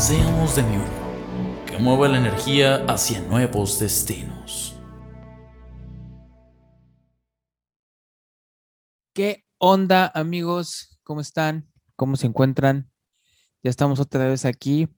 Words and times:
Seamos 0.00 0.56
de 0.56 0.62
mi 0.62 0.76
uno, 0.76 1.66
que 1.66 1.76
mueva 1.76 2.08
la 2.08 2.16
energía 2.16 2.86
hacia 2.86 3.20
nuevos 3.20 3.78
destinos. 3.78 4.74
¿Qué 9.12 9.44
onda 9.58 10.10
amigos? 10.14 10.98
¿Cómo 11.02 11.20
están? 11.20 11.70
¿Cómo 11.96 12.16
se 12.16 12.26
encuentran? 12.26 12.90
Ya 13.62 13.68
estamos 13.68 14.00
otra 14.00 14.26
vez 14.26 14.46
aquí, 14.46 14.88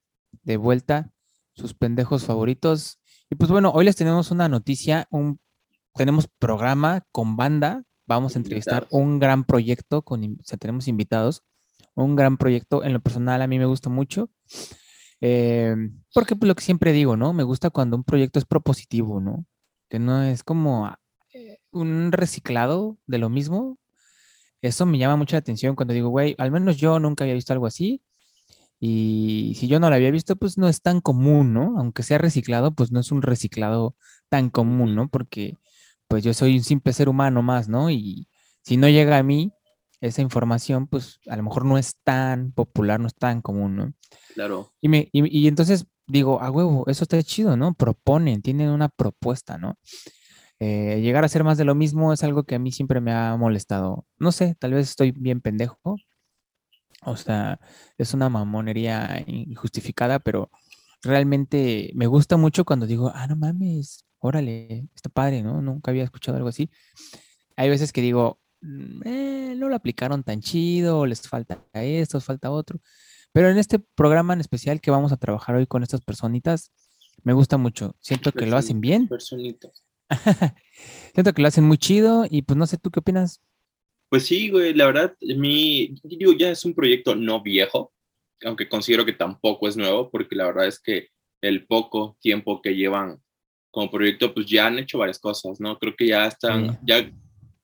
de 0.45 0.57
vuelta, 0.57 1.11
sus 1.57 1.75
pendejos 1.75 2.25
favoritos. 2.25 3.01
Y 3.29 3.35
pues 3.35 3.51
bueno, 3.51 3.73
hoy 3.75 3.87
les 3.87 3.97
tenemos 3.97 4.31
una 4.31 4.49
noticia, 4.49 5.09
un, 5.11 5.41
tenemos 5.97 6.29
programa 6.39 7.05
con 7.11 7.37
banda, 7.37 7.83
vamos 8.07 8.37
a 8.37 8.39
entrevistar 8.39 8.87
un 8.93 9.19
gran 9.19 9.43
proyecto, 9.43 10.03
con, 10.03 10.23
o 10.23 10.45
sea, 10.45 10.59
tenemos 10.59 10.87
invitados, 10.87 11.43
un 11.97 12.15
gran 12.15 12.37
proyecto, 12.37 12.85
en 12.85 12.93
lo 12.93 13.01
personal 13.01 13.43
a 13.43 13.49
mí 13.49 13.59
me 13.59 13.67
gusta 13.67 13.91
mucho, 13.91 14.31
eh, 15.23 15.77
porque 16.13 16.37
pues 16.37 16.49
lo 16.49 16.55
que 16.57 16.65
siempre 16.65 16.93
digo, 16.93 17.17
¿no? 17.17 17.33
Me 17.33 17.45
gusta 17.45 17.71
cuando 17.71 17.97
un 17.97 18.05
proyecto 18.05 18.39
es 18.41 18.45
propositivo, 18.45 19.21
¿no? 19.21 19.47
Que 19.89 19.99
no 20.01 20.23
es 20.23 20.43
como 20.43 20.93
eh, 21.33 21.59
un 21.71 22.13
reciclado 22.13 22.99
de 23.07 23.19
lo 23.19 23.31
mismo. 23.31 23.79
Eso 24.63 24.85
me 24.87 24.99
llama 24.99 25.17
mucha 25.17 25.37
atención 25.39 25.77
cuando 25.77 25.95
digo, 25.95 26.09
güey, 26.11 26.35
al 26.39 26.51
menos 26.51 26.77
yo 26.77 26.99
nunca 27.01 27.25
había 27.25 27.35
visto 27.35 27.53
algo 27.53 27.67
así 27.67 28.03
y 28.81 29.55
si 29.57 29.69
yo 29.69 29.79
no 29.79 29.89
lo 29.91 29.95
había 29.95 30.11
visto, 30.11 30.35
pues 30.35 30.59
no 30.59 30.69
es 30.69 30.83
tan 30.83 31.01
común, 31.01 31.55
¿no? 31.55 31.79
Aunque 31.79 32.03
sea 32.03 32.19
reciclado, 32.19 32.75
pues 32.75 32.91
no 32.91 32.99
es 32.99 33.13
un 33.13 33.23
reciclado 33.23 33.95
tan 34.29 34.51
común, 34.51 34.97
¿no? 34.97 35.09
Porque 35.09 35.57
pues 36.09 36.25
yo 36.25 36.35
soy 36.35 36.57
un 36.59 36.65
simple 36.65 36.93
ser 36.93 37.09
humano 37.09 37.43
más, 37.43 37.69
¿no? 37.69 37.91
Y 37.91 38.29
si 38.63 38.77
no 38.77 38.89
llega 38.89 39.19
a 39.19 39.23
mí 39.23 39.53
esa 40.03 40.21
información, 40.21 40.89
pues 40.89 41.21
a 41.29 41.37
lo 41.37 41.45
mejor 41.45 41.65
no 41.65 41.79
es 41.79 41.97
tan 42.03 42.53
popular, 42.53 42.99
no 43.01 43.07
es 43.07 43.15
tan 43.15 43.41
común, 43.41 43.77
¿no? 43.77 43.95
Claro. 44.35 44.75
Y, 44.81 44.89
me, 44.89 45.09
y, 45.13 45.47
entonces 45.47 45.87
digo, 46.09 46.43
a 46.43 46.51
huevo, 46.51 46.85
eso 46.89 47.05
está 47.05 47.23
chido, 47.23 47.57
¿no? 47.57 47.73
Proponen, 47.75 48.43
tienen 48.43 48.71
una 48.71 48.89
propuesta, 48.89 49.59
¿no? 49.59 49.79
Eh, 50.59 51.01
llegar 51.03 51.25
a 51.25 51.29
ser 51.29 51.45
más 51.45 51.57
de 51.57 51.65
lo 51.65 51.77
mismo 51.77 52.13
es 52.13 52.25
algo 52.25 52.43
que 52.43 52.57
a 52.57 52.59
mí 52.59 52.73
siempre 52.73 53.01
me 53.01 53.13
ha 53.13 53.37
molestado. 53.37 54.07
No 54.19 54.33
sé, 54.33 54.57
tal 54.59 54.75
vez 54.75 54.91
estoy 54.91 55.13
bien 55.13 55.41
pendejo, 55.41 55.97
o 57.05 57.17
sea, 57.17 57.61
es 57.97 58.13
una 58.13 58.29
mamonería 58.29 59.23
injustificada, 59.27 60.19
pero 60.19 60.51
realmente 61.03 61.93
me 61.95 62.09
gusta 62.09 62.37
mucho 62.37 62.65
cuando 62.65 62.87
digo, 62.87 63.13
ah, 63.15 63.29
no 63.29 63.37
mames, 63.37 64.05
órale, 64.19 64.89
está 64.97 65.11
padre, 65.11 65.43
¿no? 65.43 65.63
Nunca 65.63 65.93
había 65.93 66.05
escuchado 66.05 66.37
algo 66.37 66.49
así. 66.49 66.71
Hay 67.57 67.69
veces 67.69 67.93
que 67.93 68.01
digo, 68.01 68.42
eh, 69.05 69.55
no 69.57 69.69
lo 69.69 69.75
aplicaron 69.75 70.23
tan 70.23 70.41
chido, 70.41 71.07
les 71.07 71.29
falta 71.29 71.63
esto, 71.73 72.19
les 72.19 72.25
falta 72.25 72.51
otro. 72.51 72.81
Pero 73.33 73.49
en 73.49 73.59
este 73.59 73.79
programa 73.79 74.35
en 74.35 74.41
especial 74.41 74.81
que 74.81 74.91
vamos 74.91 75.13
a 75.13 75.17
trabajar 75.17 75.57
hoy 75.57 75.67
con 75.67 75.83
estas 75.83 76.03
personitas, 76.03 76.71
me 77.23 77.33
gusta 77.33 77.57
mucho. 77.57 77.97
Siento 78.01 78.33
que 78.33 78.47
lo 78.47 78.57
hacen 78.57 78.81
bien. 78.81 79.09
Personitas. 79.09 79.85
Siento 81.15 81.33
que 81.33 81.43
lo 81.43 81.49
hacen 81.49 81.65
muy 81.65 81.79
chido 81.79 82.27
y 82.29 82.43
pues 82.43 82.57
no 82.57 82.67
sé, 82.67 82.79
¿tú 82.79 82.91
qué 82.91 83.01
opinas? 83.01 83.41
Pues 84.09 84.27
sí, 84.27 84.51
güey, 84.51 84.75
la 84.75 84.87
verdad, 84.87 85.17
mi, 85.21 85.95
digo, 86.03 86.35
ya 86.35 86.51
es 86.51 86.65
un 86.67 86.75
proyecto 86.75 87.15
no 87.15 87.43
viejo, 87.43 87.95
aunque 88.45 88.69
considero 88.69 89.07
que 89.07 89.15
tampoco 89.15 89.69
es 89.69 89.77
nuevo, 89.77 90.11
porque 90.11 90.37
la 90.37 90.47
verdad 90.47 90.67
es 90.67 90.79
que 90.79 91.09
el 91.41 91.67
poco 91.67 92.19
tiempo 92.21 92.61
que 92.61 92.75
llevan 92.75 93.23
como 93.71 93.91
proyecto, 93.91 94.35
pues 94.35 94.47
ya 94.47 94.67
han 94.67 94.79
hecho 94.79 94.99
varias 94.99 95.19
cosas, 95.19 95.59
¿no? 95.61 95.79
Creo 95.79 95.95
que 95.97 96.09
ya 96.09 96.27
están, 96.27 96.79
ya, 96.83 97.11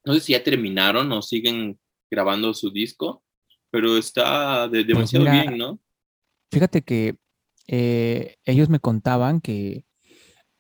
no 0.09 0.15
sé 0.15 0.21
si 0.21 0.33
ya 0.33 0.43
terminaron 0.43 1.13
o 1.13 1.23
siguen 1.23 1.79
grabando 2.11 2.53
su 2.55 2.71
disco, 2.71 3.23
pero 3.71 3.97
está 3.97 4.67
de, 4.67 4.85
pues 4.85 4.87
demasiado 5.13 5.25
bien, 5.31 5.59
¿no? 5.59 5.79
Fíjate 6.51 6.83
que 6.83 7.17
eh, 7.67 8.37
ellos 8.45 8.69
me 8.69 8.81
contaban 8.81 9.41
que 9.41 9.85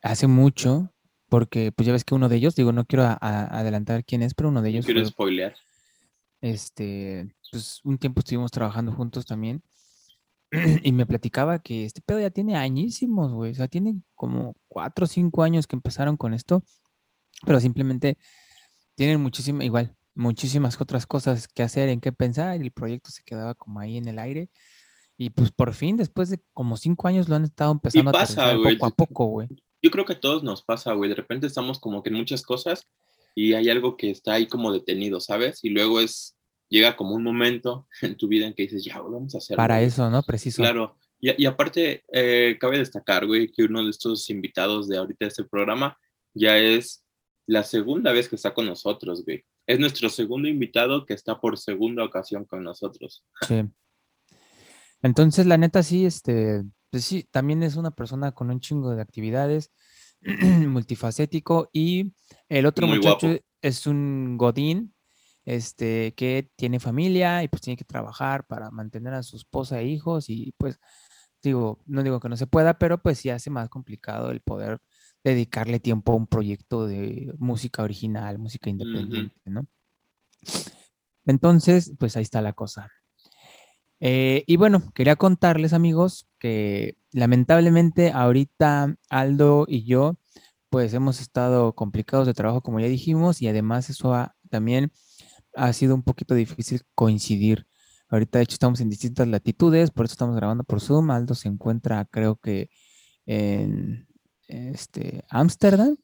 hace 0.02 0.26
mucho, 0.28 0.92
porque 1.28 1.72
pues 1.72 1.86
ya 1.86 1.92
ves 1.92 2.04
que 2.04 2.14
uno 2.14 2.28
de 2.28 2.36
ellos, 2.36 2.54
digo, 2.54 2.72
no 2.72 2.84
quiero 2.84 3.04
adelantar 3.20 4.04
quién 4.04 4.22
es, 4.22 4.34
pero 4.34 4.50
uno 4.50 4.62
de 4.62 4.68
ellos... 4.68 4.84
quiero 4.84 5.04
spoilear 5.04 5.54
este, 6.40 7.34
pues 7.50 7.80
un 7.84 7.98
tiempo 7.98 8.20
estuvimos 8.20 8.50
trabajando 8.50 8.92
juntos 8.92 9.26
también 9.26 9.62
y 10.82 10.92
me 10.92 11.06
platicaba 11.06 11.58
que 11.58 11.84
este 11.84 12.00
pedo 12.00 12.20
ya 12.20 12.30
tiene 12.30 12.56
añísimos, 12.56 13.32
güey, 13.32 13.52
o 13.52 13.54
sea, 13.54 13.68
tiene 13.68 14.00
como 14.14 14.56
cuatro 14.68 15.04
o 15.04 15.08
cinco 15.08 15.42
años 15.42 15.66
que 15.66 15.76
empezaron 15.76 16.16
con 16.16 16.34
esto, 16.34 16.62
pero 17.44 17.60
simplemente 17.60 18.18
tienen 18.98 19.20
muchísimas, 19.20 19.64
igual, 19.64 19.94
muchísimas 20.16 20.80
otras 20.80 21.06
cosas 21.06 21.46
que 21.46 21.62
hacer, 21.62 21.88
en 21.88 22.00
qué 22.00 22.10
pensar, 22.10 22.60
y 22.60 22.64
el 22.64 22.72
proyecto 22.72 23.10
se 23.10 23.22
quedaba 23.22 23.54
como 23.54 23.78
ahí 23.78 23.96
en 23.96 24.08
el 24.08 24.18
aire. 24.18 24.50
Y 25.16 25.30
pues 25.30 25.52
por 25.52 25.72
fin, 25.72 25.96
después 25.96 26.30
de 26.30 26.40
como 26.52 26.76
cinco 26.76 27.06
años, 27.06 27.28
lo 27.28 27.36
han 27.36 27.44
estado 27.44 27.70
empezando 27.70 28.10
a 28.16 28.22
hacer 28.22 28.56
poco 28.56 28.86
a 28.86 28.90
poco, 28.90 29.26
güey. 29.26 29.48
Yo 29.80 29.92
creo 29.92 30.04
que 30.04 30.14
a 30.14 30.20
todos 30.20 30.42
nos 30.42 30.64
pasa, 30.64 30.94
güey. 30.94 31.08
De 31.08 31.14
repente 31.14 31.46
estamos 31.46 31.78
como 31.78 32.02
que 32.02 32.10
en 32.10 32.16
muchas 32.16 32.42
cosas 32.42 32.88
y 33.36 33.52
hay 33.52 33.70
algo 33.70 33.96
que 33.96 34.10
está 34.10 34.32
ahí 34.32 34.48
como 34.48 34.72
detenido, 34.72 35.20
¿sabes? 35.20 35.60
Y 35.62 35.70
luego 35.70 36.00
es, 36.00 36.36
llega 36.68 36.96
como 36.96 37.14
un 37.14 37.22
momento 37.22 37.86
en 38.02 38.16
tu 38.16 38.26
vida 38.26 38.48
en 38.48 38.54
que 38.54 38.64
dices, 38.64 38.84
ya, 38.84 39.00
vamos 39.00 39.36
a 39.36 39.38
hacerlo. 39.38 39.58
Para 39.58 39.80
eso, 39.80 40.10
¿no? 40.10 40.24
Preciso. 40.24 40.60
Claro. 40.60 40.96
Y, 41.20 41.40
y 41.40 41.46
aparte, 41.46 42.02
eh, 42.12 42.56
cabe 42.60 42.78
destacar, 42.78 43.26
güey, 43.26 43.52
que 43.52 43.62
uno 43.62 43.84
de 43.84 43.90
estos 43.90 44.28
invitados 44.28 44.88
de 44.88 44.98
ahorita 44.98 45.26
de 45.26 45.28
este 45.28 45.44
programa 45.44 45.96
ya 46.34 46.58
es 46.58 47.04
la 47.48 47.64
segunda 47.64 48.12
vez 48.12 48.28
que 48.28 48.36
está 48.36 48.52
con 48.52 48.66
nosotros, 48.66 49.24
güey. 49.24 49.42
Es 49.66 49.80
nuestro 49.80 50.10
segundo 50.10 50.48
invitado 50.48 51.06
que 51.06 51.14
está 51.14 51.40
por 51.40 51.56
segunda 51.58 52.04
ocasión 52.04 52.44
con 52.44 52.62
nosotros. 52.62 53.24
Sí. 53.48 53.64
Entonces, 55.02 55.46
la 55.46 55.56
neta, 55.56 55.82
sí, 55.82 56.04
este, 56.04 56.62
pues 56.90 57.04
sí, 57.04 57.26
también 57.30 57.62
es 57.62 57.76
una 57.76 57.90
persona 57.90 58.32
con 58.32 58.50
un 58.50 58.60
chingo 58.60 58.94
de 58.94 59.00
actividades, 59.00 59.72
multifacético, 60.20 61.70
y 61.72 62.12
el 62.50 62.66
otro 62.66 62.86
muchacho 62.86 63.38
es 63.62 63.86
un 63.86 64.36
Godín, 64.36 64.94
este, 65.46 66.12
que 66.14 66.50
tiene 66.54 66.80
familia 66.80 67.42
y 67.42 67.48
pues 67.48 67.62
tiene 67.62 67.78
que 67.78 67.86
trabajar 67.86 68.46
para 68.46 68.70
mantener 68.70 69.14
a 69.14 69.22
su 69.22 69.36
esposa 69.36 69.80
e 69.80 69.86
hijos 69.86 70.28
y 70.28 70.52
pues 70.58 70.78
digo, 71.42 71.82
no 71.86 72.02
digo 72.02 72.20
que 72.20 72.28
no 72.28 72.36
se 72.36 72.46
pueda, 72.46 72.78
pero 72.78 73.00
pues 73.00 73.20
sí 73.20 73.30
hace 73.30 73.48
más 73.48 73.70
complicado 73.70 74.30
el 74.30 74.42
poder 74.42 74.82
dedicarle 75.24 75.80
tiempo 75.80 76.12
a 76.12 76.16
un 76.16 76.26
proyecto 76.26 76.86
de 76.86 77.34
música 77.38 77.82
original, 77.82 78.38
música 78.38 78.70
independiente, 78.70 79.38
¿no? 79.44 79.66
Entonces, 81.26 81.92
pues 81.98 82.16
ahí 82.16 82.22
está 82.22 82.40
la 82.40 82.52
cosa. 82.52 82.90
Eh, 84.00 84.44
y 84.46 84.56
bueno, 84.56 84.92
quería 84.94 85.16
contarles 85.16 85.72
amigos 85.72 86.28
que 86.38 86.96
lamentablemente 87.12 88.12
ahorita 88.12 88.96
Aldo 89.10 89.66
y 89.68 89.84
yo 89.84 90.18
pues 90.70 90.94
hemos 90.94 91.20
estado 91.20 91.74
complicados 91.74 92.26
de 92.26 92.34
trabajo, 92.34 92.62
como 92.62 92.80
ya 92.80 92.88
dijimos, 92.88 93.40
y 93.42 93.48
además 93.48 93.90
eso 93.90 94.14
también 94.50 94.92
ha 95.54 95.72
sido 95.72 95.94
un 95.94 96.02
poquito 96.02 96.34
difícil 96.34 96.82
coincidir. 96.94 97.66
Ahorita, 98.08 98.38
de 98.38 98.44
hecho, 98.44 98.54
estamos 98.54 98.80
en 98.80 98.90
distintas 98.90 99.28
latitudes, 99.28 99.90
por 99.90 100.06
eso 100.06 100.12
estamos 100.12 100.36
grabando 100.36 100.64
por 100.64 100.80
Zoom. 100.80 101.10
Aldo 101.10 101.34
se 101.34 101.48
encuentra, 101.48 102.04
creo 102.06 102.36
que 102.36 102.70
en 103.26 104.07
este 104.48 105.24
Ámsterdam. 105.28 105.96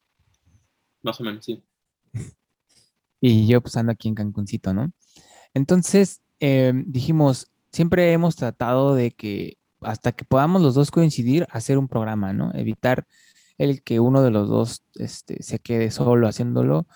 Más 1.03 1.21
o 1.21 1.25
menos, 1.25 1.45
sí. 1.45 1.63
Y 3.21 3.47
yo 3.47 3.63
pues 3.63 3.77
ando 3.77 3.93
aquí 3.93 4.09
en 4.09 4.15
Cancuncito, 4.15 4.75
¿no? 4.75 4.93
Entonces, 5.55 6.21
em, 6.41 6.85
dijimos, 6.87 7.51
siempre 7.73 8.13
hemos 8.13 8.37
tratado 8.37 8.95
de 8.95 9.13
que 9.13 9.57
hasta 9.81 10.13
que 10.13 10.25
podamos 10.25 10.63
los 10.63 10.75
dos 10.75 10.91
coincidir, 10.91 11.47
hacer 11.51 11.79
un 11.79 11.89
programa, 11.89 12.33
¿no? 12.33 12.53
Evitar 12.55 13.07
el 13.59 13.83
que 13.83 14.01
uno 14.01 14.23
de 14.23 14.31
los 14.31 14.49
dos 14.49 14.83
este, 14.97 15.43
se 15.43 15.59
quede 15.59 15.91
solo 15.91 16.29
haciéndolo. 16.29 16.87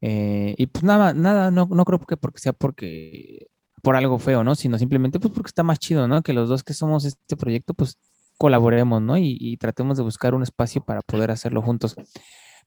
Eh, 0.00 0.54
y 0.58 0.66
pues 0.66 0.84
nada, 0.84 1.14
nada, 1.14 1.50
no, 1.50 1.68
no 1.70 1.84
creo 1.84 2.00
que 2.00 2.16
porque 2.16 2.40
sea 2.40 2.52
porque 2.52 3.48
por 3.82 3.96
algo 3.96 4.18
feo, 4.18 4.44
¿no? 4.44 4.54
Sino 4.54 4.78
simplemente 4.78 5.20
pues 5.20 5.32
porque 5.34 5.48
está 5.48 5.62
más 5.62 5.78
chido, 5.78 6.08
¿no? 6.08 6.22
Que 6.22 6.32
los 6.32 6.48
dos 6.48 6.64
que 6.64 6.74
somos 6.74 7.04
este 7.04 7.36
proyecto, 7.36 7.74
pues 7.74 7.98
colaboremos, 8.38 9.02
¿no? 9.02 9.18
Y, 9.18 9.36
y 9.40 9.56
tratemos 9.58 9.96
de 9.98 10.04
buscar 10.04 10.34
un 10.34 10.42
espacio 10.42 10.82
para 10.84 11.02
poder 11.02 11.30
hacerlo 11.30 11.62
juntos. 11.62 11.96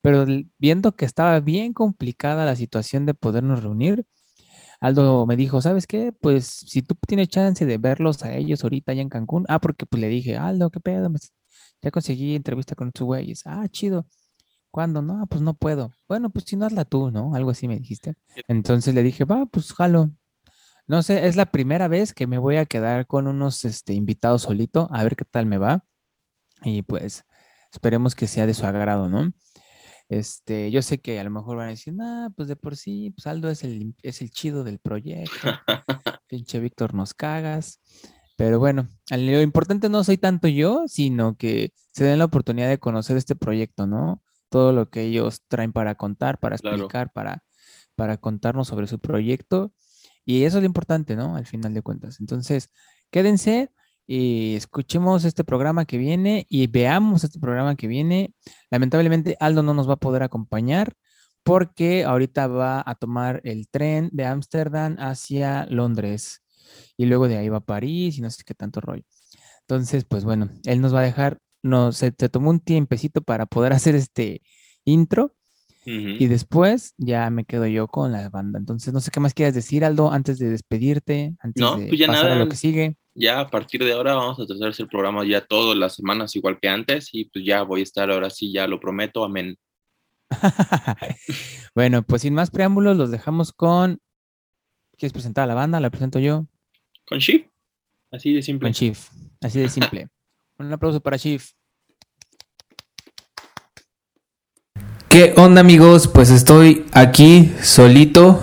Pero 0.01 0.25
viendo 0.57 0.95
que 0.95 1.05
estaba 1.05 1.39
bien 1.39 1.73
complicada 1.73 2.45
la 2.45 2.55
situación 2.55 3.05
de 3.05 3.13
podernos 3.13 3.63
reunir, 3.63 4.05
Aldo 4.81 5.27
me 5.27 5.35
dijo, 5.35 5.61
¿sabes 5.61 5.85
qué? 5.85 6.11
Pues 6.11 6.47
si 6.47 6.81
tú 6.81 6.95
tienes 7.07 7.29
chance 7.29 7.65
de 7.67 7.77
verlos 7.77 8.23
a 8.23 8.35
ellos 8.35 8.63
ahorita 8.63 8.91
allá 8.91 9.01
en 9.03 9.09
Cancún. 9.09 9.45
Ah, 9.47 9.59
porque 9.59 9.85
pues 9.85 10.01
le 10.01 10.07
dije, 10.09 10.37
Aldo, 10.37 10.71
¿qué 10.71 10.79
pedo? 10.79 11.07
Ya 11.83 11.91
conseguí 11.91 12.35
entrevista 12.35 12.75
con 12.75 12.91
tus 12.91 13.05
güeyes. 13.05 13.43
Ah, 13.45 13.67
chido. 13.69 14.07
¿Cuándo? 14.71 15.01
No, 15.03 15.27
pues 15.27 15.41
no 15.41 15.53
puedo. 15.53 15.91
Bueno, 16.07 16.31
pues 16.31 16.45
si 16.47 16.55
no 16.55 16.65
hazla 16.65 16.85
tú, 16.85 17.11
¿no? 17.11 17.35
Algo 17.35 17.51
así 17.51 17.67
me 17.67 17.77
dijiste. 17.77 18.15
Entonces 18.47 18.95
le 18.95 19.03
dije, 19.03 19.25
va, 19.25 19.45
pues 19.45 19.71
jalo. 19.73 20.11
No 20.87 21.03
sé, 21.03 21.27
es 21.27 21.35
la 21.35 21.45
primera 21.47 21.87
vez 21.87 22.13
que 22.13 22.27
me 22.27 22.37
voy 22.37 22.57
a 22.57 22.65
quedar 22.65 23.07
con 23.07 23.27
unos 23.27 23.63
este, 23.65 23.93
invitados 23.93 24.43
solito, 24.43 24.89
a 24.91 25.03
ver 25.03 25.15
qué 25.15 25.25
tal 25.25 25.45
me 25.45 25.57
va. 25.57 25.85
Y 26.63 26.81
pues 26.81 27.23
esperemos 27.71 28.15
que 28.15 28.27
sea 28.27 28.45
de 28.45 28.53
su 28.53 28.65
agrado, 28.65 29.09
¿no? 29.09 29.31
Este, 30.09 30.71
yo 30.71 30.81
sé 30.81 30.99
que 30.99 31.19
a 31.19 31.23
lo 31.23 31.29
mejor 31.31 31.57
van 31.57 31.67
a 31.67 31.71
decir, 31.71 31.93
nah, 31.93 32.29
pues 32.35 32.49
de 32.49 32.57
por 32.57 32.75
sí, 32.75 33.11
pues 33.11 33.27
Aldo 33.27 33.49
es 33.49 33.63
el, 33.63 33.95
es 34.03 34.21
el 34.21 34.29
chido 34.31 34.63
del 34.63 34.79
proyecto. 34.79 35.31
Pinche 36.27 36.59
Víctor, 36.59 36.93
nos 36.93 37.13
cagas. 37.13 37.79
Pero 38.35 38.59
bueno, 38.59 38.89
lo 39.09 39.41
importante 39.41 39.87
no 39.87 40.03
soy 40.03 40.17
tanto 40.17 40.47
yo, 40.47 40.83
sino 40.87 41.37
que 41.37 41.71
se 41.93 42.03
den 42.03 42.19
la 42.19 42.25
oportunidad 42.25 42.67
de 42.69 42.79
conocer 42.79 43.15
este 43.15 43.35
proyecto, 43.35 43.87
¿no? 43.87 44.21
Todo 44.49 44.73
lo 44.73 44.89
que 44.89 45.03
ellos 45.03 45.43
traen 45.47 45.71
para 45.71 45.95
contar, 45.95 46.39
para 46.39 46.57
Claro. 46.57 46.75
explicar, 46.77 47.13
para, 47.13 47.43
para 47.95 48.17
contarnos 48.17 48.67
sobre 48.67 48.87
su 48.87 48.99
proyecto. 48.99 49.73
Y 50.31 50.45
eso 50.45 50.59
es 50.59 50.63
lo 50.63 50.65
importante, 50.65 51.17
¿no? 51.17 51.35
Al 51.35 51.45
final 51.45 51.73
de 51.73 51.81
cuentas. 51.81 52.21
Entonces, 52.21 52.69
quédense 53.09 53.69
y 54.07 54.55
escuchemos 54.55 55.25
este 55.25 55.43
programa 55.43 55.83
que 55.83 55.97
viene 55.97 56.45
y 56.47 56.67
veamos 56.67 57.25
este 57.25 57.37
programa 57.37 57.75
que 57.75 57.87
viene. 57.87 58.33
Lamentablemente, 58.69 59.35
Aldo 59.41 59.61
no 59.61 59.73
nos 59.73 59.89
va 59.89 59.95
a 59.95 59.97
poder 59.97 60.23
acompañar 60.23 60.93
porque 61.43 62.05
ahorita 62.05 62.47
va 62.47 62.81
a 62.85 62.95
tomar 62.95 63.41
el 63.43 63.67
tren 63.67 64.09
de 64.13 64.25
Ámsterdam 64.25 64.95
hacia 64.99 65.65
Londres 65.65 66.41
y 66.95 67.07
luego 67.07 67.27
de 67.27 67.37
ahí 67.37 67.49
va 67.49 67.57
a 67.57 67.65
París 67.65 68.17
y 68.17 68.21
no 68.21 68.29
sé 68.29 68.43
qué 68.45 68.53
tanto 68.53 68.79
rollo. 68.79 69.03
Entonces, 69.67 70.05
pues 70.05 70.23
bueno, 70.23 70.49
él 70.63 70.79
nos 70.79 70.95
va 70.95 71.01
a 71.01 71.03
dejar, 71.03 71.39
no, 71.61 71.91
se, 71.91 72.13
se 72.17 72.29
tomó 72.29 72.51
un 72.51 72.61
tiempecito 72.61 73.21
para 73.21 73.47
poder 73.47 73.73
hacer 73.73 73.95
este 73.95 74.41
intro 74.85 75.35
y 75.83 76.27
después 76.27 76.93
ya 76.97 77.29
me 77.31 77.43
quedo 77.45 77.65
yo 77.65 77.87
con 77.87 78.11
la 78.11 78.29
banda. 78.29 78.59
Entonces, 78.59 78.93
no 78.93 78.99
sé 78.99 79.09
qué 79.11 79.19
más 79.19 79.33
quieras 79.33 79.55
decir, 79.55 79.83
Aldo, 79.83 80.11
antes 80.11 80.37
de 80.37 80.49
despedirte, 80.49 81.35
antes 81.39 81.59
No, 81.61 81.77
de 81.77 81.87
pues 81.87 81.99
ya 81.99 82.07
pasar 82.07 82.25
a 82.25 82.29
nada. 82.29 82.43
lo 82.43 82.49
que 82.49 82.55
sigue. 82.55 82.97
Ya 83.15 83.39
a 83.39 83.49
partir 83.49 83.83
de 83.83 83.91
ahora 83.91 84.13
vamos 84.15 84.39
a 84.39 84.45
tratar 84.45 84.65
de 84.65 84.69
hacer 84.69 84.83
el 84.83 84.89
programa 84.89 85.25
ya 85.25 85.41
todas 85.45 85.75
las 85.77 85.95
semanas 85.95 86.35
igual 86.35 86.59
que 86.61 86.69
antes 86.69 87.09
y 87.11 87.25
pues 87.25 87.43
ya 87.43 87.63
voy 87.63 87.79
a 87.81 87.83
estar 87.83 88.09
ahora 88.11 88.29
sí, 88.29 88.53
ya 88.53 88.67
lo 88.67 88.79
prometo, 88.79 89.23
amén. 89.25 89.57
bueno, 91.75 92.03
pues 92.03 92.21
sin 92.21 92.33
más 92.33 92.51
preámbulos, 92.51 92.97
los 92.97 93.11
dejamos 93.11 93.51
con. 93.51 93.99
¿Quieres 94.97 95.13
presentar 95.13 95.43
a 95.45 95.47
la 95.47 95.55
banda? 95.55 95.79
La 95.79 95.89
presento 95.89 96.19
yo. 96.19 96.47
Con 97.07 97.19
Sheep, 97.19 97.49
así 98.11 98.33
de 98.33 98.41
simple. 98.41 98.67
Con 98.67 98.73
Chief. 98.73 99.09
Así 99.41 99.59
de 99.59 99.69
simple. 99.69 100.07
Un 100.59 100.71
aplauso 100.71 101.01
para 101.01 101.17
Chief. 101.17 101.51
¿Qué 105.11 105.33
onda, 105.35 105.59
amigos? 105.59 106.07
Pues 106.07 106.29
estoy 106.29 106.85
aquí 106.93 107.53
solito, 107.61 108.39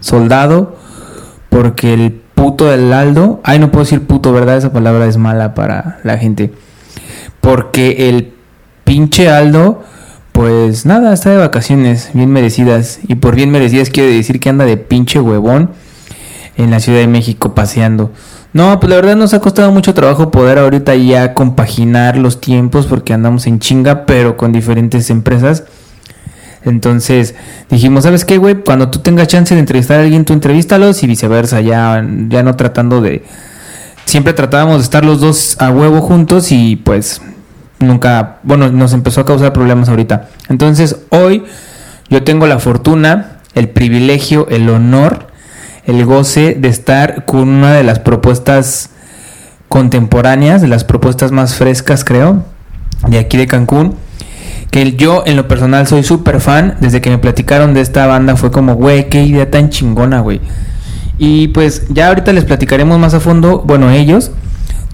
soldado, 0.00 0.78
porque 1.50 1.92
el 1.92 2.12
puto 2.12 2.64
del 2.70 2.90
Aldo. 2.94 3.42
Ay, 3.44 3.58
no 3.58 3.70
puedo 3.70 3.84
decir 3.84 4.06
puto, 4.06 4.32
¿verdad? 4.32 4.56
Esa 4.56 4.72
palabra 4.72 5.04
es 5.04 5.18
mala 5.18 5.52
para 5.52 6.00
la 6.02 6.16
gente. 6.16 6.54
Porque 7.42 8.08
el 8.08 8.32
pinche 8.84 9.28
Aldo, 9.28 9.82
pues 10.32 10.86
nada, 10.86 11.12
está 11.12 11.32
de 11.32 11.36
vacaciones, 11.36 12.08
bien 12.14 12.32
merecidas. 12.32 13.00
Y 13.06 13.16
por 13.16 13.34
bien 13.34 13.50
merecidas 13.50 13.90
quiere 13.90 14.10
decir 14.10 14.40
que 14.40 14.48
anda 14.48 14.64
de 14.64 14.78
pinche 14.78 15.20
huevón 15.20 15.72
en 16.56 16.70
la 16.70 16.80
Ciudad 16.80 17.00
de 17.00 17.08
México 17.08 17.54
paseando. 17.54 18.10
No, 18.54 18.80
pues 18.80 18.88
la 18.88 18.96
verdad 18.96 19.16
nos 19.16 19.34
ha 19.34 19.40
costado 19.40 19.70
mucho 19.70 19.92
trabajo 19.92 20.30
poder 20.30 20.60
ahorita 20.60 20.94
ya 20.94 21.34
compaginar 21.34 22.16
los 22.16 22.40
tiempos 22.40 22.86
porque 22.86 23.12
andamos 23.12 23.46
en 23.46 23.58
chinga, 23.58 24.06
pero 24.06 24.38
con 24.38 24.50
diferentes 24.50 25.10
empresas. 25.10 25.64
Entonces 26.64 27.34
dijimos, 27.70 28.04
¿sabes 28.04 28.24
qué, 28.24 28.38
güey? 28.38 28.56
Cuando 28.56 28.90
tú 28.90 28.98
tengas 28.98 29.28
chance 29.28 29.54
de 29.54 29.60
entrevistar 29.60 30.00
a 30.00 30.02
alguien, 30.02 30.24
tú 30.24 30.32
entrevístalos 30.32 31.02
y 31.02 31.06
viceversa, 31.06 31.60
ya, 31.60 32.04
ya 32.28 32.42
no 32.42 32.56
tratando 32.56 33.00
de... 33.00 33.24
Siempre 34.04 34.32
tratábamos 34.32 34.78
de 34.78 34.82
estar 34.82 35.04
los 35.04 35.20
dos 35.20 35.56
a 35.60 35.70
huevo 35.70 36.00
juntos 36.00 36.50
y 36.50 36.76
pues 36.76 37.22
nunca, 37.78 38.38
bueno, 38.42 38.70
nos 38.70 38.92
empezó 38.92 39.20
a 39.20 39.26
causar 39.26 39.52
problemas 39.52 39.88
ahorita. 39.88 40.28
Entonces 40.48 40.96
hoy 41.10 41.44
yo 42.08 42.24
tengo 42.24 42.46
la 42.46 42.58
fortuna, 42.58 43.38
el 43.54 43.68
privilegio, 43.68 44.48
el 44.48 44.68
honor, 44.68 45.28
el 45.84 46.04
goce 46.04 46.56
de 46.58 46.68
estar 46.68 47.24
con 47.24 47.48
una 47.48 47.72
de 47.72 47.84
las 47.84 48.00
propuestas 48.00 48.90
contemporáneas, 49.68 50.60
de 50.60 50.68
las 50.68 50.84
propuestas 50.84 51.30
más 51.32 51.54
frescas, 51.54 52.04
creo, 52.04 52.44
de 53.08 53.18
aquí 53.18 53.36
de 53.36 53.46
Cancún. 53.46 53.94
Que 54.70 54.92
yo 54.92 55.24
en 55.26 55.36
lo 55.36 55.48
personal 55.48 55.86
soy 55.86 56.02
súper 56.02 56.40
fan. 56.40 56.76
Desde 56.80 57.00
que 57.00 57.10
me 57.10 57.18
platicaron 57.18 57.74
de 57.74 57.80
esta 57.80 58.06
banda 58.06 58.36
fue 58.36 58.50
como, 58.50 58.74
güey, 58.74 59.08
qué 59.08 59.24
idea 59.24 59.50
tan 59.50 59.70
chingona, 59.70 60.20
güey. 60.20 60.40
Y 61.18 61.48
pues 61.48 61.86
ya 61.90 62.08
ahorita 62.08 62.32
les 62.32 62.44
platicaremos 62.44 62.98
más 62.98 63.12
a 63.12 63.20
fondo, 63.20 63.62
bueno, 63.66 63.90
ellos, 63.90 64.30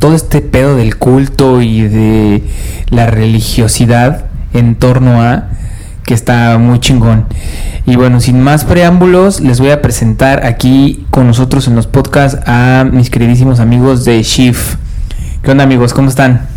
todo 0.00 0.16
este 0.16 0.40
pedo 0.40 0.76
del 0.76 0.96
culto 0.96 1.62
y 1.62 1.82
de 1.82 2.42
la 2.90 3.06
religiosidad 3.06 4.26
en 4.52 4.74
torno 4.74 5.22
a 5.22 5.50
que 6.04 6.14
está 6.14 6.56
muy 6.58 6.80
chingón. 6.80 7.26
Y 7.84 7.96
bueno, 7.96 8.20
sin 8.20 8.40
más 8.40 8.64
preámbulos, 8.64 9.40
les 9.40 9.60
voy 9.60 9.70
a 9.70 9.82
presentar 9.82 10.44
aquí 10.46 11.06
con 11.10 11.26
nosotros 11.26 11.68
en 11.68 11.76
los 11.76 11.86
podcasts 11.86 12.40
a 12.46 12.84
mis 12.90 13.10
queridísimos 13.10 13.60
amigos 13.60 14.04
de 14.04 14.22
Shift. 14.22 14.76
¿Qué 15.42 15.50
onda 15.50 15.64
amigos? 15.64 15.92
¿Cómo 15.92 16.08
están? 16.08 16.48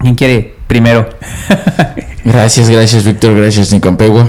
¿Quién 0.00 0.14
quiere 0.14 0.56
primero? 0.66 1.08
Gracias, 2.24 2.68
gracias 2.68 3.04
Víctor, 3.04 3.36
gracias 3.36 3.72
Nicampegua. 3.72 4.28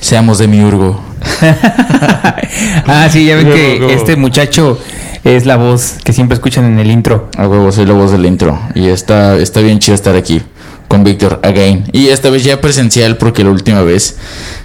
Seamos 0.00 0.38
de 0.38 0.48
Miurgo. 0.48 1.00
ah, 2.86 3.08
sí, 3.10 3.24
ya 3.26 3.36
ven 3.36 3.50
que 3.50 3.94
este 3.94 4.16
muchacho 4.16 4.78
es 5.24 5.46
la 5.46 5.56
voz 5.56 5.94
que 6.04 6.12
siempre 6.12 6.34
escuchan 6.34 6.64
en 6.64 6.78
el 6.78 6.90
intro. 6.90 7.30
A 7.36 7.46
huevo, 7.46 7.70
soy 7.70 7.86
la 7.86 7.94
voz 7.94 8.10
del 8.10 8.26
intro. 8.26 8.58
Y 8.74 8.88
está, 8.88 9.36
está 9.36 9.60
bien 9.60 9.78
chido 9.78 9.94
estar 9.94 10.16
aquí 10.16 10.42
con 10.88 11.04
Víctor 11.04 11.40
again. 11.44 11.84
Y 11.92 12.08
esta 12.08 12.30
vez 12.30 12.44
ya 12.44 12.60
presencial 12.60 13.16
porque 13.16 13.44
la 13.44 13.50
última 13.50 13.82
vez 13.82 14.16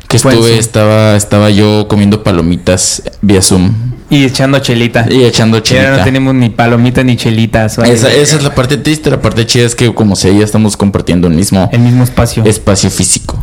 que 0.08 0.18
estuve 0.18 0.58
estaba, 0.58 1.16
estaba 1.16 1.50
yo 1.52 1.88
comiendo 1.88 2.24
palomitas 2.24 3.04
vía 3.22 3.42
Zoom 3.42 3.97
Y 4.10 4.24
echando 4.24 4.60
chelita. 4.60 5.06
y 5.10 5.24
echando 5.26 5.58
Y 5.58 5.60
ahora 5.60 5.82
no 5.82 5.86
chelita. 5.88 6.04
tenemos 6.06 6.34
ni 6.34 6.50
palomitas 6.50 7.04
ni 7.04 7.18
chelitas. 7.18 7.78
Esa, 7.80 8.12
esa 8.14 8.36
es 8.38 8.44
la 8.44 8.56
parte 8.56 8.78
triste, 8.78 9.10
la 9.10 9.22
parte 9.22 9.46
chida 9.46 9.66
es 9.66 9.76
que 9.76 9.94
como 9.94 10.16
sea, 10.16 10.32
ya 10.32 10.46
estamos 10.46 10.78
compartiendo 10.78 11.28
el 11.28 11.34
mismo 11.34 11.70
El 11.74 11.80
mismo 11.82 12.04
espacio. 12.04 12.44
espacio 12.46 12.90
físico. 12.90 13.42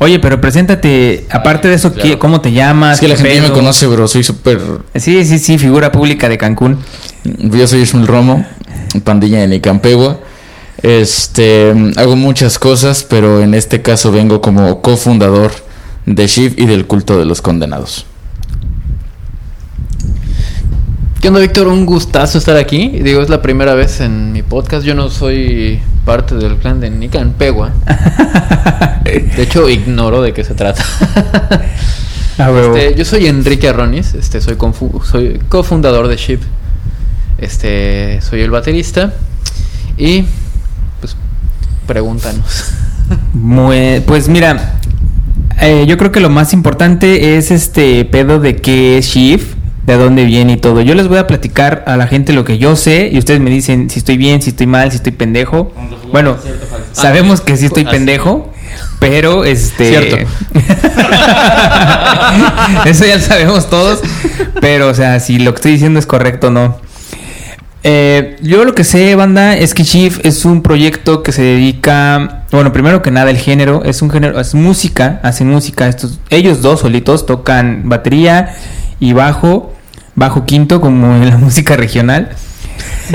Oye, 0.00 0.20
pero 0.20 0.40
preséntate, 0.40 1.26
aparte 1.28 1.66
de 1.66 1.74
eso, 1.74 1.92
¿qué- 1.92 2.02
Claro. 2.02 2.18
¿cómo 2.20 2.40
te 2.40 2.52
llamas? 2.52 2.94
Es 2.94 3.00
que 3.00 3.08
la 3.08 3.16
¿Qué 3.16 3.22
gente 3.22 3.34
ya 3.34 3.42
me 3.48 3.50
conoce, 3.52 3.84
bro, 3.88 4.06
soy 4.06 4.22
súper... 4.22 4.60
Sí, 4.94 5.24
sí, 5.24 5.40
sí, 5.40 5.58
figura 5.58 5.90
pública 5.90 6.28
de 6.28 6.38
Cancún. 6.38 6.78
Yo 7.24 7.66
soy 7.66 7.80
Ismael 7.80 8.06
Romo, 8.06 8.46
pandilla 9.02 9.40
de 9.40 9.48
Nicampegua. 9.48 10.20
Este, 10.84 11.74
hago 11.96 12.14
muchas 12.14 12.60
cosas, 12.60 13.02
pero 13.02 13.42
en 13.42 13.54
este 13.54 13.82
caso 13.82 14.12
vengo 14.12 14.40
como 14.40 14.80
cofundador 14.82 15.50
de 16.06 16.26
Shift 16.28 16.56
y 16.60 16.66
del 16.66 16.86
culto 16.86 17.18
de 17.18 17.24
los 17.24 17.42
condenados. 17.42 18.06
¿Qué 21.20 21.28
onda, 21.28 21.40
Víctor? 21.40 21.66
Un 21.66 21.84
gustazo 21.84 22.38
estar 22.38 22.56
aquí. 22.56 22.88
Digo, 23.02 23.20
es 23.20 23.28
la 23.28 23.42
primera 23.42 23.74
vez 23.74 24.00
en 24.00 24.32
mi 24.32 24.42
podcast. 24.42 24.84
Yo 24.86 24.94
no 24.94 25.10
soy 25.10 25.80
parte 26.04 26.36
del 26.36 26.56
clan 26.58 26.78
de 26.80 26.90
Nicanpegua. 26.90 27.72
De 29.04 29.42
hecho, 29.42 29.68
ignoro 29.68 30.22
de 30.22 30.32
qué 30.32 30.44
se 30.44 30.54
trata. 30.54 30.84
Ah. 32.38 32.52
Este, 32.52 32.94
yo 32.94 33.04
soy 33.04 33.26
Enrique 33.26 33.68
Arronis. 33.68 34.14
Este, 34.14 34.40
soy, 34.40 34.56
cofundador 35.48 36.06
de 36.06 36.16
Ship. 36.16 36.40
Este, 37.38 38.20
soy 38.20 38.42
el 38.42 38.50
baterista. 38.50 39.12
Y, 39.96 40.24
pues, 41.00 41.16
pregúntanos. 41.88 42.70
Muy- 43.32 44.04
pues 44.06 44.28
mira, 44.28 44.78
eh, 45.60 45.84
yo 45.88 45.96
creo 45.96 46.12
que 46.12 46.20
lo 46.20 46.30
más 46.30 46.52
importante 46.52 47.36
es 47.36 47.50
este 47.50 48.04
pedo 48.04 48.38
de 48.38 48.54
qué 48.56 48.98
es 48.98 49.06
Shift, 49.06 49.57
de 49.92 49.96
dónde 49.96 50.24
viene 50.24 50.52
y 50.52 50.56
todo. 50.58 50.82
Yo 50.82 50.94
les 50.94 51.08
voy 51.08 51.16
a 51.18 51.26
platicar 51.26 51.82
a 51.86 51.96
la 51.96 52.06
gente 52.06 52.34
lo 52.34 52.44
que 52.44 52.58
yo 52.58 52.76
sé 52.76 53.08
y 53.10 53.18
ustedes 53.18 53.40
me 53.40 53.50
dicen 53.50 53.88
si 53.88 53.98
estoy 53.98 54.18
bien, 54.18 54.42
si 54.42 54.50
estoy 54.50 54.66
mal, 54.66 54.90
si 54.90 54.98
estoy 54.98 55.12
pendejo. 55.12 55.72
Bueno, 56.12 56.36
sabemos 56.92 57.40
que 57.40 57.56
sí 57.56 57.66
estoy 57.66 57.84
Ah, 57.86 57.90
pendejo, 57.90 58.52
pero 58.98 59.44
este... 59.44 59.88
Cierto. 59.88 60.16
Eso 62.84 63.06
ya 63.06 63.16
lo 63.16 63.22
sabemos 63.22 63.70
todos, 63.70 64.00
pero 64.60 64.88
o 64.88 64.94
sea, 64.94 65.20
si 65.20 65.38
lo 65.38 65.52
que 65.52 65.56
estoy 65.56 65.72
diciendo 65.72 65.98
es 65.98 66.06
correcto 66.06 66.48
o 66.48 66.50
no. 66.50 66.76
Eh, 67.82 68.36
yo 68.42 68.64
lo 68.66 68.74
que 68.74 68.84
sé, 68.84 69.14
banda, 69.14 69.56
es 69.56 69.72
que 69.72 69.84
Chief 69.84 70.18
es 70.24 70.44
un 70.44 70.62
proyecto 70.62 71.22
que 71.22 71.32
se 71.32 71.40
dedica, 71.40 72.44
bueno, 72.50 72.72
primero 72.72 73.00
que 73.00 73.10
nada 73.10 73.30
el 73.30 73.38
género, 73.38 73.84
es 73.84 74.02
un 74.02 74.10
género, 74.10 74.38
es 74.38 74.54
música, 74.54 75.20
hacen 75.22 75.48
música, 75.48 75.88
estos, 75.88 76.18
ellos 76.28 76.60
dos 76.60 76.80
solitos 76.80 77.24
tocan 77.24 77.88
batería 77.88 78.54
y 79.00 79.14
bajo, 79.14 79.72
bajo 80.18 80.44
quinto 80.44 80.80
como 80.80 81.14
en 81.16 81.30
la 81.30 81.36
música 81.38 81.76
regional. 81.76 82.30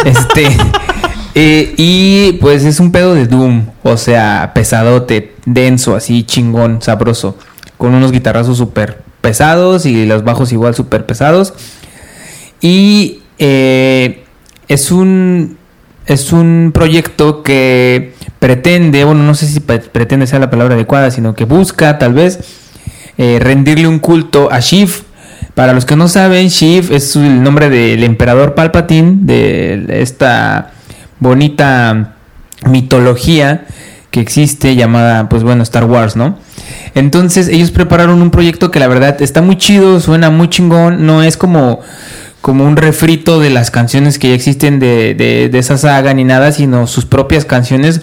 Este 0.06 0.48
eh, 1.36 1.74
y 1.78 2.34
pues 2.34 2.64
es 2.64 2.80
un 2.80 2.92
pedo 2.92 3.14
de 3.14 3.28
doom, 3.28 3.68
o 3.84 3.98
sea, 3.98 4.52
pesadote, 4.56 5.36
denso, 5.46 5.96
así 5.96 6.24
chingón, 6.24 6.82
sabroso, 6.82 7.38
con 7.78 7.94
unos 7.94 8.12
guitarrazos 8.12 8.58
súper 8.58 9.02
pesados 9.22 9.86
y 9.86 10.06
los 10.06 10.24
bajos 10.24 10.52
igual 10.52 10.76
súper 10.76 11.06
pesados. 11.06 11.54
Y 12.62 13.22
eh, 13.40 14.24
es 14.68 14.92
un 14.92 15.58
es 16.06 16.34
un 16.34 16.72
proyecto 16.74 17.44
que 17.44 18.14
pretende, 18.40 19.06
bueno, 19.06 19.24
no 19.24 19.36
sé 19.36 19.48
si 19.48 19.62
pre- 19.62 19.80
pretende 19.80 20.28
sea 20.28 20.40
la 20.40 20.50
palabra 20.50 20.76
adecuada, 20.76 21.12
sino 21.12 21.34
que 21.34 21.46
busca 21.46 21.98
tal 21.98 22.14
vez 22.14 22.40
eh, 23.18 23.40
rendirle 23.42 23.88
un 23.88 24.00
culto 24.00 24.50
a 24.52 24.60
Shiv. 24.60 25.04
Para 25.56 25.74
los 25.74 25.86
que 25.86 25.96
no 25.96 26.08
saben, 26.08 26.48
Shiv 26.48 26.92
es 26.92 27.16
el 27.16 27.44
nombre 27.44 27.70
del 27.70 28.04
emperador 28.04 28.56
Palpatine, 28.56 29.18
de 29.22 30.02
esta 30.02 30.72
bonita 31.20 32.16
mitología 32.68 33.66
que 34.10 34.20
existe 34.20 34.76
llamada, 34.76 35.30
pues 35.30 35.44
bueno, 35.44 35.62
Star 35.64 35.86
Wars, 35.86 36.16
¿no? 36.16 36.38
Entonces 36.96 37.48
ellos 37.50 37.72
prepararon 37.72 38.22
un 38.22 38.32
proyecto 38.32 38.72
que 38.72 38.80
la 38.80 38.88
verdad 38.88 39.22
está 39.22 39.42
muy 39.42 39.58
chido, 39.58 40.00
suena 40.00 40.30
muy 40.30 40.50
chingón, 40.50 41.06
no 41.06 41.22
es 41.24 41.38
como, 41.38 41.82
como 42.42 42.66
un 42.66 42.76
refrito 42.76 43.40
de 43.40 43.50
las 43.52 43.70
canciones 43.72 44.18
que 44.20 44.30
ya 44.30 44.36
existen 44.36 44.80
de, 44.80 45.14
de- 45.14 45.50
de 45.50 45.60
esa 45.60 45.78
saga 45.78 46.14
ni 46.14 46.24
nada, 46.24 46.52
sino 46.52 46.88
sus 46.88 47.06
propias 47.06 47.46
canciones 47.46 48.02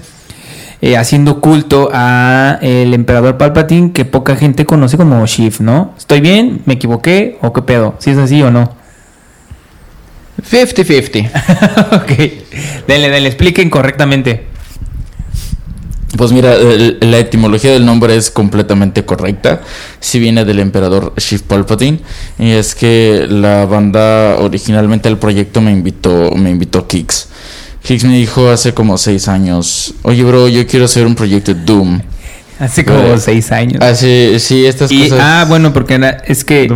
eh, 0.82 0.96
haciendo 0.96 1.40
culto 1.40 1.90
a 1.92 2.58
el 2.62 2.94
emperador 2.94 3.36
Palpatine 3.36 3.92
que 3.92 4.04
poca 4.04 4.36
gente 4.36 4.64
conoce 4.66 4.96
como 4.96 5.24
Shiv, 5.26 5.60
¿no? 5.60 5.94
¿Estoy 5.98 6.20
bien? 6.20 6.62
¿Me 6.66 6.74
equivoqué? 6.74 7.38
¿O 7.42 7.52
qué 7.52 7.62
pedo? 7.62 7.94
¿Si 7.98 8.10
es 8.10 8.18
así 8.18 8.42
o 8.42 8.50
no? 8.50 8.72
50-50. 10.50 11.30
ok, 12.02 12.86
denle, 12.88 13.10
denle, 13.10 13.28
expliquen 13.28 13.68
correctamente. 13.68 14.46
Pues 16.16 16.32
mira, 16.32 16.54
el- 16.54 16.98
la 17.00 17.18
etimología 17.18 17.70
del 17.72 17.86
nombre 17.86 18.16
es 18.16 18.30
completamente 18.30 19.04
correcta. 19.04 19.60
Si 20.00 20.18
viene 20.18 20.44
del 20.44 20.58
emperador 20.58 21.12
Shiv 21.16 21.42
Palpatine. 21.42 22.00
Y 22.38 22.50
es 22.50 22.74
que 22.74 23.26
la 23.28 23.64
banda, 23.66 24.36
originalmente 24.38 25.08
el 25.08 25.18
proyecto 25.18 25.60
me 25.60 25.70
invitó, 25.70 26.32
me 26.34 26.50
invitó 26.50 26.86
Kix. 26.88 27.28
Kix 27.82 28.04
me 28.04 28.16
dijo 28.16 28.48
hace 28.50 28.74
como 28.74 28.98
seis 28.98 29.28
años, 29.28 29.94
oye 30.02 30.22
bro, 30.22 30.48
yo 30.48 30.66
quiero 30.66 30.84
hacer 30.84 31.06
un 31.06 31.14
proyecto 31.14 31.54
de 31.54 31.60
Doom. 31.64 32.00
Hace 32.58 32.84
como 32.84 33.16
seis 33.16 33.50
años. 33.52 33.80
Hace, 33.82 34.38
sí, 34.38 34.66
estas 34.66 34.92
Y, 34.92 35.04
cosas. 35.08 35.18
ah, 35.22 35.46
bueno, 35.48 35.72
porque 35.72 35.98
es 36.26 36.44
que... 36.44 36.70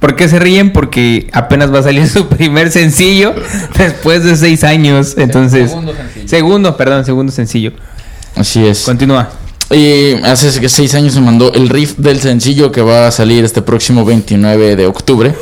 ¿Por 0.00 0.16
qué 0.16 0.28
se 0.28 0.40
ríen? 0.40 0.72
Porque 0.72 1.28
apenas 1.32 1.72
va 1.72 1.78
a 1.78 1.82
salir 1.84 2.08
su 2.08 2.26
primer 2.26 2.72
sencillo 2.72 3.34
después 3.78 4.24
de 4.24 4.34
seis 4.36 4.64
años. 4.64 5.14
Entonces... 5.16 5.70
Segundo 5.70 5.94
sencillo. 5.94 6.28
Segundo, 6.28 6.76
perdón, 6.76 7.04
segundo 7.04 7.30
sencillo. 7.32 7.72
Así 8.34 8.66
es. 8.66 8.80
Continúa. 8.82 9.30
Y 9.70 10.14
hace 10.24 10.68
seis 10.68 10.94
años 10.94 11.14
me 11.14 11.20
mandó 11.20 11.52
el 11.52 11.68
riff 11.68 11.96
del 11.98 12.18
sencillo 12.18 12.72
que 12.72 12.80
va 12.80 13.06
a 13.06 13.10
salir 13.12 13.44
este 13.44 13.62
próximo 13.62 14.04
29 14.04 14.74
de 14.74 14.86
octubre. 14.86 15.34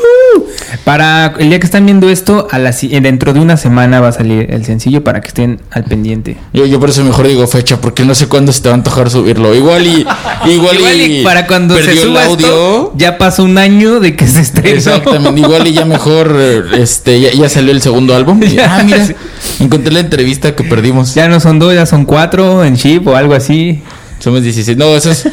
Para 0.84 1.34
el 1.38 1.48
día 1.48 1.58
que 1.58 1.66
están 1.66 1.84
viendo 1.84 2.08
esto, 2.08 2.48
a 2.50 2.58
la, 2.58 2.72
si- 2.72 2.88
dentro 3.00 3.32
de 3.32 3.40
una 3.40 3.56
semana 3.56 4.00
va 4.00 4.08
a 4.08 4.12
salir 4.12 4.46
el 4.50 4.64
sencillo 4.64 5.02
para 5.04 5.20
que 5.20 5.28
estén 5.28 5.60
al 5.70 5.84
pendiente. 5.84 6.36
Yo, 6.52 6.66
yo 6.66 6.78
por 6.80 6.90
eso 6.90 7.02
mejor 7.04 7.26
digo 7.26 7.46
fecha, 7.46 7.80
porque 7.80 8.04
no 8.04 8.14
sé 8.14 8.26
cuándo 8.28 8.52
se 8.52 8.62
te 8.62 8.68
va 8.68 8.74
a 8.74 8.78
antojar 8.78 9.10
subirlo. 9.10 9.54
Igual 9.54 9.86
y. 9.86 10.06
Igual, 10.46 10.76
Igual 10.76 11.00
y, 11.00 11.20
y 11.20 11.24
para 11.24 11.46
cuando 11.46 11.76
se 11.76 11.96
suba 11.96 12.24
el 12.26 12.32
esto, 12.32 12.46
audio. 12.46 12.92
ya 12.96 13.18
pasó 13.18 13.44
un 13.44 13.58
año 13.58 14.00
de 14.00 14.14
que 14.16 14.26
se 14.26 14.40
estrenó. 14.40 14.76
Exactamente, 14.76 15.40
igual 15.40 15.66
y 15.66 15.72
ya 15.72 15.84
mejor, 15.84 16.36
este, 16.78 17.20
ya, 17.20 17.32
ya 17.32 17.48
salió 17.48 17.72
el 17.72 17.80
segundo 17.82 18.14
álbum. 18.14 18.40
Y, 18.42 18.58
ah, 18.58 18.82
mira, 18.84 19.06
encontré 19.60 19.92
la 19.92 20.00
entrevista 20.00 20.54
que 20.54 20.64
perdimos. 20.64 21.14
Ya 21.14 21.28
no 21.28 21.40
son 21.40 21.58
dos, 21.58 21.74
ya 21.74 21.86
son 21.86 22.04
cuatro 22.04 22.64
en 22.64 22.76
chip 22.76 23.06
o 23.08 23.16
algo 23.16 23.34
así. 23.34 23.82
Somos 24.18 24.42
16. 24.42 24.76
No, 24.78 24.96
eso 24.96 25.10
es, 25.10 25.26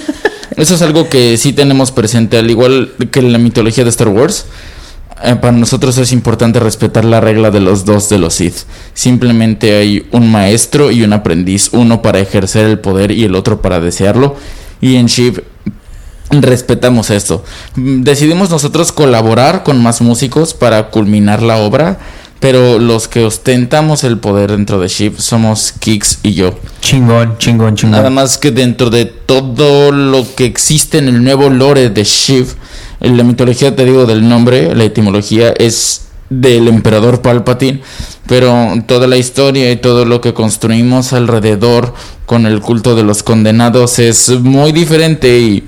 eso 0.58 0.76
es 0.76 0.82
algo 0.82 1.08
que 1.10 1.38
sí 1.38 1.54
tenemos 1.54 1.92
presente, 1.92 2.38
al 2.38 2.50
igual 2.50 2.92
que 3.12 3.20
en 3.20 3.32
la 3.32 3.38
mitología 3.38 3.84
de 3.84 3.90
Star 3.90 4.08
Wars. 4.10 4.46
Eh, 5.24 5.36
para 5.36 5.54
nosotros 5.54 5.98
es 5.98 6.12
importante 6.12 6.60
respetar 6.60 7.06
la 7.06 7.22
regla 7.22 7.50
de 7.50 7.62
los 7.62 7.86
dos 7.86 8.10
de 8.10 8.18
los 8.18 8.34
Sith. 8.36 8.66
Simplemente 8.94 9.78
hay 9.78 10.06
un 10.12 10.30
maestro 10.30 10.92
y 10.92 11.04
un 11.04 11.14
aprendiz, 11.14 11.70
uno 11.72 12.02
para 12.02 12.20
ejercer 12.20 12.66
el 12.66 12.80
poder 12.80 13.12
y 13.12 13.24
el 13.24 13.36
otro 13.36 13.62
para 13.62 13.80
desearlo. 13.80 14.36
Y 14.82 14.98
en 14.98 15.06
Shiv 15.06 15.44
respetamos 16.30 17.10
esto. 17.10 17.44
Decidimos 17.76 18.50
nosotros 18.50 18.92
colaborar 18.92 19.64
con 19.64 19.82
más 19.82 20.02
músicos 20.02 20.54
para 20.54 20.90
culminar 20.90 21.42
la 21.42 21.58
obra, 21.58 22.00
pero 22.40 22.78
los 22.78 23.08
que 23.08 23.24
ostentamos 23.24 24.04
el 24.04 24.18
poder 24.18 24.52
dentro 24.52 24.80
de 24.80 24.90
Shiv 24.90 25.22
somos 25.22 25.72
Kix 25.72 26.20
y 26.24 26.34
yo. 26.34 26.60
Chingón, 26.82 27.38
chingón, 27.38 27.76
chingón. 27.76 27.92
Nada 27.92 28.10
más 28.10 28.38
que 28.38 28.52
dentro 28.52 28.90
de 28.90 29.06
todo 29.06 29.94
lo 29.94 30.26
que 30.36 30.44
existe 30.46 30.98
en 30.98 31.08
el 31.08 31.24
nuevo 31.24 31.50
lore 31.50 31.90
de 31.90 32.04
Shiv, 32.04 32.56
la 33.04 33.24
mitología, 33.24 33.76
te 33.76 33.86
digo, 33.86 34.06
del 34.06 34.28
nombre, 34.28 34.74
la 34.76 34.86
etimología 34.86 35.54
es 35.58 36.08
del 36.30 36.68
emperador 36.68 37.22
Palpatine, 37.22 37.82
pero 38.28 38.74
toda 38.88 39.08
la 39.08 39.18
historia 39.18 39.72
y 39.72 39.76
todo 39.76 40.06
lo 40.06 40.22
que 40.22 40.34
construimos 40.34 41.14
alrededor 41.14 41.94
con 42.26 42.46
el 42.46 42.62
culto 42.62 42.96
de 42.96 43.04
los 43.04 43.22
condenados 43.22 44.00
es 44.00 44.30
muy 44.30 44.72
diferente 44.72 45.38
y, 45.38 45.64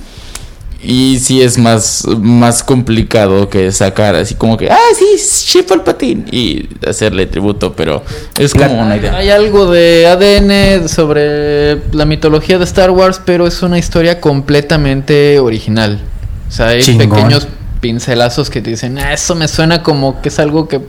y 0.82 1.20
sí 1.20 1.42
es 1.42 1.58
más, 1.58 2.06
más 2.20 2.64
complicado 2.64 3.50
que 3.50 3.72
sacar 3.72 4.16
así 4.16 4.36
como 4.36 4.56
que, 4.56 4.70
ah, 4.72 4.80
sí, 4.98 5.06
Shiv 5.18 5.66
Palpatine 5.66 6.26
y 6.32 6.70
hacerle 6.88 7.26
tributo, 7.26 7.74
pero 7.76 8.04
es 8.40 8.54
como 8.54 8.82
una 8.82 8.96
idea. 8.96 9.16
Hay 9.18 9.30
algo 9.30 9.70
de 9.70 10.08
ADN 10.08 10.88
sobre 10.88 11.82
la 11.92 12.06
mitología 12.06 12.58
de 12.58 12.64
Star 12.64 12.92
Wars, 12.92 13.22
pero 13.24 13.46
es 13.46 13.62
una 13.62 13.78
historia 13.78 14.22
completamente 14.22 15.40
original. 15.40 16.02
O 16.48 16.52
sea, 16.52 16.68
hay 16.68 16.82
Chingón. 16.82 17.10
pequeños 17.10 17.48
pincelazos 17.82 18.50
que 18.50 18.62
te 18.62 18.70
dicen, 18.72 18.98
"Ah, 18.98 19.14
eso 19.14 19.36
me 19.36 19.48
suena 19.48 19.84
como 19.84 20.22
que 20.22 20.30
es 20.30 20.40
algo 20.40 20.68
que 20.68 20.82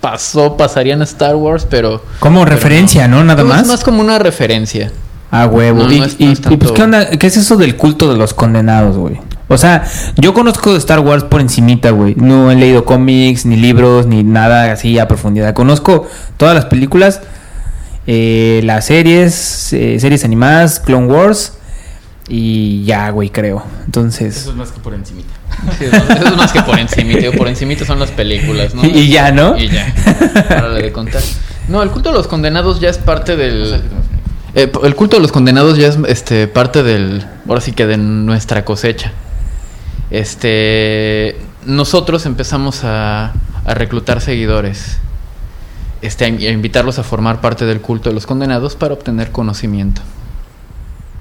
pasó, 0.00 0.56
pasaría 0.56 0.94
en 0.94 1.02
Star 1.02 1.34
Wars, 1.36 1.66
pero... 1.68 2.02
Como 2.20 2.40
pero 2.44 2.54
referencia, 2.54 3.08
¿no? 3.08 3.24
Nada 3.24 3.42
Es 3.42 3.48
más. 3.48 3.66
más 3.66 3.84
como 3.84 4.00
una 4.00 4.18
referencia. 4.18 4.92
Ah, 5.30 5.46
huevo. 5.46 5.82
No, 5.84 5.92
y, 5.92 5.98
no 6.00 6.04
es- 6.04 6.16
y- 6.18 6.30
es 6.32 6.40
pues, 6.40 6.72
¿qué 6.72 6.82
onda? 6.82 7.10
¿Qué 7.10 7.26
es 7.26 7.36
eso 7.36 7.56
del 7.56 7.76
culto 7.76 8.10
de 8.10 8.16
los 8.16 8.32
condenados, 8.34 8.96
güey? 8.96 9.18
O 9.48 9.58
sea, 9.58 9.84
yo 10.16 10.34
conozco 10.34 10.72
de 10.72 10.78
Star 10.78 11.00
Wars 11.00 11.24
por 11.24 11.40
encimita, 11.40 11.90
güey. 11.90 12.14
No 12.16 12.50
he 12.50 12.56
leído 12.56 12.84
cómics, 12.84 13.46
ni 13.46 13.56
libros, 13.56 14.06
ni 14.06 14.22
nada 14.24 14.72
así 14.72 14.98
a 14.98 15.08
profundidad. 15.08 15.54
Conozco 15.54 16.06
todas 16.36 16.54
las 16.54 16.64
películas, 16.66 17.20
eh, 18.06 18.60
las 18.64 18.86
series, 18.86 19.72
eh, 19.72 19.98
series 20.00 20.24
animadas, 20.24 20.80
Clone 20.80 21.06
Wars 21.06 21.54
y 22.28 22.84
ya, 22.84 23.10
güey, 23.10 23.30
creo. 23.30 23.64
Entonces... 23.84 24.46
es 24.46 24.54
más 24.54 24.72
que 24.72 24.80
por 24.80 24.94
encimita. 24.94 25.32
Sí, 25.78 25.84
eso 25.84 25.96
eso 25.96 26.24
es 26.26 26.36
más 26.36 26.52
que 26.52 26.62
por 26.62 26.78
encimita. 26.78 27.30
Por 27.32 27.48
encimita 27.48 27.84
son 27.84 28.00
las 28.00 28.10
películas, 28.10 28.74
¿no? 28.74 28.84
Y 28.84 29.08
ya, 29.08 29.30
¿no? 29.30 29.56
Y 29.56 29.68
ya. 29.68 29.94
Párale 30.48 30.82
de 30.82 30.92
contar. 30.92 31.22
No, 31.68 31.82
el 31.82 31.90
culto 31.90 32.10
de 32.10 32.16
los 32.16 32.26
condenados 32.26 32.80
ya 32.80 32.88
es 32.88 32.98
parte 32.98 33.36
del... 33.36 33.80
Eh, 34.54 34.72
el 34.82 34.94
culto 34.94 35.16
de 35.16 35.22
los 35.22 35.32
condenados 35.32 35.78
ya 35.78 35.88
es 35.88 35.98
este, 36.08 36.48
parte 36.48 36.82
del... 36.82 37.26
Ahora 37.48 37.60
sí 37.60 37.72
que 37.72 37.86
de 37.86 37.96
nuestra 37.96 38.64
cosecha. 38.64 39.12
Este... 40.10 41.36
Nosotros 41.64 42.26
empezamos 42.26 42.84
a, 42.84 43.32
a 43.64 43.74
reclutar 43.74 44.20
seguidores. 44.20 44.98
Este, 46.02 46.24
a 46.24 46.28
invitarlos 46.28 46.98
a 46.98 47.02
formar 47.02 47.40
parte 47.40 47.64
del 47.64 47.80
culto 47.80 48.10
de 48.10 48.14
los 48.14 48.26
condenados 48.26 48.76
para 48.76 48.94
obtener 48.94 49.32
conocimiento. 49.32 50.02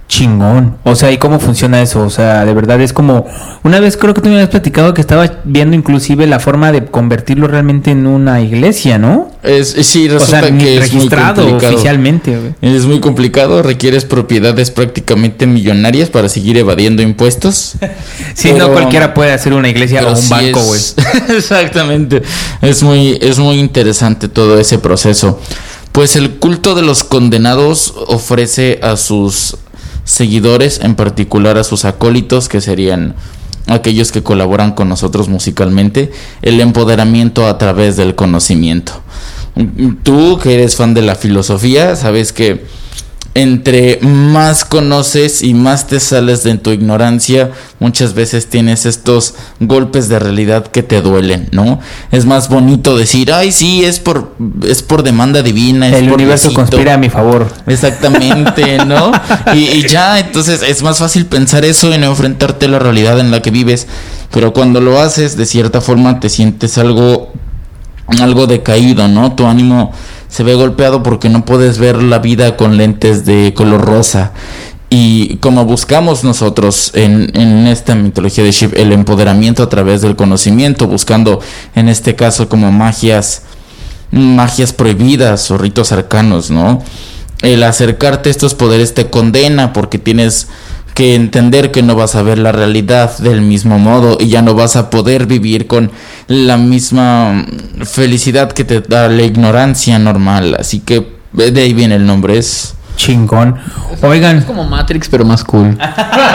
Chingón. 0.08 0.78
O 0.84 0.96
sea, 0.96 1.12
¿y 1.12 1.18
cómo 1.18 1.40
funciona 1.40 1.82
eso? 1.82 2.02
O 2.02 2.10
sea, 2.12 2.46
de 2.46 2.54
verdad 2.54 2.80
es 2.80 2.94
como... 2.94 3.26
Una 3.64 3.80
vez 3.80 3.98
creo 3.98 4.14
que 4.14 4.22
tú 4.22 4.30
me 4.30 4.36
habías 4.36 4.50
platicado 4.50 4.94
que 4.94 5.02
estaba 5.02 5.30
viendo 5.46 5.76
inclusive 5.76 6.28
la 6.28 6.40
forma 6.40 6.72
de 6.72 6.86
convertirlo 6.86 7.48
realmente 7.48 7.90
en 7.92 8.06
una 8.06 8.40
iglesia, 8.40 9.00
¿no? 9.00 9.32
Es, 9.42 9.70
sí, 9.70 10.08
O 10.08 10.14
resulta 10.14 10.42
sea, 10.42 10.58
que 10.58 10.78
es 10.78 10.94
muy 10.94 11.00
registrado 11.02 11.42
complicado. 11.44 11.74
oficialmente, 11.74 12.38
güey. 12.38 12.76
Es 12.76 12.86
muy 12.86 13.00
complicado, 13.00 13.64
requieres 13.64 14.06
propiedades 14.06 14.70
prácticamente 14.70 15.48
millonarias 15.48 16.10
para 16.10 16.30
seguir 16.30 16.58
evadiendo 16.58 17.02
impuestos. 17.02 17.74
Sí, 18.36 18.50
Pero- 18.54 18.68
no 18.68 18.74
cualquiera 18.74 19.14
puede 19.14 19.32
hacer 19.34 19.54
una 19.54 19.70
iglesia 19.70 20.06
o 20.06 20.12
un 20.12 20.18
sí 20.18 20.30
banco, 20.30 20.62
güey. 20.62 20.82
Exactamente. 21.38 22.22
Es 22.62 22.84
muy, 22.84 23.18
es 23.22 23.40
muy 23.40 23.60
interesante 23.60 24.28
todo 24.28 24.60
ese 24.60 24.78
proceso. 24.78 25.40
Pues 25.92 26.16
el 26.18 26.32
culto 26.32 26.76
de 26.76 26.82
los 26.82 27.04
condenados 27.06 27.94
ofrece 28.08 28.80
a 28.84 28.98
sus 28.98 29.56
seguidores, 30.06 30.80
en 30.82 30.96
particular 30.96 31.58
a 31.58 31.66
sus 31.66 31.84
acólitos, 31.84 32.48
que 32.48 32.62
serían 32.62 33.16
aquellos 33.68 34.12
que 34.12 34.24
colaboran 34.24 34.72
con 34.72 34.88
nosotros 34.88 35.28
musicalmente, 35.28 36.12
el 36.42 36.62
empoderamiento 36.62 37.48
a 37.48 37.58
través 37.58 37.98
del 37.98 38.16
conocimiento. 38.16 38.94
Tú 40.04 40.40
que 40.42 40.54
eres 40.54 40.76
fan 40.76 40.94
de 40.94 41.02
la 41.02 41.16
filosofía, 41.16 41.96
sabes 41.96 42.32
que 42.32 42.66
entre 43.36 44.00
más 44.02 44.64
conoces 44.64 45.44
y 45.44 45.54
más 45.54 45.88
te 45.88 46.00
sales 46.00 46.44
de 46.44 46.56
tu 46.58 46.72
ignorancia, 46.72 47.52
muchas 47.80 48.14
veces 48.14 48.48
tienes 48.50 48.86
estos 48.86 49.36
golpes 49.60 50.08
de 50.08 50.20
realidad 50.20 50.68
que 50.68 50.84
te 50.84 51.02
duelen, 51.02 51.50
¿no? 51.52 51.82
Es 52.14 52.26
más 52.26 52.48
bonito 52.48 52.98
decir, 52.98 53.34
ay, 53.34 53.52
sí, 53.52 53.84
es 53.84 54.00
por, 54.00 54.34
es 54.66 54.82
por 54.82 55.04
demanda 55.04 55.42
divina. 55.42 55.90
Es 55.90 55.96
El 55.96 56.06
por 56.06 56.16
universo 56.16 56.48
Diosito". 56.48 56.62
conspira 56.62 56.94
a 56.94 56.98
mi 56.98 57.10
favor. 57.10 57.52
Exactamente, 57.68 58.86
¿no? 58.86 59.12
Y, 59.54 59.68
y 59.68 59.86
ya, 59.86 60.18
entonces 60.18 60.62
es 60.62 60.82
más 60.82 61.00
fácil 61.00 61.26
pensar 61.26 61.66
eso 61.66 61.94
y 61.94 61.98
no 61.98 62.08
enfrentarte 62.08 62.68
a 62.68 62.70
la 62.70 62.80
realidad 62.80 63.20
en 63.20 63.32
la 63.32 63.42
que 63.42 63.52
vives. 63.52 63.86
Pero 64.32 64.54
cuando 64.54 64.80
lo 64.80 65.02
haces, 65.02 65.36
de 65.36 65.46
cierta 65.46 65.82
forma 65.82 66.22
te 66.22 66.30
sientes 66.30 66.78
algo, 66.78 67.34
algo 68.22 68.48
decaído, 68.48 69.10
¿no? 69.10 69.34
Tu 69.36 69.46
ánimo 69.46 69.92
se 70.36 70.44
ve 70.44 70.54
golpeado 70.54 71.02
porque 71.02 71.30
no 71.30 71.46
puedes 71.46 71.78
ver 71.78 72.04
la 72.04 72.20
vida 72.20 72.58
con 72.58 72.76
lentes 72.76 73.24
de 73.24 73.54
color 73.56 73.86
rosa. 73.86 74.34
Y 74.90 75.38
como 75.38 75.64
buscamos 75.64 76.26
nosotros 76.26 76.92
en, 76.94 77.32
en 77.36 77.68
esta 77.68 77.96
mitología 77.96 78.44
de 78.44 78.52
Shiv 78.52 78.74
el 78.76 78.92
empoderamiento 78.92 79.64
a 79.64 79.70
través 79.70 80.02
del 80.02 80.18
conocimiento, 80.18 80.88
buscando 80.88 81.40
en 81.74 81.88
este 81.88 82.18
caso 82.18 82.50
como 82.50 82.74
magias 82.74 83.44
magias 84.12 84.74
prohibidas 84.74 85.50
o 85.52 85.58
ritos 85.58 85.94
arcanos, 85.94 86.52
¿no? 86.52 86.84
El 87.42 87.64
acercarte 87.64 88.28
a 88.28 88.32
estos 88.32 88.56
poderes 88.56 88.94
te 88.94 89.10
condena 89.10 89.72
porque 89.72 90.00
tienes 90.00 90.50
que 90.96 91.14
entender 91.14 91.72
que 91.72 91.84
no 91.84 91.94
vas 91.94 92.16
a 92.16 92.24
ver 92.24 92.40
la 92.40 92.54
realidad 92.54 93.18
del 93.18 93.42
mismo 93.42 93.78
modo 93.78 94.18
y 94.18 94.30
ya 94.30 94.42
no 94.42 94.56
vas 94.56 94.78
a 94.78 94.90
poder 94.90 95.28
vivir 95.28 95.68
con 95.68 95.92
la 96.28 96.56
misma 96.56 97.46
felicidad 97.84 98.54
que 98.54 98.64
te 98.64 98.80
da 98.80 99.10
la 99.10 99.22
ignorancia 99.22 100.00
normal. 100.00 100.56
Así 100.58 100.80
que 100.80 101.06
de 101.34 101.62
ahí 101.62 101.74
viene 101.74 101.96
el 101.96 102.06
nombre, 102.06 102.38
es... 102.38 102.76
Chingón. 102.96 103.58
Oigan, 104.02 104.38
Es 104.38 104.46
como 104.46 104.64
Matrix, 104.64 105.10
pero 105.10 105.26
más 105.26 105.44
cool. 105.44 105.78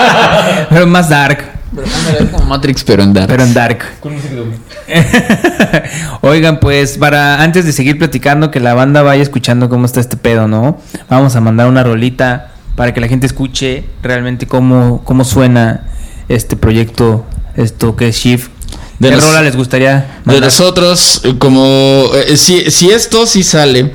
pero 0.69 0.87
más 0.87 1.09
dark. 1.09 1.43
Pero, 1.75 1.87
ándale, 1.87 2.25
es 2.25 2.31
como 2.31 2.45
Matrix, 2.45 2.85
pero 2.85 3.03
en 3.03 3.15
dark. 3.15 3.29
Pero 3.29 3.45
en 3.45 3.55
dark. 3.55 3.83
Oigan, 6.21 6.61
pues 6.61 6.99
para 6.99 7.43
antes 7.43 7.65
de 7.65 7.73
seguir 7.73 7.97
platicando, 7.97 8.51
que 8.51 8.61
la 8.61 8.75
banda 8.75 9.01
vaya 9.01 9.23
escuchando 9.23 9.71
cómo 9.71 9.87
está 9.87 10.01
este 10.01 10.19
pedo, 10.19 10.49
¿no? 10.49 10.79
Vamos 11.09 11.35
a 11.35 11.41
mandar 11.41 11.67
una 11.67 11.83
rolita 11.83 12.51
para 12.81 12.95
que 12.95 13.01
la 13.03 13.09
gente 13.09 13.27
escuche 13.27 13.85
realmente 14.03 14.47
cómo, 14.47 15.03
cómo 15.05 15.23
suena 15.23 15.87
este 16.31 16.57
proyecto, 16.57 17.27
esto 17.55 17.95
que 17.95 18.09
es 18.09 18.17
Shift. 18.17 18.49
De 18.99 19.11
¿Qué 19.11 19.17
los- 19.17 19.25
rola 19.27 19.43
les 19.43 19.55
gustaría? 19.55 20.23
De 20.25 20.41
nosotros, 20.41 21.21
eh, 21.25 21.35
como 21.37 22.07
eh, 22.15 22.39
si, 22.39 22.71
si 22.71 22.89
esto 22.89 23.27
sí 23.27 23.43
sale 23.43 23.93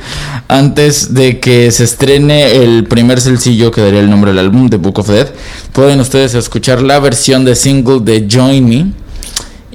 antes 0.48 1.16
de 1.16 1.40
que 1.40 1.72
se 1.72 1.84
estrene 1.84 2.58
el 2.58 2.84
primer 2.84 3.20
sencillo 3.20 3.72
que 3.72 3.82
daría 3.82 4.02
el 4.02 4.10
nombre 4.12 4.30
al 4.30 4.38
álbum 4.38 4.68
de 4.70 4.78
Book 4.78 5.00
of 5.00 5.10
Death, 5.10 5.30
pueden 5.74 6.00
ustedes 6.00 6.36
escuchar 6.36 6.84
la 6.84 7.00
versión 7.00 7.44
de 7.44 7.56
single 7.56 8.02
de 8.02 8.28
Join 8.32 8.70
Me. 8.70 8.92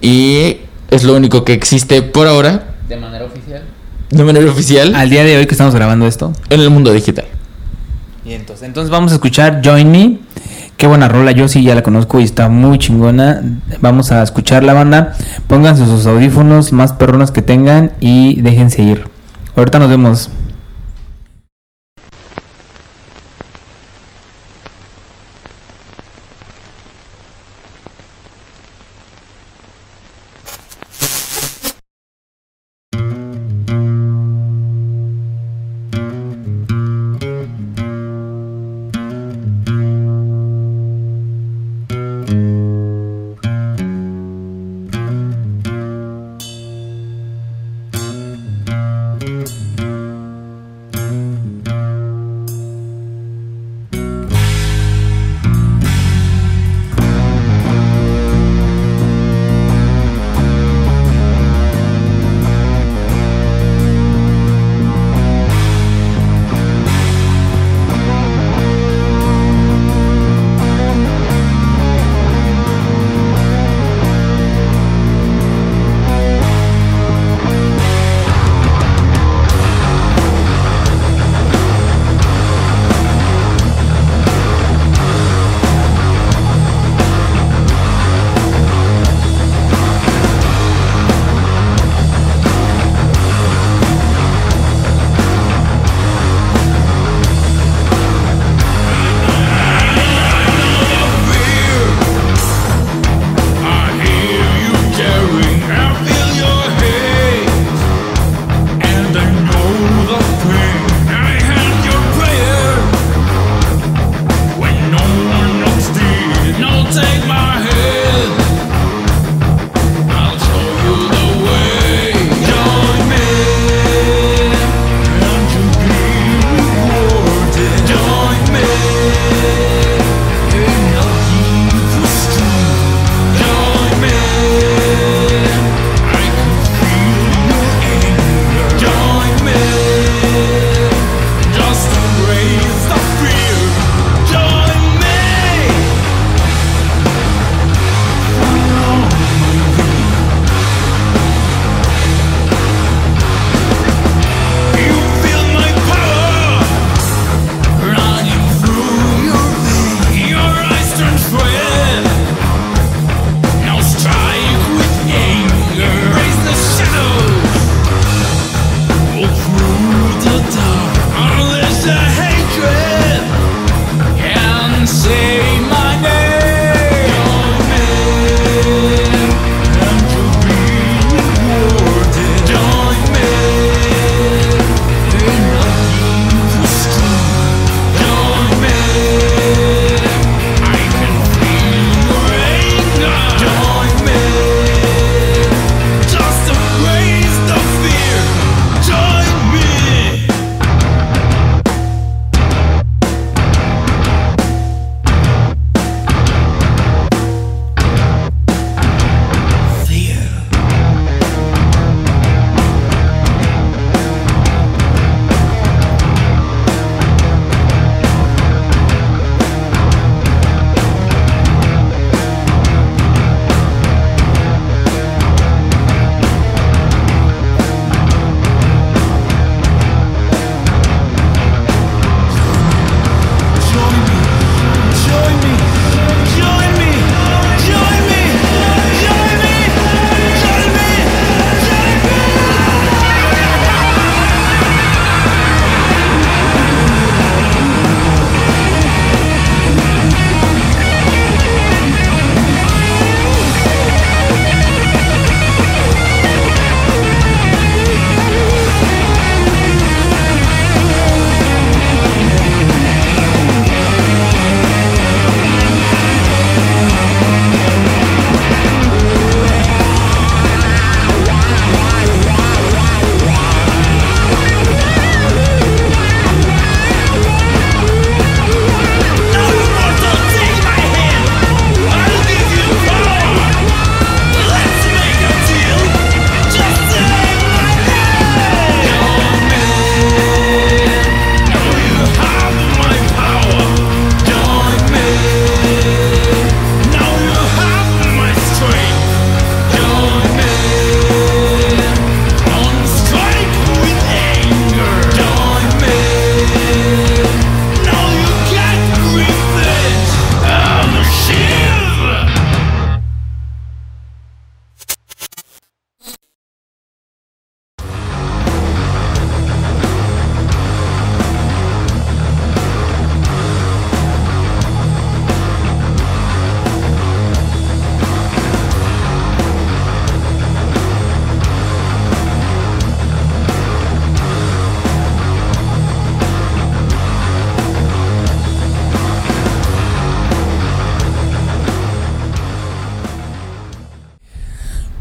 Y 0.00 0.58
es 0.88 1.02
lo 1.02 1.16
único 1.16 1.44
que 1.44 1.52
existe 1.52 2.00
por 2.02 2.28
ahora, 2.28 2.74
De 2.88 2.96
manera 2.96 3.24
oficial. 3.24 3.64
de 4.08 4.22
manera 4.22 4.48
oficial, 4.48 4.94
Al 4.94 5.10
día 5.10 5.24
de 5.24 5.36
hoy 5.36 5.46
que 5.46 5.54
estamos 5.54 5.74
grabando 5.74 6.06
esto. 6.06 6.32
en 6.48 6.60
el 6.60 6.70
mundo 6.70 6.92
digital. 6.92 7.24
Entonces 8.34 8.90
vamos 8.90 9.10
a 9.10 9.16
escuchar 9.16 9.60
Join 9.64 9.90
Me. 9.90 10.18
Qué 10.76 10.86
buena 10.86 11.08
rola, 11.08 11.32
yo 11.32 11.48
sí 11.48 11.62
ya 11.62 11.74
la 11.74 11.82
conozco 11.82 12.20
y 12.20 12.24
está 12.24 12.48
muy 12.48 12.78
chingona. 12.78 13.42
Vamos 13.80 14.12
a 14.12 14.22
escuchar 14.22 14.62
la 14.62 14.72
banda. 14.72 15.14
Pónganse 15.46 15.84
sus 15.84 16.06
audífonos 16.06 16.72
más 16.72 16.92
perronas 16.92 17.32
que 17.32 17.42
tengan 17.42 17.92
y 18.00 18.40
déjense 18.40 18.82
ir. 18.82 19.04
Ahorita 19.56 19.78
nos 19.78 19.90
vemos. 19.90 20.30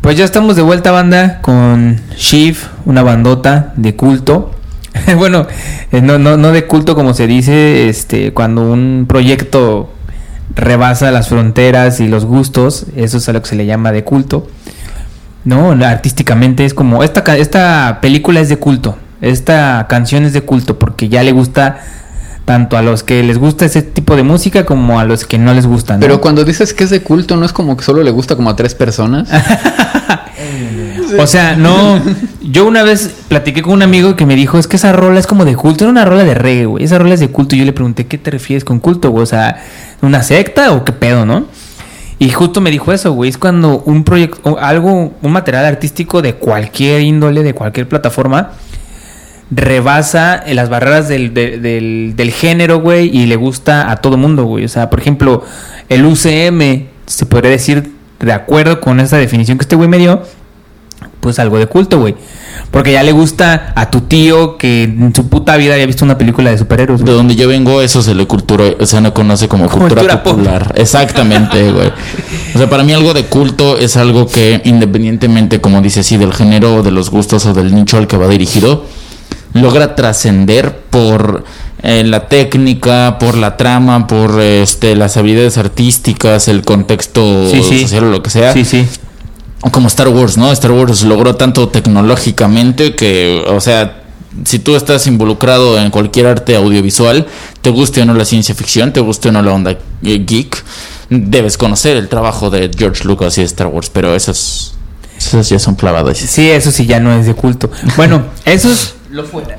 Pues 0.09 0.17
ya 0.17 0.25
estamos 0.25 0.55
de 0.55 0.63
vuelta, 0.63 0.89
banda, 0.89 1.37
con 1.39 1.97
Shiv, 2.17 2.57
una 2.85 3.03
bandota 3.03 3.73
de 3.75 3.95
culto. 3.95 4.49
bueno, 5.17 5.45
eh, 5.91 6.01
no, 6.01 6.17
no, 6.17 6.35
no 6.35 6.51
de 6.51 6.65
culto 6.65 6.95
como 6.95 7.13
se 7.13 7.27
dice, 7.27 7.89
este, 7.89 8.33
cuando 8.33 8.71
un 8.71 9.05
proyecto 9.07 9.93
rebasa 10.55 11.11
las 11.11 11.29
fronteras 11.29 11.99
y 11.99 12.07
los 12.07 12.25
gustos, 12.25 12.87
eso 12.95 13.17
es 13.17 13.29
a 13.29 13.33
lo 13.33 13.43
que 13.43 13.49
se 13.49 13.55
le 13.55 13.67
llama 13.67 13.91
de 13.91 14.03
culto. 14.03 14.47
No, 15.45 15.73
artísticamente 15.73 16.65
es 16.65 16.73
como, 16.73 17.03
esta, 17.03 17.37
esta 17.37 17.99
película 18.01 18.39
es 18.39 18.49
de 18.49 18.57
culto, 18.57 18.97
esta 19.21 19.85
canción 19.87 20.23
es 20.23 20.33
de 20.33 20.41
culto, 20.41 20.79
porque 20.79 21.07
ya 21.07 21.21
le 21.21 21.33
gusta 21.33 21.81
tanto 22.49 22.77
a 22.77 22.81
los 22.81 23.03
que 23.03 23.21
les 23.21 23.37
gusta 23.37 23.65
ese 23.65 23.83
tipo 23.83 24.15
de 24.15 24.23
música 24.23 24.65
como 24.65 24.99
a 24.99 25.05
los 25.05 25.23
que 25.27 25.37
no 25.37 25.53
les 25.53 25.67
gusta. 25.67 25.93
¿no? 25.93 25.99
Pero 25.99 26.19
cuando 26.19 26.43
dices 26.43 26.73
que 26.73 26.83
es 26.83 26.89
de 26.89 27.03
culto, 27.03 27.37
¿no 27.37 27.45
es 27.45 27.53
como 27.53 27.77
que 27.77 27.83
solo 27.83 28.01
le 28.01 28.09
gusta 28.09 28.35
como 28.35 28.49
a 28.49 28.55
tres 28.55 28.73
personas? 28.73 29.29
O 31.19 31.25
sea, 31.25 31.55
no. 31.55 31.99
Yo 32.39 32.67
una 32.67 32.83
vez 32.83 33.11
platiqué 33.27 33.63
con 33.63 33.73
un 33.73 33.81
amigo 33.81 34.15
que 34.15 34.27
me 34.27 34.35
dijo: 34.35 34.59
Es 34.59 34.67
que 34.67 34.75
esa 34.75 34.93
rola 34.93 35.19
es 35.19 35.25
como 35.25 35.43
de 35.43 35.55
culto. 35.55 35.83
Era 35.83 35.91
una 35.91 36.05
rola 36.05 36.23
de 36.23 36.35
reggae, 36.35 36.65
güey. 36.65 36.83
Esa 36.83 36.99
rola 36.99 37.15
es 37.15 37.19
de 37.19 37.29
culto. 37.29 37.55
Y 37.55 37.59
yo 37.59 37.65
le 37.65 37.73
pregunté: 37.73 38.05
¿Qué 38.05 38.19
te 38.19 38.29
refieres 38.29 38.63
con 38.63 38.79
culto, 38.79 39.09
güey? 39.09 39.23
O 39.23 39.25
sea, 39.25 39.61
¿una 40.01 40.21
secta 40.21 40.71
o 40.71 40.85
qué 40.85 40.91
pedo, 40.93 41.25
no? 41.25 41.45
Y 42.19 42.29
justo 42.29 42.61
me 42.61 42.69
dijo 42.69 42.93
eso, 42.93 43.11
güey. 43.13 43.31
Es 43.31 43.37
cuando 43.39 43.81
un 43.85 44.03
proyecto, 44.03 44.51
o 44.51 44.57
algo, 44.59 45.13
un 45.19 45.31
material 45.31 45.65
artístico 45.65 46.21
de 46.21 46.35
cualquier 46.35 47.01
índole, 47.01 47.41
de 47.43 47.53
cualquier 47.53 47.89
plataforma, 47.89 48.51
rebasa 49.51 50.35
eh, 50.45 50.53
las 50.53 50.69
barreras 50.69 51.07
del, 51.07 51.33
de- 51.33 51.57
del, 51.59 52.13
del 52.15 52.31
género, 52.31 52.79
güey, 52.81 53.15
y 53.15 53.25
le 53.25 53.35
gusta 53.35 53.89
a 53.91 53.97
todo 53.97 54.17
mundo, 54.17 54.43
güey. 54.45 54.65
O 54.65 54.69
sea, 54.69 54.89
por 54.89 54.99
ejemplo, 54.99 55.43
el 55.89 56.05
UCM, 56.05 56.85
se 57.05 57.25
podría 57.25 57.51
decir, 57.51 57.91
de 58.19 58.33
acuerdo 58.33 58.79
con 58.81 58.99
esa 58.99 59.17
definición 59.17 59.57
que 59.57 59.63
este 59.63 59.75
güey 59.75 59.89
me 59.89 59.97
dio, 59.97 60.21
pues 61.19 61.39
algo 61.39 61.57
de 61.57 61.67
culto, 61.67 61.99
güey. 61.99 62.15
Porque 62.71 62.91
ya 62.91 63.01
le 63.03 63.11
gusta 63.11 63.73
a 63.75 63.89
tu 63.89 64.01
tío 64.01 64.57
que 64.57 64.83
en 64.83 65.13
su 65.15 65.27
puta 65.27 65.57
vida 65.57 65.73
había 65.73 65.85
visto 65.87 66.05
una 66.05 66.17
película 66.17 66.51
de 66.51 66.57
superhéroes, 66.57 67.03
De 67.03 67.11
donde 67.11 67.35
yo 67.35 67.47
vengo, 67.47 67.81
eso 67.81 68.01
se 68.03 68.13
le 68.13 68.27
cultura, 68.27 68.65
se 68.85 69.01
no 69.01 69.13
conoce 69.13 69.47
como 69.47 69.65
cultura, 69.67 69.87
Cultura 70.01 70.23
pop. 70.23 70.33
popular. 70.35 70.73
Exactamente, 70.75 71.71
güey. 71.71 71.91
O 72.53 72.57
sea, 72.57 72.69
para 72.69 72.83
mí 72.83 72.93
algo 72.93 73.13
de 73.13 73.25
culto 73.25 73.77
es 73.77 73.97
algo 73.97 74.27
que 74.27 74.61
independientemente, 74.65 75.59
como 75.61 75.81
dice 75.81 76.01
así, 76.01 76.17
del 76.17 76.33
género, 76.33 76.75
o 76.75 76.83
de 76.83 76.91
los 76.91 77.09
gustos 77.09 77.45
o 77.47 77.53
del 77.53 77.73
nicho 77.73 77.97
al 77.97 78.05
que 78.07 78.17
va 78.17 78.27
dirigido, 78.27 78.85
logra 79.53 79.95
trascender 79.95 80.75
por 80.89 81.43
eh, 81.81 82.03
la 82.03 82.27
técnica, 82.27 83.17
por 83.19 83.35
la 83.37 83.57
trama, 83.57 84.05
por 84.07 84.39
este 84.41 84.95
las 84.95 85.17
habilidades 85.17 85.57
artísticas, 85.57 86.47
el 86.47 86.63
contexto 86.63 87.49
Sí, 87.49 87.63
sí. 87.63 87.81
social 87.81 88.05
o 88.05 88.09
lo 88.11 88.21
que 88.23 88.29
sea. 88.29 88.53
Sí, 88.53 88.65
sí. 88.65 88.85
Como 89.71 89.87
Star 89.87 90.07
Wars, 90.09 90.37
¿no? 90.37 90.51
Star 90.51 90.71
Wars 90.71 91.03
logró 91.03 91.35
tanto 91.35 91.67
tecnológicamente 91.69 92.95
que, 92.95 93.43
o 93.47 93.59
sea, 93.59 94.03
si 94.45 94.59
tú 94.59 94.75
estás 94.75 95.05
involucrado 95.07 95.77
en 95.79 95.89
cualquier 95.91 96.27
arte 96.27 96.55
audiovisual, 96.55 97.27
te 97.61 97.69
guste 97.69 98.01
o 98.01 98.05
no 98.05 98.13
la 98.13 98.23
ciencia 98.25 98.55
ficción, 98.55 98.93
te 98.93 99.01
guste 99.01 99.29
o 99.29 99.31
no 99.31 99.41
la 99.41 99.51
onda 99.51 99.77
geek, 100.01 100.63
debes 101.09 101.57
conocer 101.57 101.97
el 101.97 102.07
trabajo 102.07 102.49
de 102.49 102.71
George 102.77 103.03
Lucas 103.05 103.37
y 103.37 103.41
de 103.41 103.47
Star 103.47 103.67
Wars, 103.67 103.89
pero 103.91 104.15
esos, 104.15 104.75
esos 105.17 105.49
ya 105.49 105.59
son 105.59 105.75
clavados. 105.75 106.17
Sí, 106.19 106.49
eso 106.49 106.71
sí 106.71 106.85
ya 106.85 106.99
no 107.01 107.13
es 107.13 107.25
de 107.25 107.33
culto. 107.33 107.69
Bueno, 107.97 108.23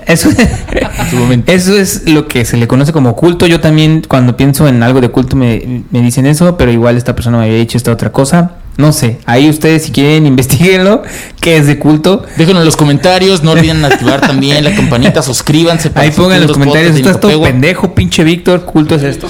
eso 0.06 0.28
es. 0.30 0.38
Eso, 0.38 1.18
eso 1.46 1.76
es 1.76 2.08
lo 2.08 2.28
que 2.28 2.44
se 2.44 2.56
le 2.56 2.68
conoce 2.68 2.92
como 2.92 3.16
culto. 3.16 3.46
Yo 3.46 3.60
también, 3.60 4.02
cuando 4.06 4.36
pienso 4.36 4.68
en 4.68 4.82
algo 4.82 5.00
de 5.00 5.10
culto, 5.10 5.36
me, 5.36 5.82
me 5.90 6.00
dicen 6.02 6.26
eso, 6.26 6.56
pero 6.56 6.70
igual 6.70 6.96
esta 6.96 7.14
persona 7.14 7.38
me 7.38 7.44
había 7.44 7.56
dicho 7.56 7.76
esta 7.76 7.90
otra 7.92 8.12
cosa. 8.12 8.52
No 8.76 8.92
sé, 8.92 9.18
ahí 9.26 9.50
ustedes, 9.50 9.84
si 9.84 9.92
quieren, 9.92 10.26
investiguenlo. 10.34 11.02
¿Qué 11.40 11.56
es 11.56 11.66
de 11.66 11.78
culto? 11.78 12.24
Déjenlo 12.36 12.60
en 12.60 12.64
los 12.66 12.76
comentarios, 12.76 13.42
no 13.42 13.52
olviden 13.52 13.84
activar 13.84 14.20
también 14.20 14.64
la 14.64 14.74
campanita, 14.74 15.22
suscríbanse. 15.22 15.90
para 15.90 16.06
Ahí 16.06 16.12
pongan 16.12 16.40
en 16.40 16.42
los 16.42 16.52
comentarios. 16.52 16.94
de 16.94 17.00
Estás 17.00 17.20
todo 17.20 17.42
pendejo, 17.42 17.94
pinche 17.94 18.24
Víctor. 18.24 18.64
Culto 18.64 18.94
es 18.94 19.02
esto. 19.02 19.28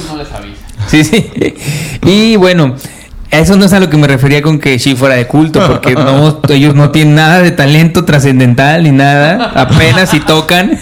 Sí, 0.87 1.05
sí. 1.05 1.31
Y 2.05 2.37
bueno, 2.37 2.77
eso 3.31 3.57
no 3.57 3.65
es 3.65 3.73
a 3.73 3.81
lo 3.81 3.89
que 3.89 3.97
me 3.97 4.07
refería 4.07 4.43
con 4.43 4.59
que 4.59 4.79
sí 4.79 4.95
fuera 4.95 5.15
de 5.15 5.27
culto, 5.27 5.65
porque 5.67 5.95
no, 5.95 6.41
ellos 6.49 6.75
no 6.75 6.91
tienen 6.91 7.15
nada 7.15 7.41
de 7.41 7.53
talento 7.53 8.05
trascendental 8.05 8.83
ni 8.83 8.91
nada. 8.91 9.53
Apenas 9.55 10.11
si 10.11 10.21
tocan. 10.21 10.79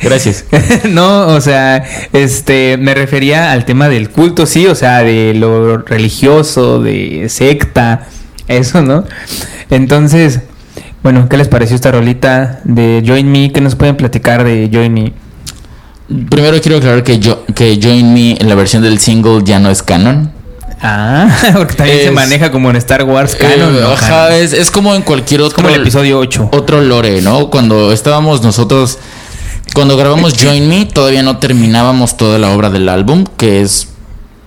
Gracias. 0.00 0.44
no, 0.90 1.28
o 1.28 1.40
sea, 1.40 1.84
este, 2.12 2.76
me 2.78 2.94
refería 2.94 3.52
al 3.52 3.64
tema 3.64 3.88
del 3.88 4.10
culto, 4.10 4.46
sí, 4.46 4.66
o 4.66 4.74
sea, 4.74 5.02
de 5.02 5.34
lo 5.34 5.78
religioso, 5.78 6.80
de 6.80 7.28
secta, 7.28 8.06
eso, 8.48 8.82
¿no? 8.82 9.04
Entonces, 9.70 10.40
bueno, 11.02 11.28
¿qué 11.28 11.36
les 11.36 11.48
pareció 11.48 11.76
esta 11.76 11.92
rolita 11.92 12.60
de 12.64 13.02
Join 13.06 13.30
Me? 13.30 13.52
¿Qué 13.52 13.60
nos 13.60 13.76
pueden 13.76 13.96
platicar 13.96 14.44
de 14.44 14.68
Join 14.72 14.92
Me? 14.92 15.12
Primero 16.28 16.60
quiero 16.60 16.78
aclarar 16.78 17.04
que, 17.04 17.20
yo, 17.20 17.44
que 17.54 17.78
Join 17.80 18.12
Me 18.12 18.32
en 18.32 18.48
la 18.48 18.56
versión 18.56 18.82
del 18.82 18.98
single 18.98 19.42
ya 19.44 19.60
no 19.60 19.70
es 19.70 19.82
canon. 19.82 20.32
Ah, 20.82 21.28
porque 21.56 21.74
también 21.74 22.00
se 22.00 22.10
maneja 22.10 22.50
como 22.50 22.70
en 22.70 22.76
Star 22.76 23.04
Wars 23.04 23.36
canon. 23.36 23.76
Eh, 23.76 23.80
¿no? 23.80 23.92
ajá, 23.92 24.36
es, 24.36 24.52
es 24.52 24.70
como 24.70 24.94
en 24.94 25.02
cualquier 25.02 25.42
otro. 25.42 25.56
como 25.56 25.68
el 25.68 25.82
episodio 25.82 26.18
8. 26.18 26.50
Otro 26.52 26.80
lore, 26.80 27.20
¿no? 27.22 27.48
Cuando 27.50 27.92
estábamos 27.92 28.42
nosotros. 28.42 28.98
Cuando 29.72 29.96
grabamos 29.96 30.34
Join 30.42 30.68
Me, 30.68 30.86
todavía 30.86 31.22
no 31.22 31.38
terminábamos 31.38 32.16
toda 32.16 32.38
la 32.38 32.50
obra 32.50 32.70
del 32.70 32.88
álbum, 32.88 33.24
que 33.36 33.60
es. 33.60 33.88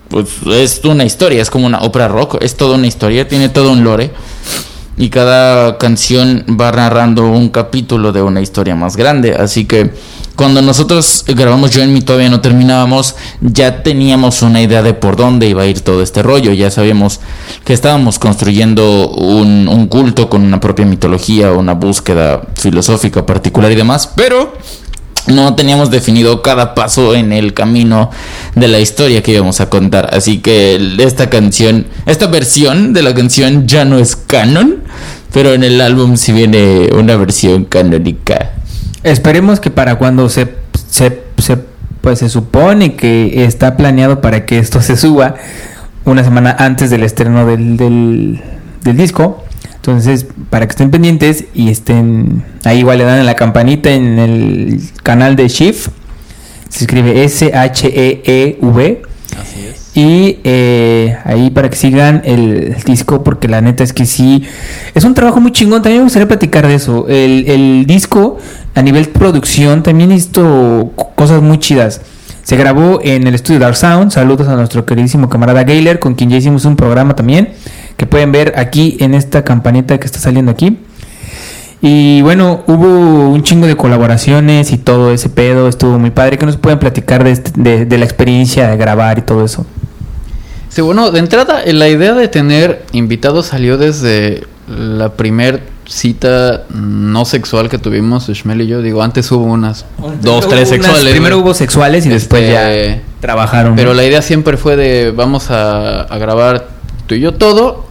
Pues 0.10 0.28
es 0.52 0.82
una 0.84 1.06
historia, 1.06 1.42
es 1.42 1.50
como 1.50 1.66
una 1.66 1.80
ópera 1.80 2.08
rock, 2.08 2.38
es 2.42 2.56
toda 2.56 2.76
una 2.76 2.88
historia, 2.88 3.28
tiene 3.28 3.50
todo 3.50 3.72
un 3.72 3.84
lore. 3.84 4.12
Y 4.96 5.10
cada 5.10 5.78
canción 5.78 6.46
va 6.60 6.72
narrando 6.72 7.26
un 7.26 7.50
capítulo 7.50 8.12
de 8.12 8.22
una 8.22 8.42
historia 8.42 8.76
más 8.76 8.96
grande. 8.96 9.34
Así 9.34 9.66
que 9.66 9.92
cuando 10.36 10.62
nosotros 10.62 11.26
grabamos 11.28 11.76
Join 11.76 11.94
Me 11.94 12.02
todavía 12.02 12.30
no 12.30 12.42
terminábamos, 12.42 13.16
ya 13.42 13.84
teníamos 13.84 14.42
una 14.42 14.62
idea 14.62 14.82
de 14.82 14.94
por 14.94 15.16
dónde 15.16 15.48
iba 15.48 15.64
a 15.64 15.68
ir 15.68 15.82
todo 15.82 16.02
este 16.02 16.24
rollo. 16.24 16.54
Ya 16.54 16.72
sabíamos 16.72 17.20
que 17.64 17.74
estábamos 17.74 18.20
construyendo 18.20 19.10
un, 19.10 19.68
un 19.68 19.88
culto 19.88 20.30
con 20.30 20.44
una 20.44 20.60
propia 20.60 20.86
mitología, 20.86 21.52
una 21.52 21.74
búsqueda 21.74 22.42
filosófica 22.56 23.26
particular 23.26 23.72
y 23.72 23.76
demás. 23.76 24.12
Pero 24.16 24.54
no 25.28 25.56
teníamos 25.56 25.90
definido 25.90 26.42
cada 26.42 26.76
paso 26.76 27.16
en 27.16 27.32
el 27.32 27.54
camino 27.54 28.12
de 28.56 28.68
la 28.68 28.80
historia 28.80 29.24
que 29.24 29.32
íbamos 29.32 29.62
a 29.62 29.70
contar. 29.70 30.10
Así 30.14 30.40
que 30.40 30.96
esta 31.00 31.30
canción, 31.30 31.86
esta 32.06 32.28
versión 32.28 32.94
de 32.94 33.04
la 33.04 33.14
canción 33.14 33.68
ya 33.68 33.86
no 33.86 33.98
es 34.00 34.16
canon, 34.16 34.84
pero 35.32 35.54
en 35.54 35.64
el 35.64 35.80
álbum 35.82 36.18
sí 36.18 36.32
viene 36.34 36.90
una 36.98 37.16
versión 37.16 37.66
canónica. 37.66 38.52
Esperemos 39.04 39.60
que 39.60 39.72
para 39.72 39.96
cuando 39.96 40.30
se, 40.30 40.54
se, 40.90 41.22
se- 41.38 41.58
pues 42.02 42.20
se 42.20 42.28
supone 42.30 42.96
que 42.96 43.46
está 43.46 43.78
planeado 43.78 44.20
para 44.20 44.46
que 44.46 44.60
esto 44.60 44.82
se 44.82 44.98
suba 44.98 45.36
una 46.04 46.24
semana 46.24 46.54
antes 46.60 46.90
del 46.90 47.04
estreno 47.04 47.46
del, 47.46 47.78
del 47.78 48.98
disco. 48.98 49.44
Entonces, 49.86 50.26
para 50.50 50.66
que 50.66 50.72
estén 50.72 50.92
pendientes 50.92 51.44
y 51.54 51.70
estén 51.70 52.42
ahí 52.64 52.80
igual 52.80 53.00
le 53.00 53.04
dan 53.04 53.20
a 53.20 53.24
la 53.24 53.36
campanita 53.36 53.92
en 53.92 54.18
el 54.18 54.80
canal 55.04 55.36
de 55.36 55.50
Shift. 55.50 55.90
Se 56.70 56.86
escribe 56.86 57.22
S-H-E-E-V. 57.26 59.02
Así 59.42 59.66
es. 59.66 59.92
Y 59.94 60.40
eh, 60.46 61.18
ahí 61.26 61.50
para 61.50 61.70
que 61.70 61.76
sigan 61.76 62.22
el, 62.24 62.78
disco, 62.86 63.26
porque 63.26 63.50
la 63.50 63.60
neta 63.60 63.84
es 63.84 63.92
que 63.92 64.06
sí, 64.06 64.44
es 64.96 65.04
un 65.04 65.14
trabajo 65.16 65.42
muy 65.42 65.52
chingón. 65.52 65.82
También 65.82 66.00
me 66.00 66.04
gustaría 66.06 66.30
platicar 66.30 66.66
de 66.66 66.76
eso. 66.76 67.06
El, 67.10 67.44
el 67.50 67.84
disco, 67.86 68.38
a 68.76 68.82
nivel 68.82 69.10
producción, 69.10 69.84
también 69.84 70.14
hizo 70.14 70.94
co- 70.96 71.10
cosas 71.14 71.42
muy 71.42 71.60
chidas. 71.60 72.00
Se 72.44 72.56
grabó 72.56 73.02
en 73.04 73.28
el 73.28 73.36
estudio 73.36 73.60
Dark 73.60 73.76
Sound. 73.76 74.12
Saludos 74.12 74.48
a 74.48 74.56
nuestro 74.56 74.86
queridísimo 74.86 75.28
camarada 75.28 75.64
Gayler, 75.64 76.00
con 76.00 76.16
quien 76.16 76.30
ya 76.30 76.38
hicimos 76.38 76.64
un 76.66 76.76
programa 76.78 77.16
también, 77.16 77.50
que 77.98 78.06
pueden 78.06 78.32
ver 78.32 78.54
aquí 78.58 78.98
en 79.00 79.14
esta 79.14 79.44
campanita 79.44 80.00
que 80.00 80.06
está 80.06 80.20
saliendo 80.20 80.52
aquí. 80.52 80.78
Y 81.82 82.22
bueno, 82.22 82.64
hubo 82.68 83.30
un 83.30 83.44
chingo 83.44 83.68
de 83.68 83.76
colaboraciones 83.76 84.72
y 84.72 84.78
todo 84.78 85.12
ese 85.12 85.30
pedo, 85.30 85.68
estuvo 85.68 86.00
muy 86.00 86.12
padre. 86.12 86.38
que 86.38 86.46
nos 86.46 86.56
pueden 86.58 86.80
platicar 86.80 87.24
de, 87.24 87.32
este- 87.32 87.52
de, 87.56 87.86
de 87.86 87.98
la 87.98 88.06
experiencia 88.06 88.70
de 88.70 88.78
grabar 88.78 89.20
y 89.20 89.22
todo 89.24 89.44
eso? 89.44 89.66
Sí, 90.70 90.82
bueno, 90.82 91.12
de 91.12 91.20
entrada, 91.20 91.62
eh, 91.64 91.74
la 91.74 91.90
idea 91.90 92.14
de 92.14 92.28
tener 92.30 92.84
invitados 92.94 93.48
salió 93.48 93.78
desde 93.78 94.44
la 94.68 95.10
primer 95.10 95.62
cita 95.86 96.64
no 96.74 97.26
sexual 97.26 97.68
que 97.70 97.78
tuvimos, 97.78 98.28
Shmel 98.30 98.62
y 98.62 98.68
yo. 98.68 98.82
Digo, 98.82 99.04
antes 99.04 99.30
hubo 99.34 99.44
unas 99.44 99.86
dos, 100.22 100.48
tres 100.48 100.70
hubo 100.70 100.76
unas- 100.78 100.86
sexuales. 100.88 101.12
Primero 101.12 101.38
hubo 101.40 101.54
sexuales 101.54 102.06
y 102.06 102.10
después 102.10 102.44
Este, 102.44 102.96
ya 102.96 103.02
trabajaron. 103.20 103.76
Pero 103.76 103.94
la 103.94 104.06
idea 104.06 104.22
siempre 104.22 104.56
fue 104.56 104.78
de 104.78 105.12
vamos 105.12 105.52
a, 105.52 106.04
a 106.04 106.18
grabar 106.18 106.70
tú 107.08 107.16
y 107.16 107.20
yo 107.20 107.34
todo 107.34 107.86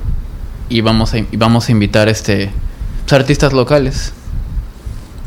y 0.69 0.81
vamos 0.81 1.15
a, 1.15 1.19
y 1.19 1.37
vamos 1.37 1.69
a 1.69 1.73
invitar 1.73 2.09
este 2.09 2.51
pues, 3.05 3.13
artistas 3.13 3.53
locales 3.53 4.13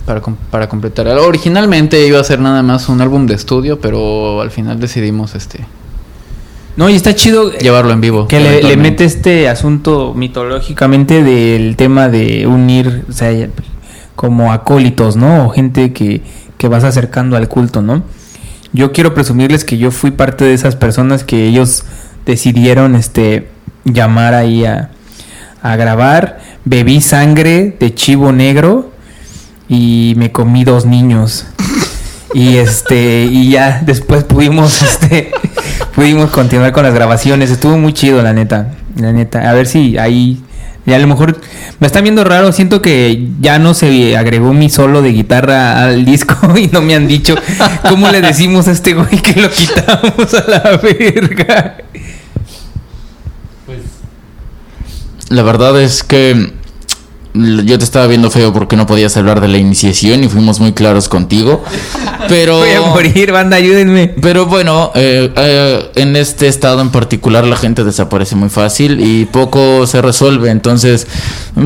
para, 0.06 0.22
para 0.52 0.70
completar. 0.70 1.08
Originalmente 1.08 2.06
iba 2.08 2.20
a 2.20 2.24
ser 2.24 2.40
nada 2.40 2.64
más 2.64 2.90
un 2.90 3.02
álbum 3.02 3.26
de 3.28 3.36
estudio, 3.36 3.80
pero 3.80 4.42
al 4.42 4.52
final 4.52 4.80
decidimos 4.80 5.36
este 5.36 5.66
No, 6.78 6.90
y 6.90 6.96
está 6.96 7.16
chido 7.16 7.52
llevarlo 7.52 7.92
en 7.92 8.02
vivo. 8.02 8.28
que 8.28 8.40
le, 8.40 8.64
le 8.64 8.78
mete 8.78 9.06
este 9.06 9.50
asunto 9.50 10.14
mitológicamente 10.16 11.24
del 11.24 11.76
tema 11.76 12.10
de 12.10 12.48
unir, 12.48 13.06
o 13.10 13.14
sea, 13.14 13.50
como 14.16 14.52
acólitos, 14.52 15.16
¿no? 15.16 15.46
O 15.46 15.50
gente 15.50 15.94
que, 15.94 16.22
que 16.58 16.68
vas 16.68 16.84
acercando 16.84 17.36
al 17.36 17.48
culto, 17.48 17.82
¿no? 17.82 18.04
Yo 18.74 18.92
quiero 18.92 19.14
presumirles 19.14 19.64
que 19.64 19.78
yo 19.78 19.92
fui 19.92 20.12
parte 20.12 20.44
de 20.44 20.54
esas 20.54 20.76
personas 20.76 21.24
que 21.24 21.48
ellos 21.48 21.84
decidieron 22.26 22.96
este 22.96 23.55
llamar 23.86 24.34
ahí 24.34 24.66
a, 24.66 24.90
a 25.62 25.76
grabar. 25.78 26.40
Bebí 26.66 27.02
sangre 27.02 27.76
de 27.80 27.94
chivo 27.94 28.32
negro 28.32 28.92
y 29.70 30.14
me 30.18 30.32
comí 30.32 30.64
dos 30.64 30.86
niños. 30.86 31.46
Y 32.36 32.58
este, 32.58 33.24
y 33.32 33.52
ya 33.52 33.82
después 33.86 34.26
pudimos, 34.26 34.82
este, 34.82 35.32
pudimos 35.96 36.32
continuar 36.32 36.74
con 36.74 36.84
las 36.84 36.94
grabaciones. 36.94 37.50
Estuvo 37.50 37.78
muy 37.78 37.94
chido, 37.94 38.22
la 38.22 38.34
neta. 38.34 38.74
La 39.00 39.14
neta. 39.14 39.50
A 39.50 39.54
ver 39.54 39.68
si 39.68 39.98
ahí. 39.98 40.42
Ya 40.86 40.98
a 40.98 41.00
lo 41.00 41.08
mejor 41.08 41.42
me 41.80 41.88
están 41.88 42.04
viendo 42.04 42.24
raro. 42.24 42.52
Siento 42.52 42.82
que 42.82 43.30
ya 43.40 43.58
no 43.58 43.74
se 43.74 44.18
agregó 44.18 44.54
mi 44.54 44.70
solo 44.70 45.02
de 45.02 45.14
guitarra 45.14 45.84
al 45.86 46.04
disco 46.06 46.36
y 46.58 46.68
no 46.68 46.82
me 46.82 46.94
han 46.94 47.08
dicho 47.08 47.36
cómo 47.90 48.10
le 48.10 48.22
decimos 48.22 48.68
a 48.68 48.72
este 48.72 48.94
güey 48.94 49.20
que 49.22 49.42
lo 49.42 49.50
quitamos 49.50 50.34
a 50.34 50.50
la 50.50 50.78
verga. 50.78 51.85
La 55.30 55.44
verdad 55.44 55.82
es 55.82 56.04
que 56.04 56.54
yo 57.34 57.78
te 57.78 57.84
estaba 57.84 58.08
viendo 58.08 58.32
feo 58.32 58.54
porque 58.54 58.78
no 58.78 58.86
podías 58.88 59.18
hablar 59.18 59.42
de 59.42 59.50
la 59.50 59.58
iniciación 59.58 60.24
y 60.24 60.30
fuimos 60.30 60.60
muy 60.62 60.72
claros 60.74 61.10
contigo. 61.10 61.64
Pero. 62.30 62.58
Voy 62.60 62.72
a 62.72 62.82
morir, 62.82 63.32
banda, 63.32 63.58
ayúdenme. 63.58 64.08
Pero 64.22 64.46
bueno, 64.46 64.92
eh, 64.96 65.32
eh, 65.36 65.92
en 65.96 66.16
este 66.16 66.48
estado 66.48 66.82
en 66.82 66.90
particular 66.92 67.46
la 67.46 67.58
gente 67.58 67.84
desaparece 67.84 68.36
muy 68.36 68.50
fácil 68.50 69.00
y 69.02 69.26
poco 69.26 69.86
se 69.86 70.02
resuelve. 70.02 70.50
Entonces, 70.50 71.08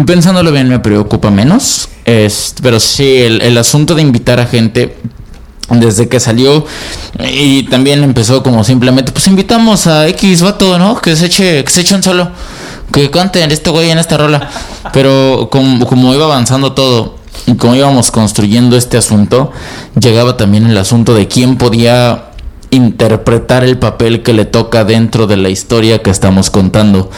pensándolo 0.05 0.51
bien, 0.51 0.67
me 0.69 0.79
preocupa 0.79 1.29
menos. 1.29 1.87
Es- 2.05 2.55
pero 2.63 2.79
sí, 2.79 3.17
el, 3.17 3.41
el 3.41 3.57
asunto 3.57 3.93
de 3.93 4.01
invitar 4.01 4.39
a 4.39 4.47
gente 4.47 4.95
desde 5.69 6.09
que 6.09 6.19
salió 6.19 6.65
y 7.31 7.63
también 7.63 8.03
empezó 8.03 8.41
como 8.41 8.63
simplemente, 8.63 9.11
pues 9.11 9.27
invitamos 9.27 9.85
a 9.85 10.07
X 10.07 10.41
vato, 10.41 10.79
¿no? 10.79 10.99
Que 10.99 11.15
se 11.15 11.27
eche, 11.27 11.63
que 11.63 11.71
se 11.71 11.81
eche 11.81 11.93
un 11.93 12.01
solo, 12.01 12.31
que 12.91 13.09
canten 13.11 13.51
este 13.51 13.69
güey 13.69 13.89
en 13.89 13.97
esta 13.97 14.17
rola. 14.17 14.49
Pero 14.93 15.49
como, 15.51 15.85
como 15.85 16.13
iba 16.13 16.25
avanzando 16.25 16.73
todo 16.73 17.15
y 17.45 17.55
como 17.55 17.75
íbamos 17.75 18.11
construyendo 18.11 18.77
este 18.77 18.97
asunto, 18.97 19.51
llegaba 19.99 20.37
también 20.37 20.65
el 20.65 20.77
asunto 20.77 21.13
de 21.13 21.27
quién 21.27 21.57
podía 21.57 22.25
interpretar 22.71 23.63
el 23.63 23.77
papel 23.77 24.21
que 24.23 24.33
le 24.33 24.45
toca 24.45 24.83
dentro 24.83 25.27
de 25.27 25.37
la 25.37 25.49
historia 25.49 26.01
que 26.01 26.09
estamos 26.09 26.49
contando. 26.49 27.09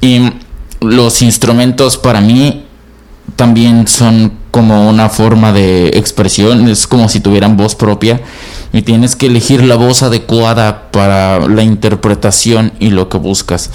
Y 0.00 0.32
los 0.80 1.22
instrumentos 1.22 1.96
para 1.96 2.20
mí 2.20 2.64
también 3.36 3.86
son 3.86 4.32
como 4.50 4.88
una 4.88 5.10
forma 5.10 5.52
de 5.52 5.88
expresión, 5.88 6.68
es 6.68 6.86
como 6.86 7.08
si 7.08 7.20
tuvieran 7.20 7.56
voz 7.56 7.74
propia 7.74 8.22
y 8.72 8.82
tienes 8.82 9.16
que 9.16 9.26
elegir 9.26 9.62
la 9.62 9.76
voz 9.76 10.02
adecuada 10.02 10.90
para 10.90 11.46
la 11.46 11.62
interpretación 11.62 12.72
y 12.80 12.90
lo 12.90 13.08
que 13.08 13.18
buscas. 13.18 13.70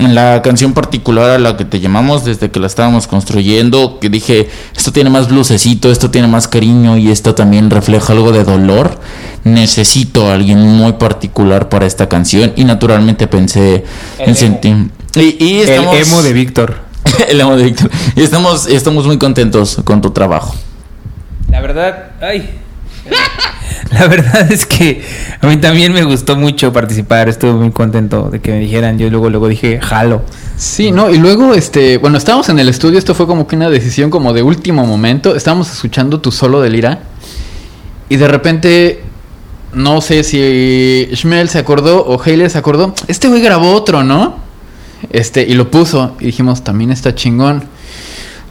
En 0.00 0.14
la 0.14 0.40
canción 0.42 0.72
particular 0.72 1.28
a 1.30 1.38
la 1.38 1.56
que 1.58 1.66
te 1.66 1.78
llamamos 1.78 2.24
desde 2.24 2.50
que 2.50 2.58
la 2.58 2.66
estábamos 2.66 3.06
construyendo, 3.06 3.98
que 4.00 4.08
dije, 4.08 4.48
esto 4.74 4.92
tiene 4.92 5.10
más 5.10 5.28
blusecito, 5.28 5.92
esto 5.92 6.10
tiene 6.10 6.26
más 6.26 6.48
cariño 6.48 6.96
y 6.96 7.10
esto 7.10 7.34
también 7.34 7.68
refleja 7.68 8.14
algo 8.14 8.32
de 8.32 8.44
dolor, 8.44 8.98
necesito 9.44 10.30
a 10.30 10.34
alguien 10.34 10.58
muy 10.58 10.94
particular 10.94 11.68
para 11.68 11.84
esta 11.84 12.08
canción 12.08 12.54
y 12.56 12.64
naturalmente 12.64 13.26
pensé 13.26 13.84
El 14.18 14.22
en 14.22 14.28
emo. 14.28 14.34
sentir... 14.34 14.90
Y, 15.16 15.44
y 15.44 15.60
El 15.60 15.70
emo 15.70 16.22
de 16.22 16.32
Víctor. 16.32 16.76
el 17.28 17.40
amo 17.40 17.56
de 17.56 17.64
Víctor. 17.64 17.90
Y 18.16 18.22
estamos, 18.22 18.68
estamos 18.68 19.06
muy 19.06 19.18
contentos 19.18 19.80
con 19.84 20.00
tu 20.00 20.12
trabajo. 20.12 20.54
La 21.50 21.60
verdad, 21.60 22.12
ay. 22.22 22.48
La 23.90 24.06
verdad 24.06 24.50
es 24.50 24.66
que 24.66 25.02
a 25.40 25.46
mí 25.46 25.56
también 25.56 25.92
me 25.92 26.04
gustó 26.04 26.36
mucho 26.36 26.72
participar. 26.72 27.28
Estuve 27.28 27.52
muy 27.52 27.70
contento 27.70 28.30
de 28.30 28.40
que 28.40 28.52
me 28.52 28.60
dijeran. 28.60 28.98
Yo 28.98 29.10
luego, 29.10 29.30
luego 29.30 29.48
dije, 29.48 29.80
jalo. 29.80 30.22
Sí, 30.60 30.92
no, 30.92 31.08
y 31.08 31.16
luego, 31.16 31.54
este, 31.54 31.96
bueno, 31.96 32.18
estábamos 32.18 32.50
en 32.50 32.58
el 32.58 32.68
estudio, 32.68 32.98
esto 32.98 33.14
fue 33.14 33.26
como 33.26 33.46
que 33.46 33.56
una 33.56 33.70
decisión 33.70 34.10
como 34.10 34.34
de 34.34 34.42
último 34.42 34.84
momento, 34.84 35.34
estábamos 35.34 35.72
escuchando 35.72 36.20
tu 36.20 36.30
solo 36.32 36.60
de 36.60 36.68
lira, 36.68 37.00
y 38.10 38.16
de 38.16 38.28
repente, 38.28 39.02
no 39.72 40.02
sé 40.02 40.22
si 40.22 41.08
Shmel 41.14 41.48
se 41.48 41.58
acordó 41.58 42.04
o 42.04 42.20
Hayley 42.22 42.50
se 42.50 42.58
acordó, 42.58 42.94
este 43.08 43.28
güey 43.28 43.40
grabó 43.40 43.72
otro, 43.72 44.04
¿no? 44.04 44.36
Este, 45.08 45.46
y 45.48 45.54
lo 45.54 45.70
puso, 45.70 46.14
y 46.20 46.26
dijimos, 46.26 46.62
también 46.62 46.90
está 46.90 47.14
chingón. 47.14 47.64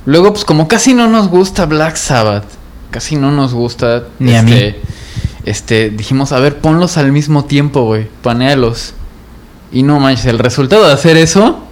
Luego, 0.08 0.34
pues 0.34 0.46
como 0.46 0.68
casi 0.68 0.96
no 0.96 1.08
nos 1.08 1.28
gusta 1.28 1.68
Black 1.68 1.96
Sabbath, 1.96 2.46
casi 2.90 3.18
no 3.18 3.32
nos 3.32 3.54
gusta, 3.54 4.06
Ni 4.18 4.36
a 4.36 4.42
mí. 4.42 4.74
Este, 5.50 5.90
dijimos, 5.90 6.32
a 6.32 6.40
ver, 6.40 6.58
ponlos 6.58 6.98
al 6.98 7.12
mismo 7.12 7.44
tiempo, 7.44 7.84
güey, 7.84 8.08
panealos. 8.22 8.94
Y 9.72 9.82
no 9.82 10.00
manches, 10.00 10.28
el 10.28 10.38
resultado 10.38 10.86
de 10.86 10.94
hacer 10.94 11.18
eso 11.18 11.64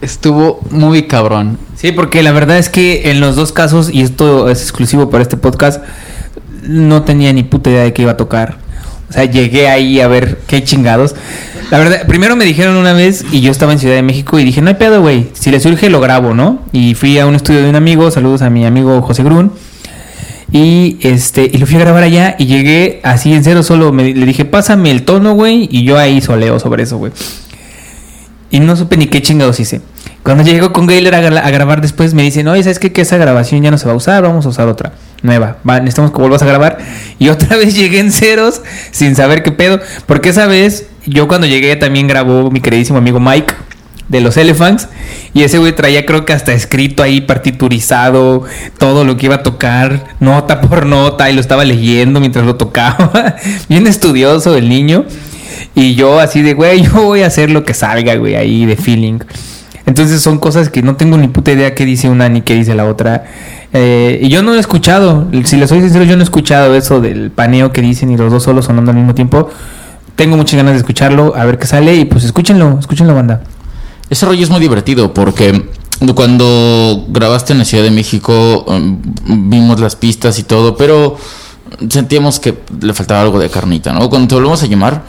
estuvo 0.00 0.60
muy 0.70 1.04
cabrón. 1.04 1.56
Sí, 1.76 1.92
porque 1.92 2.24
la 2.24 2.32
verdad 2.32 2.58
es 2.58 2.68
que 2.68 3.12
en 3.12 3.20
los 3.20 3.36
dos 3.36 3.52
casos, 3.52 3.88
y 3.88 4.02
esto 4.02 4.50
es 4.50 4.62
exclusivo 4.62 5.10
para 5.10 5.22
este 5.22 5.36
podcast, 5.36 5.80
no 6.62 7.02
tenía 7.04 7.32
ni 7.32 7.44
puta 7.44 7.70
idea 7.70 7.84
de 7.84 7.92
qué 7.92 8.02
iba 8.02 8.10
a 8.10 8.16
tocar. 8.16 8.58
O 9.08 9.12
sea, 9.12 9.26
llegué 9.26 9.68
ahí 9.68 10.00
a 10.00 10.08
ver 10.08 10.40
qué 10.48 10.64
chingados. 10.64 11.14
La 11.70 11.78
verdad, 11.78 12.08
primero 12.08 12.34
me 12.34 12.44
dijeron 12.44 12.76
una 12.76 12.94
vez 12.94 13.24
y 13.30 13.42
yo 13.42 13.52
estaba 13.52 13.72
en 13.72 13.78
Ciudad 13.78 13.94
de 13.94 14.02
México 14.02 14.40
y 14.40 14.44
dije, 14.44 14.60
no 14.60 14.70
hay 14.70 14.74
pedo, 14.74 15.00
güey. 15.00 15.28
Si 15.34 15.52
le 15.52 15.60
surge, 15.60 15.88
lo 15.88 16.00
grabo, 16.00 16.34
¿no? 16.34 16.62
Y 16.72 16.94
fui 16.94 17.16
a 17.20 17.26
un 17.26 17.36
estudio 17.36 17.62
de 17.62 17.70
un 17.70 17.76
amigo, 17.76 18.10
saludos 18.10 18.42
a 18.42 18.50
mi 18.50 18.66
amigo 18.66 19.02
José 19.02 19.22
Grun. 19.22 19.52
Y 20.56 20.98
este, 21.00 21.50
y 21.52 21.58
lo 21.58 21.66
fui 21.66 21.74
a 21.74 21.80
grabar 21.80 22.04
allá 22.04 22.36
y 22.38 22.46
llegué 22.46 23.00
así 23.02 23.34
en 23.34 23.42
cero 23.42 23.64
solo. 23.64 23.90
Me, 23.90 24.14
le 24.14 24.24
dije, 24.24 24.44
pásame 24.44 24.92
el 24.92 25.02
tono, 25.02 25.34
güey. 25.34 25.68
Y 25.68 25.82
yo 25.82 25.98
ahí 25.98 26.20
soleo 26.20 26.60
sobre 26.60 26.84
eso, 26.84 26.96
güey. 26.96 27.10
Y 28.52 28.60
no 28.60 28.76
supe 28.76 28.96
ni 28.96 29.06
qué 29.08 29.20
chingados 29.20 29.58
hice. 29.58 29.80
Cuando 30.22 30.44
llego 30.44 30.72
con 30.72 30.86
gra- 30.86 31.42
a 31.44 31.50
grabar 31.50 31.80
después, 31.80 32.14
me 32.14 32.22
dicen, 32.22 32.46
oye, 32.46 32.62
¿sabes 32.62 32.78
qué? 32.78 32.92
Que 32.92 33.00
esa 33.00 33.16
grabación 33.16 33.64
ya 33.64 33.72
no 33.72 33.78
se 33.78 33.86
va 33.86 33.94
a 33.94 33.96
usar, 33.96 34.22
vamos 34.22 34.46
a 34.46 34.48
usar 34.48 34.68
otra, 34.68 34.92
nueva. 35.22 35.56
Va, 35.68 35.80
necesitamos 35.80 36.12
que 36.12 36.18
vuelvas 36.20 36.40
a 36.42 36.46
grabar. 36.46 36.78
Y 37.18 37.30
otra 37.30 37.56
vez 37.56 37.74
llegué 37.74 37.98
en 37.98 38.12
ceros, 38.12 38.62
sin 38.92 39.16
saber 39.16 39.42
qué 39.42 39.50
pedo. 39.50 39.80
Porque 40.06 40.28
esa 40.28 40.46
vez, 40.46 40.86
yo 41.04 41.26
cuando 41.26 41.48
llegué 41.48 41.74
también 41.74 42.06
grabó 42.06 42.52
mi 42.52 42.60
queridísimo 42.60 42.98
amigo 42.98 43.18
Mike 43.18 43.52
de 44.08 44.20
los 44.20 44.36
Elephants. 44.36 44.88
Y 45.32 45.42
ese 45.42 45.58
güey 45.58 45.74
traía, 45.74 46.06
creo 46.06 46.24
que 46.24 46.32
hasta 46.32 46.52
escrito 46.52 47.02
ahí, 47.02 47.20
partiturizado, 47.20 48.44
todo 48.78 49.04
lo 49.04 49.16
que 49.16 49.26
iba 49.26 49.36
a 49.36 49.42
tocar, 49.42 50.04
nota 50.20 50.60
por 50.60 50.86
nota, 50.86 51.30
y 51.30 51.34
lo 51.34 51.40
estaba 51.40 51.64
leyendo 51.64 52.20
mientras 52.20 52.44
lo 52.44 52.56
tocaba. 52.56 53.36
Bien 53.68 53.86
estudioso 53.86 54.56
el 54.56 54.68
niño. 54.68 55.04
Y 55.74 55.94
yo 55.94 56.20
así 56.20 56.42
de, 56.42 56.54
güey, 56.54 56.82
yo 56.86 56.92
voy 57.04 57.22
a 57.22 57.26
hacer 57.26 57.50
lo 57.50 57.64
que 57.64 57.74
salga, 57.74 58.14
güey, 58.16 58.36
ahí 58.36 58.66
de 58.66 58.76
feeling. 58.76 59.18
Entonces 59.86 60.22
son 60.22 60.38
cosas 60.38 60.70
que 60.70 60.82
no 60.82 60.96
tengo 60.96 61.18
ni 61.18 61.28
puta 61.28 61.52
idea 61.52 61.74
qué 61.74 61.84
dice 61.84 62.08
una 62.08 62.28
ni 62.28 62.40
qué 62.40 62.54
dice 62.54 62.74
la 62.74 62.86
otra. 62.86 63.24
Eh, 63.74 64.18
y 64.22 64.28
yo 64.28 64.42
no 64.42 64.54
he 64.54 64.58
escuchado. 64.58 65.28
Si 65.44 65.56
les 65.56 65.68
soy 65.68 65.80
sincero, 65.80 66.04
yo 66.04 66.16
no 66.16 66.22
he 66.22 66.24
escuchado 66.24 66.74
eso 66.74 67.00
del 67.00 67.30
paneo 67.30 67.70
que 67.70 67.82
dicen 67.82 68.10
y 68.10 68.16
los 68.16 68.32
dos 68.32 68.44
solos 68.44 68.64
sonando 68.64 68.92
al 68.92 68.96
mismo 68.96 69.14
tiempo. 69.14 69.50
Tengo 70.16 70.36
muchas 70.36 70.56
ganas 70.56 70.72
de 70.72 70.78
escucharlo, 70.78 71.34
a 71.36 71.44
ver 71.44 71.58
qué 71.58 71.66
sale. 71.66 71.94
Y 71.96 72.06
pues 72.06 72.24
escúchenlo, 72.24 72.78
escúchenlo, 72.78 73.14
banda. 73.14 73.42
Ese 74.14 74.26
rollo 74.26 74.44
es 74.44 74.48
muy 74.48 74.60
divertido 74.60 75.12
porque 75.12 75.70
cuando 76.14 77.04
grabaste 77.08 77.52
en 77.52 77.58
la 77.58 77.64
Ciudad 77.64 77.82
de 77.82 77.90
México 77.90 78.64
um, 78.68 78.96
vimos 79.50 79.80
las 79.80 79.96
pistas 79.96 80.38
y 80.38 80.44
todo, 80.44 80.76
pero 80.76 81.16
sentíamos 81.90 82.38
que 82.38 82.56
le 82.80 82.94
faltaba 82.94 83.22
algo 83.22 83.40
de 83.40 83.50
carnita, 83.50 83.92
¿no? 83.92 84.08
Cuando 84.08 84.28
te 84.28 84.36
volvemos 84.36 84.62
a 84.62 84.66
llamar 84.66 85.02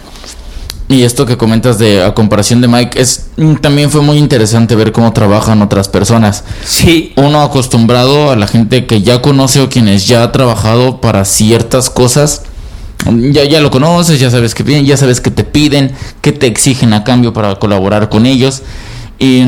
y 0.89 1.04
esto 1.04 1.28
que 1.28 1.38
comentas 1.38 1.78
de 1.78 2.02
a 2.04 2.15
comparación 2.15 2.62
de 2.62 2.68
Mike 2.68 3.00
es 3.00 3.28
mm, 3.38 3.58
también 3.58 3.91
fue 3.91 4.02
muy 4.02 4.18
interesante 4.18 4.74
ver 4.74 4.91
cómo 4.91 5.13
trabajan 5.13 5.62
otras 5.62 5.88
personas. 5.88 6.44
Sí. 6.65 7.13
Uno 7.15 7.44
acostumbrado 7.44 8.32
a 8.32 8.36
la 8.36 8.48
gente 8.48 8.88
que 8.88 9.04
ya 9.04 9.22
conoce 9.22 9.62
o 9.62 9.70
quienes 9.70 10.08
ya 10.08 10.24
ha 10.24 10.32
trabajado 10.32 11.00
para 11.00 11.26
ciertas 11.26 11.91
cosas. 11.91 12.41
Ya, 13.06 13.44
ya 13.44 13.62
lo 13.62 13.70
conoces, 13.70 14.20
ya 14.20 14.32
sabes 14.32 14.56
que 14.56 14.63
piden, 14.63 14.84
ya 14.84 14.98
sabes 14.98 15.22
que 15.22 15.30
te 15.30 15.44
piden, 15.44 15.91
que 16.22 16.32
te 16.32 16.48
exigen 16.48 16.91
a 16.94 17.04
cambio 17.04 17.34
para 17.34 17.54
colaborar 17.60 18.10
con 18.10 18.26
ellos. 18.26 18.63
Y 19.19 19.43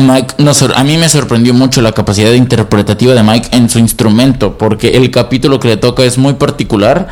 Mike, 0.00 0.34
sor- 0.54 0.72
a 0.74 0.84
mí 0.84 0.96
me 0.96 1.08
sorprendió 1.08 1.54
mucho 1.54 1.82
la 1.82 1.92
capacidad 1.92 2.32
interpretativa 2.32 3.14
de 3.14 3.22
Mike 3.22 3.48
en 3.52 3.68
su 3.68 3.78
instrumento, 3.78 4.56
porque 4.58 4.88
el 4.90 5.10
capítulo 5.10 5.60
que 5.60 5.68
le 5.68 5.76
toca 5.76 6.02
es 6.04 6.18
muy 6.18 6.34
particular. 6.34 7.08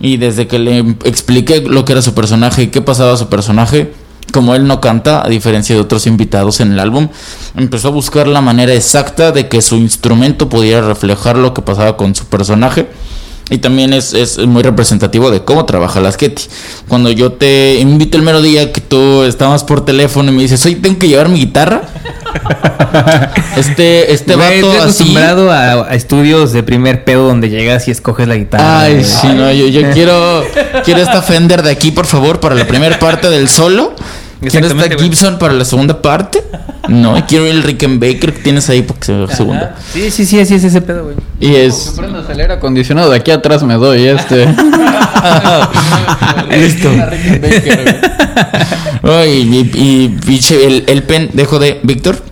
Y 0.00 0.16
desde 0.16 0.46
que 0.46 0.58
le 0.58 0.78
expliqué 1.04 1.60
lo 1.60 1.84
que 1.84 1.92
era 1.92 2.02
su 2.02 2.14
personaje 2.14 2.64
y 2.64 2.66
qué 2.68 2.82
pasaba 2.82 3.12
a 3.12 3.16
su 3.16 3.28
personaje, 3.28 3.92
como 4.32 4.54
él 4.54 4.66
no 4.66 4.80
canta, 4.80 5.24
a 5.24 5.28
diferencia 5.28 5.74
de 5.76 5.80
otros 5.80 6.06
invitados 6.06 6.60
en 6.60 6.72
el 6.72 6.80
álbum, 6.80 7.08
empezó 7.56 7.88
a 7.88 7.90
buscar 7.92 8.26
la 8.26 8.40
manera 8.40 8.74
exacta 8.74 9.30
de 9.30 9.48
que 9.48 9.62
su 9.62 9.76
instrumento 9.76 10.48
pudiera 10.48 10.80
reflejar 10.86 11.36
lo 11.36 11.54
que 11.54 11.62
pasaba 11.62 11.96
con 11.96 12.14
su 12.14 12.24
personaje. 12.26 12.88
Y 13.50 13.58
también 13.58 13.92
es, 13.92 14.14
es 14.14 14.38
muy 14.38 14.62
representativo 14.62 15.30
de 15.30 15.44
cómo 15.44 15.66
trabaja 15.66 16.00
las 16.00 16.16
Ketty. 16.16 16.44
Cuando 16.88 17.10
yo 17.10 17.32
te 17.32 17.76
invito 17.78 18.16
el 18.16 18.22
mero 18.22 18.40
día 18.40 18.72
que 18.72 18.80
tú 18.80 19.22
estabas 19.24 19.64
por 19.64 19.84
teléfono 19.84 20.32
y 20.32 20.34
me 20.34 20.42
dices, 20.42 20.64
hoy 20.64 20.76
tengo 20.76 20.98
que 20.98 21.08
llevar 21.08 21.28
mi 21.28 21.38
guitarra. 21.40 21.82
este 23.56 24.12
este 24.12 24.34
Güey, 24.34 24.60
vato 24.62 24.72
estoy 24.72 24.76
así. 24.76 24.78
acostumbrado 25.02 25.50
a, 25.52 25.90
a 25.90 25.94
estudios 25.94 26.52
de 26.52 26.62
primer 26.62 27.04
pedo 27.04 27.26
donde 27.28 27.48
llegas 27.50 27.86
y 27.88 27.90
escoges 27.90 28.26
la 28.28 28.36
guitarra. 28.36 28.80
Ay, 28.80 29.04
sí, 29.04 29.28
no, 29.28 29.52
yo, 29.52 29.66
yo 29.66 29.90
quiero, 29.92 30.42
quiero 30.84 31.00
esta 31.00 31.22
Fender 31.22 31.62
de 31.62 31.70
aquí, 31.70 31.90
por 31.90 32.06
favor, 32.06 32.40
para 32.40 32.54
la 32.54 32.66
primera 32.66 32.98
parte 32.98 33.28
del 33.30 33.48
solo. 33.48 33.94
Exactamente, 34.46 34.96
güey. 34.96 35.08
Gibson 35.08 35.38
para 35.38 35.54
la 35.54 35.64
segunda 35.64 36.00
parte. 36.00 36.42
No, 36.88 37.16
y 37.16 37.22
quiero 37.22 37.46
el 37.46 37.62
Rickenbacker 37.62 38.34
que 38.34 38.42
tienes 38.42 38.68
ahí 38.68 38.82
porque 38.82 39.06
se 39.06 39.24
Ajá. 39.24 39.34
segunda. 39.34 39.76
Sí, 39.92 40.10
sí, 40.10 40.26
sí, 40.26 40.38
así 40.40 40.54
es 40.54 40.64
ese 40.64 40.82
pedo, 40.82 41.04
güey. 41.04 41.16
Y 41.40 41.54
es. 41.54 41.92
Que 41.94 42.02
prendas 42.02 42.28
el 42.28 42.40
aire 42.40 42.54
acondicionado 42.54 43.10
de 43.10 43.16
aquí 43.16 43.30
atrás 43.30 43.62
me 43.62 43.74
doy 43.74 44.06
este. 44.06 44.46
Listo. 46.50 46.90
Ay, 49.02 49.70
y, 49.74 50.08
pinche, 50.24 50.66
el, 50.66 50.84
el 50.86 51.02
pendejo 51.04 51.58
de 51.58 51.80
Víctor. 51.82 52.22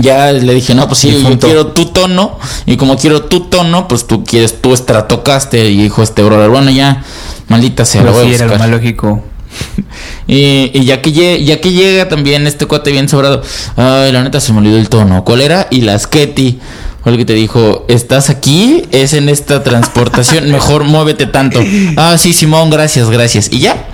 Ya 0.00 0.30
le 0.30 0.52
dije, 0.52 0.74
no, 0.74 0.86
pues 0.86 0.98
sí, 1.00 1.22
yo 1.22 1.38
quiero 1.38 1.68
tu 1.68 1.86
tono. 1.86 2.38
Y 2.66 2.76
como 2.76 2.96
quiero 2.96 3.22
tu 3.22 3.48
tono, 3.48 3.88
pues 3.88 4.06
tú 4.06 4.24
quieres 4.24 4.60
tu 4.60 4.76
Stratocaster. 4.76 5.64
Y 5.64 5.84
dijo 5.84 6.02
este 6.02 6.22
brother, 6.22 6.50
bueno, 6.50 6.70
ya, 6.70 7.02
maldita 7.48 7.84
sea, 7.84 8.02
lo 8.02 8.12
Pero 8.12 8.18
voy 8.18 8.26
a 8.26 8.36
sí, 8.36 8.42
era 8.42 8.52
lo 8.52 8.58
más 8.58 8.68
lógico. 8.68 9.24
Y, 10.28 10.72
y 10.74 10.84
ya 10.84 11.02
que 11.02 11.12
llega, 11.12 11.38
ya 11.38 11.60
que 11.60 11.72
llega 11.72 12.08
también 12.08 12.48
este 12.48 12.66
cuate 12.66 12.90
bien 12.90 13.08
sobrado. 13.08 13.42
Ay, 13.76 14.10
la 14.10 14.24
neta 14.24 14.40
se 14.40 14.52
me 14.52 14.58
olvidó 14.58 14.76
el 14.78 14.88
tono. 14.88 15.22
¿Cuál 15.24 15.40
era? 15.40 15.68
Y 15.70 15.82
las 15.82 16.08
Ketty. 16.08 16.58
Fue 17.02 17.12
el 17.12 17.18
que 17.18 17.24
te 17.24 17.34
dijo, 17.34 17.84
¿estás 17.88 18.28
aquí? 18.28 18.82
Es 18.90 19.12
en 19.14 19.28
esta 19.28 19.62
transportación. 19.62 20.50
Mejor 20.50 20.82
muévete 20.82 21.26
tanto. 21.26 21.60
Ah, 21.96 22.16
sí, 22.18 22.32
Simón, 22.32 22.70
gracias, 22.70 23.08
gracias. 23.08 23.52
Y 23.52 23.60
ya. 23.60 23.86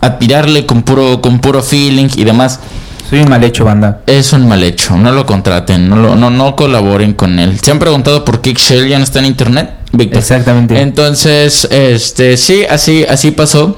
A 0.00 0.18
tirarle 0.18 0.64
con 0.64 0.82
puro, 0.82 1.20
con 1.20 1.40
puro 1.40 1.62
feeling 1.62 2.08
y 2.16 2.24
demás. 2.24 2.58
Soy 3.10 3.20
un 3.20 3.28
mal 3.28 3.44
hecho, 3.44 3.66
banda. 3.66 4.00
Es 4.06 4.32
un 4.32 4.48
mal 4.48 4.62
hecho. 4.64 4.96
No 4.96 5.12
lo 5.12 5.26
contraten. 5.26 5.90
No, 5.90 5.96
lo- 5.96 6.16
no, 6.16 6.30
no 6.30 6.56
colaboren 6.56 7.12
con 7.12 7.38
él. 7.38 7.60
¿Se 7.62 7.70
han 7.70 7.78
preguntado 7.78 8.24
por 8.24 8.40
qué 8.40 8.54
Shell 8.54 8.88
ya 8.88 8.96
no 8.98 9.04
está 9.04 9.18
en 9.18 9.26
internet? 9.26 9.70
Víctor. 9.92 10.18
Exactamente. 10.18 10.80
Entonces, 10.80 11.68
este, 11.70 12.38
sí, 12.38 12.62
así, 12.68 13.04
así 13.06 13.30
pasó. 13.32 13.76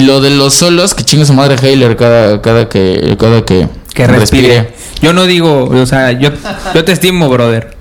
Y 0.00 0.04
lo 0.04 0.20
de 0.22 0.30
los 0.30 0.54
solos, 0.54 0.94
que 0.94 1.04
chinga 1.04 1.26
su 1.26 1.34
madre 1.34 1.56
Heiler 1.60 1.94
cada, 1.94 2.40
cada 2.40 2.68
que, 2.70 3.16
cada 3.18 3.44
que, 3.44 3.68
que 3.92 4.06
respire. 4.06 4.72
Yo 5.02 5.12
no 5.12 5.26
digo, 5.26 5.64
o 5.64 5.86
sea, 5.86 6.12
yo, 6.12 6.30
yo 6.74 6.84
te 6.84 6.92
estimo, 6.92 7.28
brother. 7.28 7.76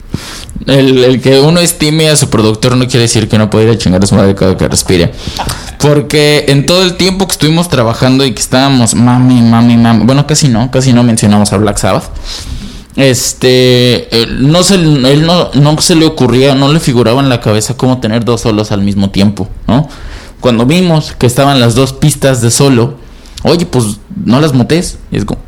El, 0.65 1.03
el 1.05 1.21
que 1.21 1.39
uno 1.39 1.61
estime 1.61 2.09
a 2.09 2.17
su 2.17 2.29
productor 2.29 2.75
no 2.75 2.85
quiere 2.87 3.03
decir 3.03 3.29
que 3.29 3.37
no 3.37 3.49
puede 3.49 3.65
ir 3.65 3.71
a 3.71 3.77
chingar 3.77 4.03
a 4.03 4.07
su 4.07 4.15
madre 4.15 4.35
cada 4.35 4.57
que 4.57 4.67
respire. 4.67 5.13
Porque 5.79 6.45
en 6.49 6.65
todo 6.65 6.83
el 6.83 6.95
tiempo 6.95 7.25
que 7.25 7.31
estuvimos 7.31 7.69
trabajando 7.69 8.25
y 8.25 8.33
que 8.33 8.41
estábamos 8.41 8.95
mami, 8.95 9.41
mami, 9.41 9.77
mami, 9.77 10.05
bueno, 10.05 10.27
casi 10.27 10.49
no, 10.49 10.69
casi 10.71 10.91
no 10.91 11.03
mencionamos 11.03 11.53
a 11.53 11.57
Black 11.57 11.77
Sabbath. 11.77 12.09
Este, 12.97 14.13
él 14.23 14.51
no 14.51 14.61
se, 14.63 14.75
él 14.75 15.25
no, 15.25 15.51
no 15.53 15.79
se 15.79 15.95
le 15.95 16.05
ocurría, 16.05 16.53
no 16.53 16.73
le 16.73 16.81
figuraba 16.81 17.21
en 17.21 17.29
la 17.29 17.39
cabeza 17.39 17.77
cómo 17.77 18.01
tener 18.01 18.25
dos 18.25 18.41
solos 18.41 18.73
al 18.73 18.81
mismo 18.81 19.09
tiempo, 19.09 19.47
¿no? 19.67 19.87
Cuando 20.39 20.65
vimos 20.65 21.13
que 21.17 21.27
estaban 21.27 21.59
las 21.59 21.75
dos 21.75 21.93
pistas 21.93 22.41
de 22.41 22.51
solo, 22.51 22.95
oye, 23.43 23.65
pues 23.65 23.99
no 24.25 24.39
las 24.39 24.53
motes. 24.53 24.97
Y 25.11 25.17
es 25.17 25.25
como, 25.25 25.41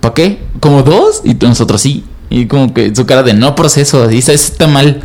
¿para 0.00 0.14
qué? 0.14 0.42
¿Como 0.60 0.82
dos? 0.82 1.20
Y 1.24 1.34
nosotros 1.34 1.80
sí. 1.80 2.04
Y 2.30 2.46
como 2.46 2.72
que 2.72 2.94
su 2.94 3.06
cara 3.06 3.22
de 3.22 3.34
no 3.34 3.54
proceso, 3.54 4.02
así 4.02 4.18
eso 4.18 4.32
está 4.32 4.66
mal. 4.66 5.02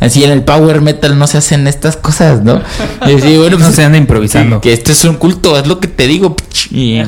Así 0.00 0.22
en 0.22 0.30
el 0.30 0.44
power 0.44 0.80
metal 0.80 1.18
no 1.18 1.26
se 1.26 1.38
hacen 1.38 1.66
estas 1.66 1.96
cosas, 1.96 2.42
¿no? 2.44 2.60
Y 3.06 3.14
así, 3.14 3.36
bueno, 3.36 3.58
No 3.58 3.64
pues, 3.64 3.74
se 3.74 3.84
anda 3.84 3.98
improvisando. 3.98 4.60
que 4.60 4.72
este 4.72 4.92
es 4.92 5.04
un 5.04 5.16
culto, 5.16 5.58
es 5.58 5.66
lo 5.66 5.80
que 5.80 5.88
te 5.88 6.06
digo. 6.06 6.36
Y 6.70 7.02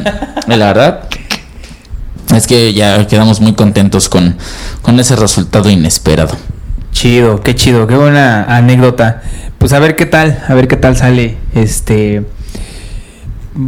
la 0.48 0.56
verdad 0.56 1.08
es 2.34 2.46
que 2.48 2.72
ya 2.72 3.06
quedamos 3.06 3.40
muy 3.40 3.52
contentos 3.52 4.08
con, 4.08 4.36
con 4.82 4.98
ese 4.98 5.14
resultado 5.14 5.70
inesperado. 5.70 6.36
Chido, 6.92 7.40
qué 7.42 7.54
chido, 7.54 7.86
qué 7.86 7.96
buena 7.96 8.44
anécdota. 8.44 9.22
Pues 9.58 9.72
a 9.72 9.78
ver 9.78 9.96
qué 9.96 10.06
tal, 10.06 10.42
a 10.48 10.54
ver 10.54 10.68
qué 10.68 10.76
tal 10.76 10.96
sale. 10.96 11.36
Este. 11.54 12.24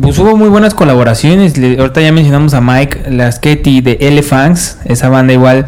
Pues 0.01 0.19
hubo 0.19 0.37
muy 0.37 0.49
buenas 0.49 0.75
colaboraciones. 0.75 1.55
ahorita 1.57 2.01
ya 2.01 2.13
mencionamos 2.13 2.55
a 2.55 2.61
Mike 2.61 3.11
Laschetti 3.11 3.81
de 3.81 3.99
Elephants, 4.01 4.79
esa 4.85 5.09
banda 5.09 5.33
igual. 5.33 5.67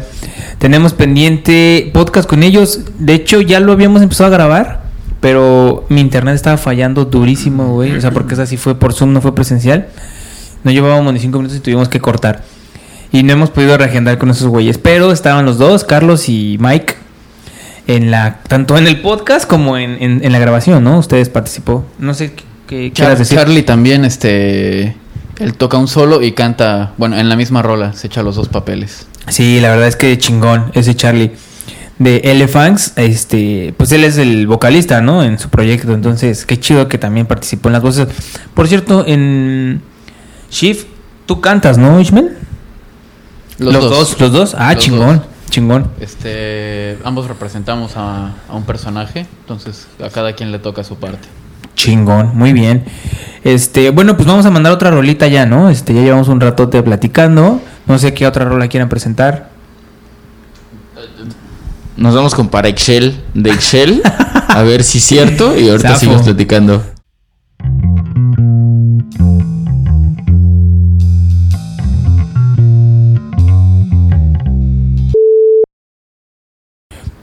Tenemos 0.57 0.93
pendiente 0.93 1.91
podcast 1.93 2.27
con 2.27 2.41
ellos. 2.41 2.81
De 2.97 3.13
hecho, 3.13 3.41
ya 3.41 3.59
lo 3.59 3.73
habíamos 3.73 4.01
empezado 4.01 4.27
a 4.27 4.31
grabar, 4.31 4.83
pero 5.19 5.85
mi 5.89 6.01
internet 6.01 6.35
estaba 6.35 6.57
fallando 6.57 7.05
durísimo, 7.05 7.73
güey. 7.73 7.95
O 7.95 8.01
sea, 8.01 8.11
porque 8.11 8.35
esa 8.35 8.45
sí 8.45 8.57
fue 8.57 8.75
por 8.79 8.93
Zoom, 8.93 9.11
no 9.11 9.21
fue 9.21 9.35
presencial. 9.35 9.87
No 10.63 10.71
llevábamos 10.71 11.13
ni 11.13 11.19
cinco 11.19 11.37
minutos 11.39 11.57
y 11.57 11.61
tuvimos 11.61 11.89
que 11.89 11.99
cortar. 11.99 12.43
Y 13.11 13.23
no 13.23 13.33
hemos 13.33 13.51
podido 13.51 13.77
reagendar 13.77 14.17
con 14.17 14.29
esos 14.29 14.47
güeyes. 14.47 14.77
Pero 14.77 15.11
estaban 15.11 15.45
los 15.45 15.57
dos, 15.57 15.83
Carlos 15.83 16.29
y 16.29 16.57
Mike, 16.59 16.95
en 17.87 18.11
la 18.11 18.39
tanto 18.47 18.77
en 18.77 18.87
el 18.87 19.01
podcast 19.01 19.47
como 19.47 19.77
en, 19.77 19.97
en- 20.01 20.23
en 20.23 20.31
la 20.31 20.39
grabación, 20.39 20.83
¿no? 20.83 20.97
Ustedes 20.99 21.29
participó. 21.29 21.85
No 21.99 22.13
sé 22.13 22.33
qué, 22.33 22.43
qué 22.67 22.93
Char- 22.93 23.17
decir. 23.17 23.37
Charlie 23.37 23.63
también, 23.63 24.05
este. 24.05 24.95
Él 25.39 25.53
toca 25.55 25.77
un 25.77 25.87
solo 25.89 26.21
y 26.21 26.31
canta, 26.31 26.93
bueno, 26.97 27.17
en 27.17 27.27
la 27.27 27.35
misma 27.35 27.61
rola, 27.61 27.91
se 27.93 28.07
echa 28.07 28.23
los 28.23 28.35
dos 28.37 28.47
papeles. 28.47 29.05
Sí, 29.27 29.59
la 29.59 29.69
verdad 29.69 29.87
es 29.87 29.95
que 29.97 30.17
chingón 30.17 30.71
ese 30.73 30.95
Charlie 30.95 31.31
de 31.99 32.17
Elephants, 32.25 32.93
este, 32.95 33.73
pues 33.77 33.91
él 33.91 34.03
es 34.05 34.17
el 34.17 34.47
vocalista, 34.47 35.01
¿no? 35.01 35.23
En 35.23 35.37
su 35.37 35.49
proyecto, 35.49 35.93
entonces 35.93 36.45
qué 36.45 36.57
chido 36.59 36.87
que 36.87 36.97
también 36.97 37.25
participó 37.25 37.67
en 37.69 37.73
las 37.73 37.81
voces. 37.81 38.07
Por 38.53 38.67
cierto, 38.69 39.03
en 39.05 39.81
Shift 40.49 40.87
tú 41.25 41.41
cantas, 41.41 41.77
¿no, 41.77 41.99
Ishmael? 41.99 42.37
Los, 43.57 43.73
dos. 43.73 44.19
los 44.19 44.31
dos. 44.31 44.55
Ah, 44.57 44.73
Los 44.73 44.83
chingón, 44.83 45.17
dos. 45.17 45.25
Chingón. 45.55 45.89
Este, 46.01 46.97
ambos 47.05 47.27
representamos 47.27 47.95
a, 47.95 48.33
a 48.49 48.55
un 48.55 48.63
personaje, 48.63 49.25
entonces 49.41 49.87
a 50.03 50.09
cada 50.09 50.33
quien 50.33 50.51
le 50.51 50.59
toca 50.59 50.83
su 50.83 50.97
parte. 50.97 51.29
Chingón, 51.75 52.31
muy 52.33 52.51
bien. 52.51 52.83
Este, 53.45 53.89
bueno, 53.91 54.17
pues 54.17 54.27
vamos 54.27 54.45
a 54.45 54.51
mandar 54.51 54.73
otra 54.73 54.91
rolita 54.91 55.27
ya, 55.27 55.45
¿no? 55.45 55.69
Este, 55.69 55.93
ya 55.93 56.01
llevamos 56.01 56.27
un 56.27 56.41
ratote 56.41 56.83
platicando. 56.83 57.61
No 57.85 57.97
sé 57.97 58.13
qué 58.13 58.27
otra 58.27 58.43
rola 58.43 58.67
quieran 58.67 58.89
presentar. 58.89 59.49
Nos 61.95 62.13
vamos 62.13 62.35
con 62.35 62.49
para 62.49 62.67
Excel 62.67 63.23
de 63.33 63.51
Excel, 63.51 64.01
a 64.49 64.61
ver 64.63 64.83
si 64.83 64.97
es 64.97 65.05
cierto, 65.05 65.57
y 65.57 65.69
ahorita 65.69 65.87
Zafo. 65.89 65.99
seguimos 66.01 66.23
platicando. 66.23 66.83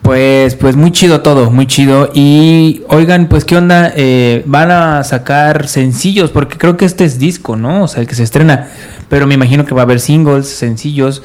Pues, 0.02 0.56
pues 0.56 0.74
muy 0.74 0.90
chido 0.90 1.20
todo, 1.20 1.50
muy 1.50 1.66
chido. 1.66 2.10
Y 2.12 2.82
oigan, 2.88 3.28
pues 3.28 3.44
qué 3.44 3.56
onda, 3.56 3.92
Eh, 3.94 4.42
van 4.46 4.70
a 4.70 5.04
sacar 5.04 5.68
sencillos, 5.68 6.30
porque 6.30 6.58
creo 6.58 6.76
que 6.76 6.84
este 6.84 7.04
es 7.04 7.18
disco, 7.18 7.56
¿no? 7.56 7.84
O 7.84 7.88
sea, 7.88 8.00
el 8.00 8.08
que 8.08 8.16
se 8.16 8.24
estrena. 8.24 8.68
Pero 9.08 9.26
me 9.26 9.34
imagino 9.34 9.64
que 9.64 9.74
va 9.74 9.82
a 9.82 9.84
haber 9.84 10.00
singles, 10.00 10.48
sencillos. 10.48 11.22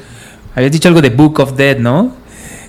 Habías 0.54 0.70
dicho 0.72 0.88
algo 0.88 1.02
de 1.02 1.10
Book 1.10 1.40
of 1.40 1.56
Dead, 1.56 1.78
¿no? 1.78 2.12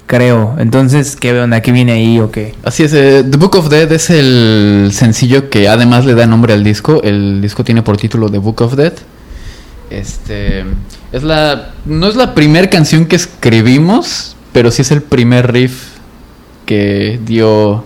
Creo. 0.08 0.56
Entonces, 0.58 1.16
¿qué 1.16 1.40
onda? 1.40 1.62
¿Qué 1.62 1.72
viene 1.72 1.92
ahí 1.92 2.20
o 2.20 2.32
qué? 2.32 2.56
Así 2.64 2.82
es, 2.84 2.94
eh, 2.94 3.24
The 3.30 3.38
Book 3.38 3.56
of 3.56 3.70
Dead 3.70 3.92
es 3.92 4.10
el 4.10 4.90
sencillo 4.92 5.52
que 5.52 5.68
además 5.68 6.06
le 6.06 6.16
da 6.16 6.26
nombre 6.26 6.54
al 6.54 6.64
disco. 6.64 7.02
El 7.04 7.42
disco 7.42 7.64
tiene 7.64 7.84
por 7.84 7.98
título 7.98 8.30
The 8.30 8.40
Book 8.40 8.62
of 8.64 8.76
Dead. 8.76 8.94
Este 9.92 10.66
es 11.12 11.24
la 11.24 11.74
no 11.86 12.08
es 12.08 12.16
la 12.16 12.34
primera 12.34 12.70
canción 12.70 13.06
que 13.06 13.16
escribimos, 13.16 14.36
pero 14.52 14.72
sí 14.72 14.82
es 14.82 14.92
el 14.92 15.04
primer 15.04 15.52
riff 15.52 15.99
que 16.70 17.20
dio 17.26 17.84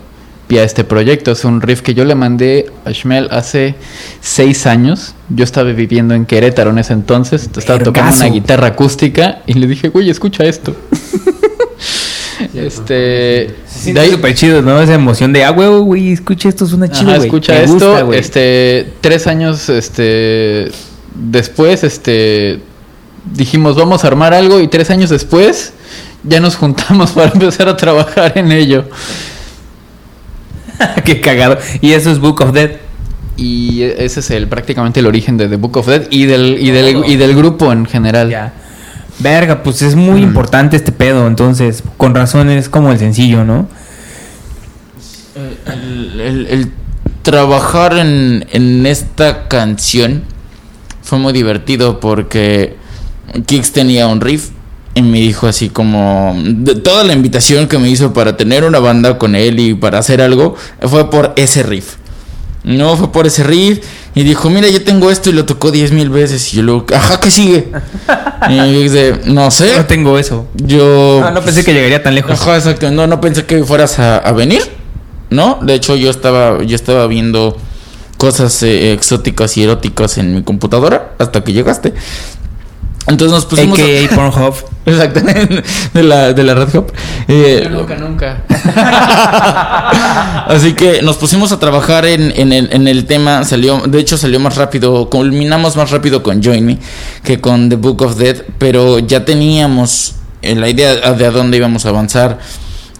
pie 0.49 0.59
a 0.59 0.63
este 0.65 0.83
proyecto. 0.83 1.31
Es 1.31 1.45
un 1.45 1.61
riff 1.61 1.79
que 1.81 1.93
yo 1.93 2.03
le 2.03 2.15
mandé 2.15 2.69
a 2.83 2.91
Shmel 2.91 3.29
hace 3.31 3.75
seis 4.19 4.67
años. 4.67 5.15
Yo 5.29 5.45
estaba 5.45 5.71
viviendo 5.71 6.13
en 6.15 6.25
Querétaro 6.25 6.71
en 6.71 6.79
ese 6.79 6.91
entonces. 6.91 7.49
Estaba 7.55 7.79
tocando 7.79 8.13
una 8.17 8.25
guitarra 8.25 8.67
acústica 8.67 9.39
y 9.47 9.53
le 9.53 9.67
dije, 9.67 9.87
güey, 9.87 10.09
escucha 10.09 10.43
esto. 10.43 10.75
este. 12.53 13.55
Sí, 13.65 13.93
de 13.93 14.01
ahí- 14.01 14.11
súper 14.11 14.33
chido, 14.35 14.61
¿no? 14.61 14.81
Esa 14.81 14.95
emoción 14.95 15.31
de, 15.31 15.45
ah, 15.45 15.51
güey, 15.51 15.69
güey, 15.79 16.11
escucha 16.11 16.49
esto, 16.49 16.65
es 16.65 16.73
una 16.73 16.87
Ajá, 16.87 16.93
chido, 16.93 17.11
güey. 17.15 17.23
escucha 17.25 17.53
Me 17.53 17.63
esto. 17.63 18.05
gusta, 18.05 18.17
este, 18.17 18.93
tres 18.99 19.27
años, 19.27 19.69
este, 19.69 20.69
después, 21.15 21.85
este, 21.85 22.59
dijimos 23.33 23.77
vamos 23.77 24.03
a 24.03 24.07
armar 24.07 24.33
algo 24.33 24.59
y 24.59 24.67
tres 24.67 24.89
años 24.89 25.09
después 25.09 25.71
ya 26.23 26.39
nos 26.39 26.55
juntamos 26.55 27.11
para 27.11 27.31
empezar 27.31 27.67
a 27.69 27.77
trabajar 27.77 28.33
en 28.37 28.51
ello. 28.51 28.85
qué 31.05 31.21
cagado. 31.21 31.57
Y 31.81 31.93
eso 31.93 32.11
es 32.11 32.19
Book 32.19 32.41
of 32.41 32.53
Dead. 32.53 32.71
Y 33.35 33.81
ese 33.81 34.19
es 34.19 34.29
el 34.31 34.47
prácticamente 34.47 34.99
el 34.99 35.07
origen 35.07 35.37
de 35.37 35.47
The 35.47 35.55
Book 35.55 35.77
of 35.77 35.87
Dead 35.87 36.03
y 36.11 36.25
del 36.25 36.57
y 36.59 36.71
del, 36.71 37.03
y 37.05 37.15
del 37.15 37.35
grupo 37.35 37.71
en 37.71 37.85
general. 37.85 38.29
Ya. 38.29 38.53
Verga, 39.19 39.63
pues 39.63 39.81
es 39.81 39.95
muy 39.95 40.21
Mm. 40.21 40.23
importante 40.23 40.75
este 40.75 40.91
pedo, 40.91 41.27
entonces, 41.27 41.83
con 41.97 42.15
razón 42.15 42.49
es 42.49 42.67
como 42.69 42.91
el 42.91 42.99
sencillo, 42.99 43.43
¿no? 43.43 43.67
Eh, 45.35 45.57
el- 45.67 46.21
el, 46.21 46.21
el- 46.21 46.47
el 46.47 46.71
trabajar 47.21 47.97
en, 47.97 48.45
en 48.51 48.85
esta 48.85 49.47
canción 49.47 50.23
fue 51.01 51.19
muy 51.19 51.33
divertido 51.33 51.99
porque 51.99 52.75
Kix 53.45 53.71
tenía 53.71 54.07
un 54.07 54.21
riff 54.21 54.49
y 54.95 55.01
me 55.01 55.19
dijo 55.19 55.47
así 55.47 55.69
como 55.69 56.35
de 56.37 56.75
toda 56.75 57.03
la 57.03 57.13
invitación 57.13 57.67
que 57.67 57.77
me 57.79 57.89
hizo 57.89 58.13
para 58.13 58.37
tener 58.37 58.63
una 58.63 58.79
banda 58.79 59.17
con 59.17 59.35
él 59.35 59.59
y 59.59 59.73
para 59.73 59.99
hacer 59.99 60.21
algo 60.21 60.55
fue 60.81 61.09
por 61.09 61.33
ese 61.35 61.63
riff. 61.63 61.95
No, 62.63 62.95
fue 62.95 63.11
por 63.11 63.27
ese 63.27 63.43
riff 63.43 63.79
y 64.15 64.23
dijo, 64.23 64.49
mira, 64.49 64.69
yo 64.69 64.83
tengo 64.83 65.11
esto 65.11 65.29
y 65.29 65.33
lo 65.33 65.45
tocó 65.45 65.69
diez 65.71 65.91
mil 65.91 66.09
veces 66.09 66.53
y 66.53 66.57
yo 66.57 66.63
luego, 66.63 66.85
ajá, 66.95 67.19
¿qué 67.19 67.29
sigue? 67.29 67.67
y 68.49 68.55
yo 68.55 68.79
dije, 68.79 69.19
no 69.25 69.51
sé, 69.51 69.75
No 69.75 69.85
tengo 69.85 70.17
eso. 70.17 70.47
yo... 70.55 71.21
Ah, 71.25 71.31
no 71.31 71.41
pensé 71.41 71.65
que 71.65 71.73
llegaría 71.73 72.01
tan 72.01 72.15
lejos. 72.15 72.31
Ajá, 72.39 72.55
exacto. 72.55 72.89
No, 72.91 73.05
no 73.07 73.19
pensé 73.19 73.45
que 73.45 73.63
fueras 73.65 73.99
a, 73.99 74.17
a 74.17 74.31
venir, 74.31 74.61
¿no? 75.29 75.59
De 75.61 75.73
hecho, 75.73 75.95
yo 75.97 76.09
estaba, 76.09 76.63
yo 76.63 76.75
estaba 76.75 77.05
viendo 77.07 77.57
cosas 78.17 78.63
eh, 78.63 78.93
exóticas 78.93 79.57
y 79.57 79.63
eróticas 79.63 80.17
en 80.17 80.33
mi 80.35 80.43
computadora 80.43 81.11
hasta 81.19 81.43
que 81.43 81.51
llegaste. 81.51 81.93
Entonces 83.07 83.33
nos 83.33 83.45
pusimos... 83.45 83.77
a- 83.79 83.83
AKA 83.83 84.15
Pornhub. 84.15 84.53
Exactamente, 84.85 85.63
de 85.93 86.03
la, 86.03 86.33
de 86.33 86.43
la 86.43 86.53
Red 86.55 86.75
Hop. 86.75 86.91
Eh, 87.27 87.67
nunca, 87.71 87.95
nunca. 87.95 88.43
Así 90.47 90.73
que 90.73 91.01
nos 91.01 91.17
pusimos 91.17 91.51
a 91.51 91.59
trabajar 91.59 92.05
en, 92.05 92.31
en 92.35 92.51
el, 92.53 92.69
en 92.71 92.87
el 92.87 93.05
tema. 93.05 93.43
Salió, 93.45 93.81
de 93.87 93.99
hecho, 93.99 94.17
salió 94.17 94.39
más 94.39 94.55
rápido. 94.55 95.09
Culminamos 95.09 95.75
más 95.75 95.91
rápido 95.91 96.21
con 96.23 96.43
Join 96.43 96.65
Me 96.65 96.77
que 97.23 97.39
con 97.39 97.69
The 97.69 97.75
Book 97.75 98.01
of 98.01 98.17
Death. 98.17 98.41
Pero 98.57 98.99
ya 98.99 99.23
teníamos 99.25 100.15
eh, 100.41 100.55
la 100.55 100.69
idea 100.69 101.13
de 101.13 101.25
a 101.25 101.31
dónde 101.31 101.57
íbamos 101.57 101.85
a 101.85 101.89
avanzar. 101.89 102.39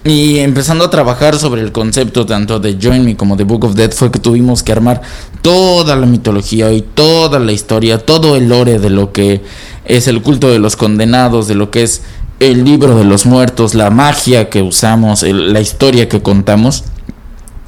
Y 0.06 0.39
empezando 0.39 0.84
a 0.84 0.89
trabajar 0.89 1.39
sobre 1.39 1.62
el 1.62 1.72
concepto 1.72 2.26
tanto 2.26 2.60
de 2.60 2.78
Join 2.82 3.06
Me 3.06 3.16
como 3.16 3.38
de 3.38 3.45
Book 3.45 3.64
of 3.64 3.76
Death 3.76 3.93
fue 3.93 4.12
que 4.12 4.20
tuvimos 4.20 4.62
que 4.62 4.74
armar 4.74 5.01
toda 5.41 5.95
la 5.95 6.06
mitología 6.06 6.74
y 6.74 6.82
toda 6.82 7.39
la 7.39 7.54
historia, 7.54 7.99
todo 7.99 8.36
el 8.36 8.49
lore 8.49 8.80
de 8.80 8.89
lo 8.89 9.14
que 9.14 9.41
es 9.86 10.10
el 10.10 10.22
culto 10.22 10.49
de 10.49 10.60
los 10.60 10.76
condenados, 10.76 11.47
de 11.47 11.56
lo 11.56 11.72
que 11.72 11.84
es 11.84 12.01
el 12.41 12.66
libro 12.66 12.97
de 12.97 13.06
los 13.06 13.26
muertos, 13.26 13.76
la 13.76 13.89
magia 13.91 14.49
que 14.49 14.62
usamos, 14.62 15.24
la 15.24 15.62
historia 15.62 16.10
que 16.10 16.22
contamos. 16.22 16.84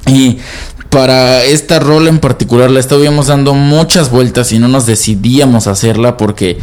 Y 0.06 0.36
para 0.90 1.42
esta 1.42 1.78
rol 1.78 2.06
en 2.06 2.18
particular 2.18 2.70
la 2.70 2.80
estábamos 2.80 3.28
dando 3.28 3.54
muchas 3.54 4.10
vueltas 4.10 4.52
y 4.52 4.58
no 4.58 4.68
nos 4.68 4.84
decidíamos 4.84 5.66
hacerla 5.66 6.18
porque 6.18 6.58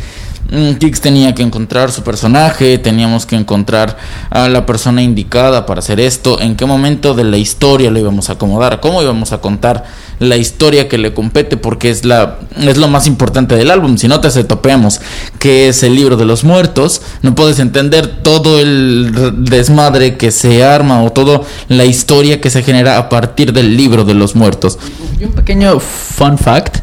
Kix 0.80 1.02
tenía 1.02 1.34
que 1.34 1.42
encontrar 1.42 1.92
su 1.92 2.04
personaje, 2.04 2.78
teníamos 2.78 3.26
que 3.26 3.36
encontrar 3.36 3.98
a 4.30 4.48
la 4.50 4.66
persona 4.66 5.02
indicada 5.02 5.66
para 5.66 5.80
hacer 5.80 6.00
esto, 6.00 6.40
en 6.40 6.56
qué 6.56 6.66
momento 6.66 7.16
de 7.16 7.24
la 7.24 7.38
historia 7.38 7.90
lo 7.90 7.98
íbamos 7.98 8.30
a 8.30 8.34
acomodar, 8.34 8.80
cómo 8.80 9.02
íbamos 9.02 9.32
a 9.32 9.40
contar 9.40 9.84
la 10.20 10.38
historia 10.38 10.88
que 10.88 11.00
le 11.00 11.14
compete 11.14 11.58
porque 11.58 11.90
es 11.90 12.06
la 12.06 12.38
es 12.58 12.78
lo 12.78 12.88
más 12.88 13.08
importante 13.08 13.56
del 13.56 13.72
álbum, 13.72 13.98
si 13.98 14.08
no 14.08 14.22
te 14.22 14.30
topeamos 14.44 15.02
que 15.40 15.70
es 15.70 15.82
el 15.82 15.96
libro 15.96 16.18
de 16.18 16.26
los 16.26 16.44
muertos, 16.44 17.02
no 17.24 17.34
puedes 17.34 17.58
entender 17.58 18.22
todo 18.22 18.60
el 18.60 19.12
desmadre 19.46 20.18
que 20.18 20.30
se 20.30 20.64
arma 20.64 21.04
o 21.04 21.12
toda 21.12 21.42
la 21.68 21.86
historia 21.86 22.40
que 22.40 22.52
se 22.52 22.62
genera 22.62 22.98
a 23.00 23.10
partir 23.10 23.54
del 23.54 23.76
libro 23.76 24.04
de 24.04 24.14
los 24.14 24.36
muertos. 24.36 24.78
Y 25.20 25.26
un 25.26 25.34
pequeño 25.34 25.80
fun 25.80 26.38
fact 26.38 26.78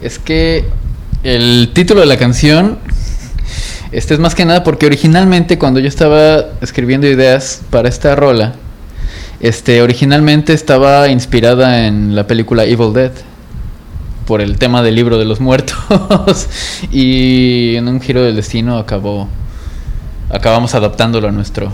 es 0.00 0.18
que 0.20 0.64
el 1.24 1.70
título 1.74 2.00
de 2.00 2.06
la 2.06 2.16
canción 2.16 2.78
este 3.90 4.14
es 4.14 4.20
más 4.20 4.34
que 4.34 4.44
nada 4.44 4.64
porque 4.64 4.86
originalmente 4.86 5.58
cuando 5.58 5.80
yo 5.80 5.88
estaba 5.88 6.44
escribiendo 6.60 7.06
ideas 7.06 7.62
para 7.70 7.88
esta 7.88 8.14
rola, 8.14 8.54
este 9.40 9.80
originalmente 9.82 10.52
estaba 10.52 11.08
inspirada 11.08 11.86
en 11.86 12.14
la 12.14 12.26
película 12.26 12.64
Evil 12.64 12.92
Dead 12.92 13.12
por 14.26 14.40
el 14.42 14.58
tema 14.58 14.82
del 14.82 14.94
libro 14.94 15.16
de 15.16 15.24
los 15.24 15.40
muertos 15.40 15.78
y 16.92 17.76
en 17.76 17.88
un 17.88 18.00
giro 18.00 18.22
del 18.22 18.36
destino 18.36 18.76
acabó 18.76 19.28
acabamos 20.28 20.74
adaptándolo 20.74 21.28
a 21.28 21.32
nuestro 21.32 21.72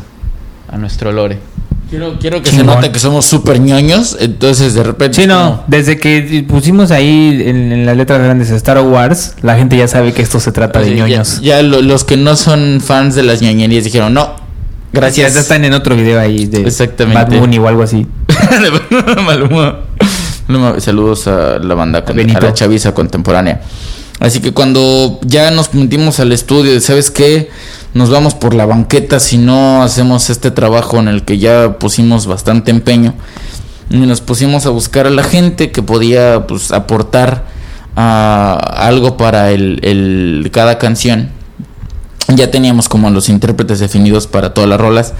a 0.68 0.78
nuestro 0.78 1.10
lore. 1.10 1.53
Quiero, 1.91 2.18
quiero 2.18 2.43
que 2.43 2.51
se 2.51 2.64
note 2.64 2.91
que 2.91 2.99
somos 2.99 3.24
súper 3.26 3.61
ñoños, 3.61 4.16
entonces 4.18 4.74
de 4.74 4.82
repente... 4.82 5.20
Sí, 5.22 5.28
no, 5.28 5.62
desde 5.68 5.99
que 5.99 6.45
pusimos 6.49 6.91
ahí 6.91 7.43
en, 7.47 7.70
en 7.72 7.87
las 7.87 7.97
letras 7.97 8.20
grandes 8.20 8.51
Star 8.51 8.80
Wars, 8.80 9.35
la 9.43 9.57
gente 9.57 9.76
ya 9.76 9.87
sabe 9.87 10.12
que 10.12 10.22
esto 10.22 10.41
se 10.41 10.51
trata 10.51 10.80
de 10.80 10.87
Así, 10.87 10.95
ñoños. 10.95 11.41
Ya, 11.41 11.62
lo- 11.62 11.82
los 11.82 12.03
que 12.05 12.16
no 12.16 12.35
son 12.37 12.80
fans 12.85 13.14
de 13.14 13.22
las 13.22 13.43
ñoñerías 13.43 13.85
dijeron, 13.85 14.14
no, 14.14 14.35
gracias. 14.93 15.35
Ya 15.35 15.41
están 15.41 15.64
en 15.64 15.74
otro 15.74 15.95
video 15.95 16.18
ahí 16.18 16.47
de 16.47 16.62
Exactamente. 16.62 17.39
Bad 17.39 17.59
o 17.59 17.68
algo 17.68 17.82
así. 17.82 18.07
Saludos 20.78 21.26
a 21.28 21.59
la 21.59 21.74
banda, 21.74 22.05
a 22.07 22.12
la 22.41 22.53
chaviza 22.55 22.93
contemporánea. 22.93 23.61
Así 24.24 24.40
que 24.40 24.52
cuando 24.52 25.20
ya 25.22 25.50
nos 25.50 25.74
metimos 25.74 26.18
al 26.18 26.32
estudio, 26.32 26.80
¿sabes 26.80 27.10
qué? 27.10 27.50
Nos 27.92 28.08
vamos 28.08 28.34
por 28.34 28.54
la 28.54 28.64
banqueta 28.64 29.20
si 29.20 29.36
no 29.36 29.82
hacemos 29.82 30.30
este 30.30 30.50
trabajo 30.50 30.98
en 30.98 31.08
el 31.08 31.24
que 31.26 31.36
ya 31.36 31.78
pusimos 31.78 32.26
bastante 32.26 32.70
empeño. 32.70 33.12
Y 33.90 33.98
nos 33.98 34.22
pusimos 34.22 34.64
a 34.64 34.70
buscar 34.70 35.06
a 35.06 35.10
la 35.10 35.22
gente 35.24 35.70
que 35.72 35.82
podía 35.82 36.46
pues, 36.46 36.72
aportar 36.72 37.44
ah, 37.96 38.58
algo 38.78 39.18
para 39.18 39.50
el, 39.50 39.78
el- 39.82 40.48
cada 40.50 40.78
canción. 40.78 41.28
Ya 42.28 42.50
teníamos 42.50 42.88
como 42.88 43.10
los 43.10 43.28
intérpretes 43.28 43.78
definidos 43.78 44.26
para 44.26 44.54
todas 44.54 44.70
las 44.70 44.80
rolas. 44.80 45.12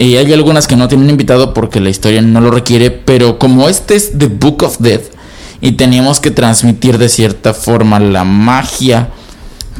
Y 0.00 0.16
hay 0.16 0.32
algunas 0.32 0.66
que 0.66 0.74
no 0.74 0.88
tienen 0.88 1.08
invitado 1.08 1.54
porque 1.54 1.78
la 1.78 1.88
historia 1.88 2.20
no 2.20 2.40
lo 2.40 2.50
requiere, 2.50 2.90
pero 2.90 3.38
como 3.38 3.68
este 3.68 3.94
es 3.94 4.18
The 4.18 4.26
Book 4.26 4.64
of 4.64 4.78
Death 4.80 5.13
y 5.64 5.72
teníamos 5.72 6.20
que 6.20 6.30
transmitir 6.30 6.98
de 6.98 7.08
cierta 7.08 7.54
forma 7.54 7.98
la 7.98 8.22
magia 8.24 9.08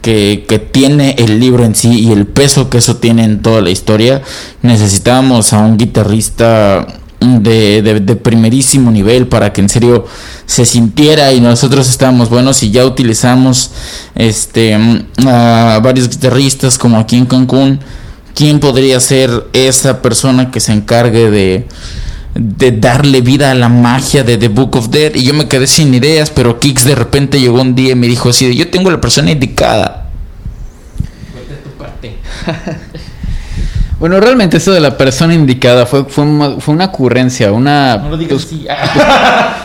que, 0.00 0.46
que 0.48 0.58
tiene 0.58 1.14
el 1.18 1.38
libro 1.38 1.62
en 1.64 1.74
sí 1.74 1.90
y 2.00 2.10
el 2.10 2.26
peso 2.26 2.70
que 2.70 2.78
eso 2.78 2.96
tiene 2.96 3.24
en 3.24 3.42
toda 3.42 3.60
la 3.60 3.68
historia, 3.68 4.22
necesitábamos 4.62 5.52
a 5.52 5.58
un 5.58 5.76
guitarrista 5.76 6.86
de, 7.20 7.82
de- 7.82 8.00
de 8.00 8.16
primerísimo 8.16 8.90
nivel 8.90 9.26
para 9.28 9.52
que 9.52 9.60
en 9.60 9.68
serio 9.68 10.06
se 10.46 10.64
sintiera 10.64 11.32
y 11.34 11.40
nosotros 11.40 11.86
estábamos 11.88 12.30
buenos 12.30 12.62
y 12.62 12.70
ya 12.70 12.86
utilizamos 12.86 13.70
este 14.14 14.74
a 15.26 15.80
varios 15.82 16.08
guitarristas 16.08 16.78
como 16.78 16.98
aquí 16.98 17.16
en 17.16 17.26
Cancún 17.26 17.80
quién 18.34 18.58
podría 18.58 19.00
ser 19.00 19.30
esa 19.52 20.00
persona 20.02 20.50
que 20.50 20.60
se 20.60 20.72
encargue 20.72 21.30
de 21.30 21.66
de 22.34 22.72
darle 22.72 23.20
vida 23.20 23.50
a 23.50 23.54
la 23.54 23.68
magia 23.68 24.24
de 24.24 24.36
The 24.36 24.48
Book 24.48 24.76
of 24.76 24.88
Dead 24.88 25.14
y 25.14 25.22
yo 25.24 25.34
me 25.34 25.46
quedé 25.48 25.66
sin 25.66 25.94
ideas 25.94 26.30
pero 26.30 26.58
Kix 26.58 26.84
de 26.84 26.94
repente 26.96 27.38
llegó 27.40 27.60
un 27.60 27.74
día 27.74 27.92
y 27.92 27.94
me 27.94 28.08
dijo 28.08 28.30
así 28.30 28.46
de, 28.48 28.56
yo 28.56 28.68
tengo 28.70 28.90
la 28.90 29.00
persona 29.00 29.30
indicada 29.30 30.10
Bueno, 34.00 34.20
realmente 34.20 34.56
eso 34.58 34.72
de 34.72 34.80
la 34.80 34.98
persona 34.98 35.34
indicada 35.34 35.86
fue, 35.86 36.04
fue, 36.04 36.24
una, 36.24 36.60
fue 36.60 36.74
una 36.74 36.86
ocurrencia, 36.86 37.52
una... 37.52 37.96
no 37.96 38.10
lo 38.10 38.16
digas 38.18 38.44
pues, 38.44 38.66
así 38.68 38.98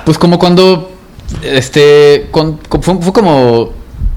pues 0.06 0.18
como 0.18 0.40
cuando... 0.40 0.92
Este... 1.44 2.28
con- 2.32 2.58
con- 2.70 2.82
fue, 2.82 3.02
fue 3.02 3.12
como... 3.12 3.72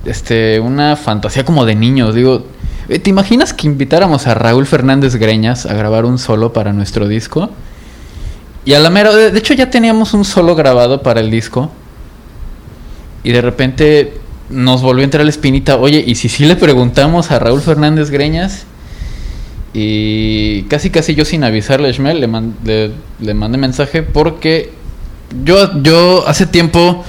Este... 0.04 0.60
Una 0.60 0.96
fantasía 0.96 1.44
como 1.44 1.64
de 1.64 1.74
niños. 1.74 2.14
Digo... 2.14 2.46
eh, 2.88 2.98
¿Te 3.00 3.10
imaginas 3.10 3.52
que 3.52 3.66
invitáramos 3.66 4.26
a 4.28 4.34
Raúl 4.34 4.66
Fernández 4.66 5.16
Greñas 5.16 5.66
a 5.66 5.72
grabar 5.74 6.04
un 6.04 6.18
solo 6.18 6.52
para 6.52 6.72
nuestro 6.72 7.08
disco? 7.08 7.50
Y 8.64 8.74
a 8.74 8.80
la 8.80 8.90
mera... 8.90 9.12
De 9.12 9.38
hecho 9.38 9.54
ya 9.54 9.70
teníamos 9.70 10.14
un 10.14 10.24
solo 10.24 10.54
grabado 10.54 11.02
para 11.02 11.20
el 11.20 11.30
disco. 11.30 11.70
Y 13.24 13.32
de 13.32 13.40
repente 13.40 14.14
nos 14.50 14.82
volvió 14.82 15.02
a 15.02 15.04
entrar 15.04 15.24
la 15.24 15.30
espinita. 15.30 15.76
Oye, 15.76 16.04
¿y 16.06 16.14
si 16.14 16.28
sí 16.28 16.44
le 16.44 16.56
preguntamos 16.56 17.30
a 17.30 17.38
Raúl 17.38 17.60
Fernández 17.60 18.10
Greñas? 18.10 18.66
Y 19.74 20.62
casi 20.64 20.90
casi 20.90 21.14
yo 21.14 21.24
sin 21.24 21.44
avisarle 21.44 21.88
a 21.88 21.92
Shmel 21.92 22.20
le, 22.20 22.90
le 23.20 23.34
mandé 23.34 23.56
mensaje 23.56 24.02
porque 24.02 24.70
yo, 25.44 25.80
yo 25.82 26.28
hace 26.28 26.46
tiempo 26.46 27.04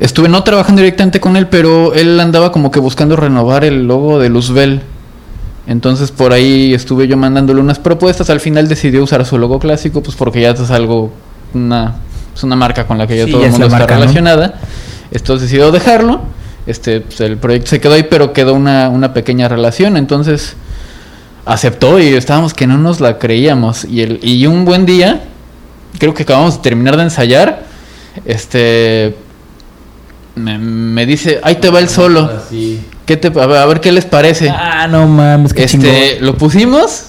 estuve 0.00 0.28
no 0.28 0.42
trabajando 0.42 0.80
directamente 0.80 1.20
con 1.20 1.36
él, 1.36 1.48
pero 1.48 1.94
él 1.94 2.18
andaba 2.20 2.52
como 2.52 2.70
que 2.70 2.80
buscando 2.80 3.16
renovar 3.16 3.64
el 3.64 3.86
logo 3.86 4.18
de 4.18 4.28
Luzbel. 4.28 4.80
Entonces 5.66 6.12
por 6.12 6.32
ahí 6.32 6.74
estuve 6.74 7.08
yo 7.08 7.16
mandándole 7.16 7.60
unas 7.60 7.78
propuestas. 7.78 8.30
Al 8.30 8.40
final 8.40 8.68
decidió 8.68 9.02
usar 9.02 9.24
su 9.24 9.38
logo 9.38 9.58
clásico, 9.58 10.02
pues 10.02 10.16
porque 10.16 10.40
ya 10.40 10.50
es 10.50 10.70
algo, 10.70 11.12
una, 11.54 11.96
es 12.34 12.42
una 12.44 12.56
marca 12.56 12.86
con 12.86 12.98
la 12.98 13.06
que 13.06 13.16
ya 13.16 13.24
Sí, 13.24 13.32
todo 13.32 13.44
el 13.44 13.50
mundo 13.50 13.66
está 13.66 13.78
marca, 13.78 13.94
¿no? 13.94 14.00
relacionada. 14.00 14.60
Entonces 15.10 15.48
decidió 15.48 15.72
dejarlo. 15.72 16.20
Este, 16.66 17.00
pues, 17.00 17.20
el 17.20 17.36
proyecto 17.36 17.70
se 17.70 17.80
quedó 17.80 17.94
ahí, 17.94 18.06
pero 18.08 18.32
quedó 18.32 18.54
una, 18.54 18.88
una 18.88 19.12
pequeña 19.12 19.48
relación. 19.48 19.96
Entonces 19.96 20.56
aceptó 21.44 21.98
y 21.98 22.08
estábamos 22.08 22.54
que 22.54 22.66
no 22.66 22.78
nos 22.78 23.00
la 23.00 23.18
creíamos. 23.18 23.84
Y, 23.84 24.02
el, 24.02 24.20
y 24.22 24.46
un 24.46 24.64
buen 24.64 24.86
día, 24.86 25.22
creo 25.98 26.14
que 26.14 26.22
acabamos 26.22 26.56
de 26.56 26.62
terminar 26.62 26.96
de 26.96 27.04
ensayar, 27.04 27.64
este 28.24 29.16
me, 30.34 30.58
me 30.58 31.06
dice, 31.06 31.40
ahí 31.42 31.56
te 31.56 31.70
va 31.70 31.80
el 31.80 31.88
solo. 31.88 32.30
¿Qué 33.06 33.16
te, 33.16 33.28
a, 33.28 33.46
ver, 33.46 33.58
a 33.58 33.66
ver 33.66 33.80
qué 33.80 33.92
les 33.92 34.04
parece. 34.04 34.50
Ah, 34.50 34.86
no 34.88 35.06
mames, 35.06 35.54
qué 35.54 35.64
este, 35.64 35.78
chingón. 35.78 36.26
lo 36.26 36.36
pusimos 36.36 37.04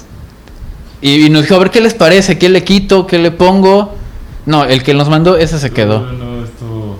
y, 1.01 1.25
y 1.25 1.29
nos 1.29 1.41
dijo, 1.43 1.55
a 1.55 1.59
ver 1.59 1.71
qué 1.71 1.81
les 1.81 1.93
parece, 1.95 2.37
qué 2.37 2.49
le 2.49 2.63
quito, 2.63 3.07
qué 3.07 3.17
le 3.19 3.31
pongo. 3.31 3.95
No, 4.45 4.63
el 4.63 4.83
que 4.83 4.93
nos 4.93 5.09
mandó, 5.09 5.37
ese 5.37 5.59
se 5.59 5.71
quedó. 5.71 6.01
No, 6.01 6.13
no, 6.13 6.43
esto... 6.45 6.97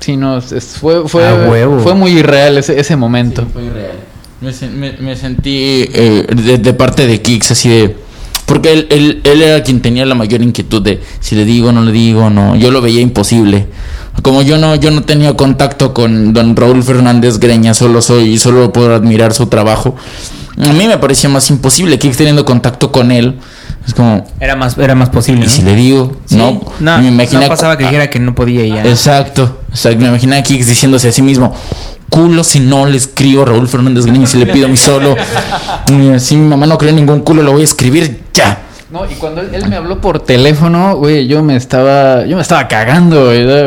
Sí, 0.00 0.16
no, 0.16 0.38
es- 0.38 0.76
fue, 0.80 1.06
fue, 1.08 1.28
A 1.28 1.48
huevo. 1.48 1.78
fue 1.80 1.94
muy 1.94 2.10
irreal 2.12 2.58
ese, 2.58 2.80
ese 2.80 2.96
momento. 2.96 3.42
Sí, 3.42 3.48
fue 3.52 3.64
irreal. 3.64 3.92
Me, 4.40 4.68
me- 4.70 4.96
me 4.98 5.14
sentí 5.16 5.84
eh, 5.92 6.26
de, 6.34 6.58
de 6.58 6.74
parte 6.74 7.06
de 7.06 7.20
Kix 7.22 7.52
así 7.52 7.68
de... 7.68 7.96
Porque 8.46 8.72
él, 8.72 8.86
él, 8.90 9.20
él 9.22 9.40
era 9.42 9.62
quien 9.62 9.80
tenía 9.80 10.04
la 10.04 10.16
mayor 10.16 10.42
inquietud 10.42 10.82
de 10.82 11.00
si 11.20 11.36
le 11.36 11.44
digo, 11.44 11.70
no 11.70 11.82
le 11.82 11.92
digo, 11.92 12.28
no. 12.28 12.56
Yo 12.56 12.70
lo 12.72 12.80
veía 12.80 13.00
imposible. 13.00 13.68
Como 14.20 14.42
yo 14.42 14.58
no, 14.58 14.76
yo 14.76 14.90
no 14.90 15.02
tenía 15.02 15.34
contacto 15.34 15.94
con 15.94 16.32
don 16.32 16.54
Raúl 16.54 16.82
Fernández 16.82 17.38
Greña, 17.38 17.74
solo 17.74 18.02
soy, 18.02 18.38
solo 18.38 18.72
puedo 18.72 18.94
admirar 18.94 19.32
su 19.34 19.46
trabajo. 19.46 19.96
A 20.58 20.72
mí 20.72 20.86
me 20.86 20.98
parecía 20.98 21.30
más 21.30 21.48
imposible 21.50 21.98
Kix 21.98 22.18
teniendo 22.18 22.44
contacto 22.44 22.92
con 22.92 23.10
él. 23.10 23.38
Es 23.86 23.94
como, 23.94 24.24
Era 24.38 24.54
más, 24.54 24.76
era 24.78 24.94
más 24.94 25.08
posible, 25.08 25.42
¿y 25.42 25.48
¿no? 25.48 25.50
si 25.50 25.62
le 25.62 25.74
digo? 25.74 26.16
Sí, 26.26 26.36
No, 26.36 26.60
no, 26.78 26.98
me 26.98 27.08
imaginé- 27.08 27.40
no 27.44 27.48
pasaba 27.48 27.76
que 27.76 27.84
dijera 27.84 28.10
que 28.10 28.20
no 28.20 28.34
podía 28.34 28.64
y 28.64 28.68
ya. 28.74 28.84
Exacto. 28.84 29.60
Me 29.98 30.06
imaginé 30.08 30.36
a 30.36 30.42
Kix 30.42 30.68
diciéndose 30.68 31.08
a 31.08 31.12
sí 31.12 31.22
mismo, 31.22 31.52
culo 32.08 32.44
si 32.44 32.60
no 32.60 32.86
le 32.86 32.98
escribo 32.98 33.42
a 33.42 33.46
Raúl 33.46 33.66
Fernández 33.66 34.04
Greña 34.06 34.26
si 34.26 34.36
le 34.38 34.46
pido 34.46 34.66
a 34.66 34.68
mi 34.68 34.76
solo. 34.76 35.16
Y 35.88 36.20
Si 36.20 36.36
mi 36.36 36.46
mamá 36.48 36.66
no 36.66 36.78
cree 36.78 36.92
ningún 36.92 37.20
culo, 37.20 37.42
lo 37.42 37.52
voy 37.52 37.62
a 37.62 37.64
escribir 37.64 38.20
ya. 38.32 38.60
No, 38.92 39.10
y 39.10 39.14
cuando 39.14 39.40
él, 39.40 39.54
él 39.54 39.68
me 39.68 39.76
habló 39.76 40.00
por 40.02 40.20
teléfono, 40.20 40.96
güey, 40.96 41.26
yo 41.26 41.42
me 41.42 41.56
estaba, 41.56 42.26
yo 42.26 42.36
me 42.36 42.42
estaba 42.42 42.68
cagando, 42.68 43.24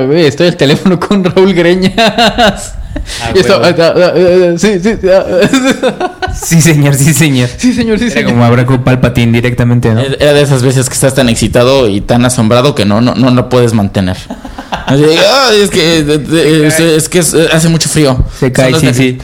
güey, 0.08 0.26
estoy 0.26 0.48
al 0.48 0.56
teléfono 0.56 1.00
con 1.00 1.24
Raúl 1.24 1.54
Greñas. 1.54 2.76
Y 3.36 3.40
estaba- 3.40 3.68
ah, 3.68 3.76
ah, 3.78 3.94
ah, 3.98 4.54
sí, 4.58 4.80
sí, 4.80 4.92
ah, 5.12 5.24
Sí, 6.34 6.62
señor, 6.62 6.94
sí, 6.96 7.14
señor. 7.14 7.50
sí, 7.58 7.74
señor, 7.74 7.98
sí, 8.00 8.06
Era 8.06 8.14
señor. 8.14 8.32
como 8.32 8.46
Abraco 8.46 8.84
Palpatine 8.84 9.32
directamente, 9.32 9.94
¿no? 9.94 10.02
Era 10.02 10.34
de 10.34 10.42
esas 10.42 10.62
veces 10.64 10.88
que 10.90 10.94
estás 10.94 11.14
tan 11.16 11.28
excitado 11.30 11.88
y 11.90 12.02
tan 12.02 12.24
asombrado 12.26 12.76
que 12.76 12.86
no, 12.86 13.02
no, 13.02 13.16
no 13.16 13.32
lo 13.32 13.50
puedes 13.50 13.74
mantener. 13.74 14.18
Así 14.86 15.02
de, 15.02 15.18
"Ay, 15.18 15.62
es 15.62 15.70
que, 15.72 16.04
de- 16.04 16.18
de- 16.20 16.68
es, 16.68 16.80
es 16.80 17.10
que 17.10 17.20
es- 17.20 17.34
hace 17.34 17.68
mucho 17.70 17.90
frío. 17.90 18.24
Se 18.40 18.52
cae, 18.52 18.74
sí, 18.80 18.94
sí. 18.94 19.18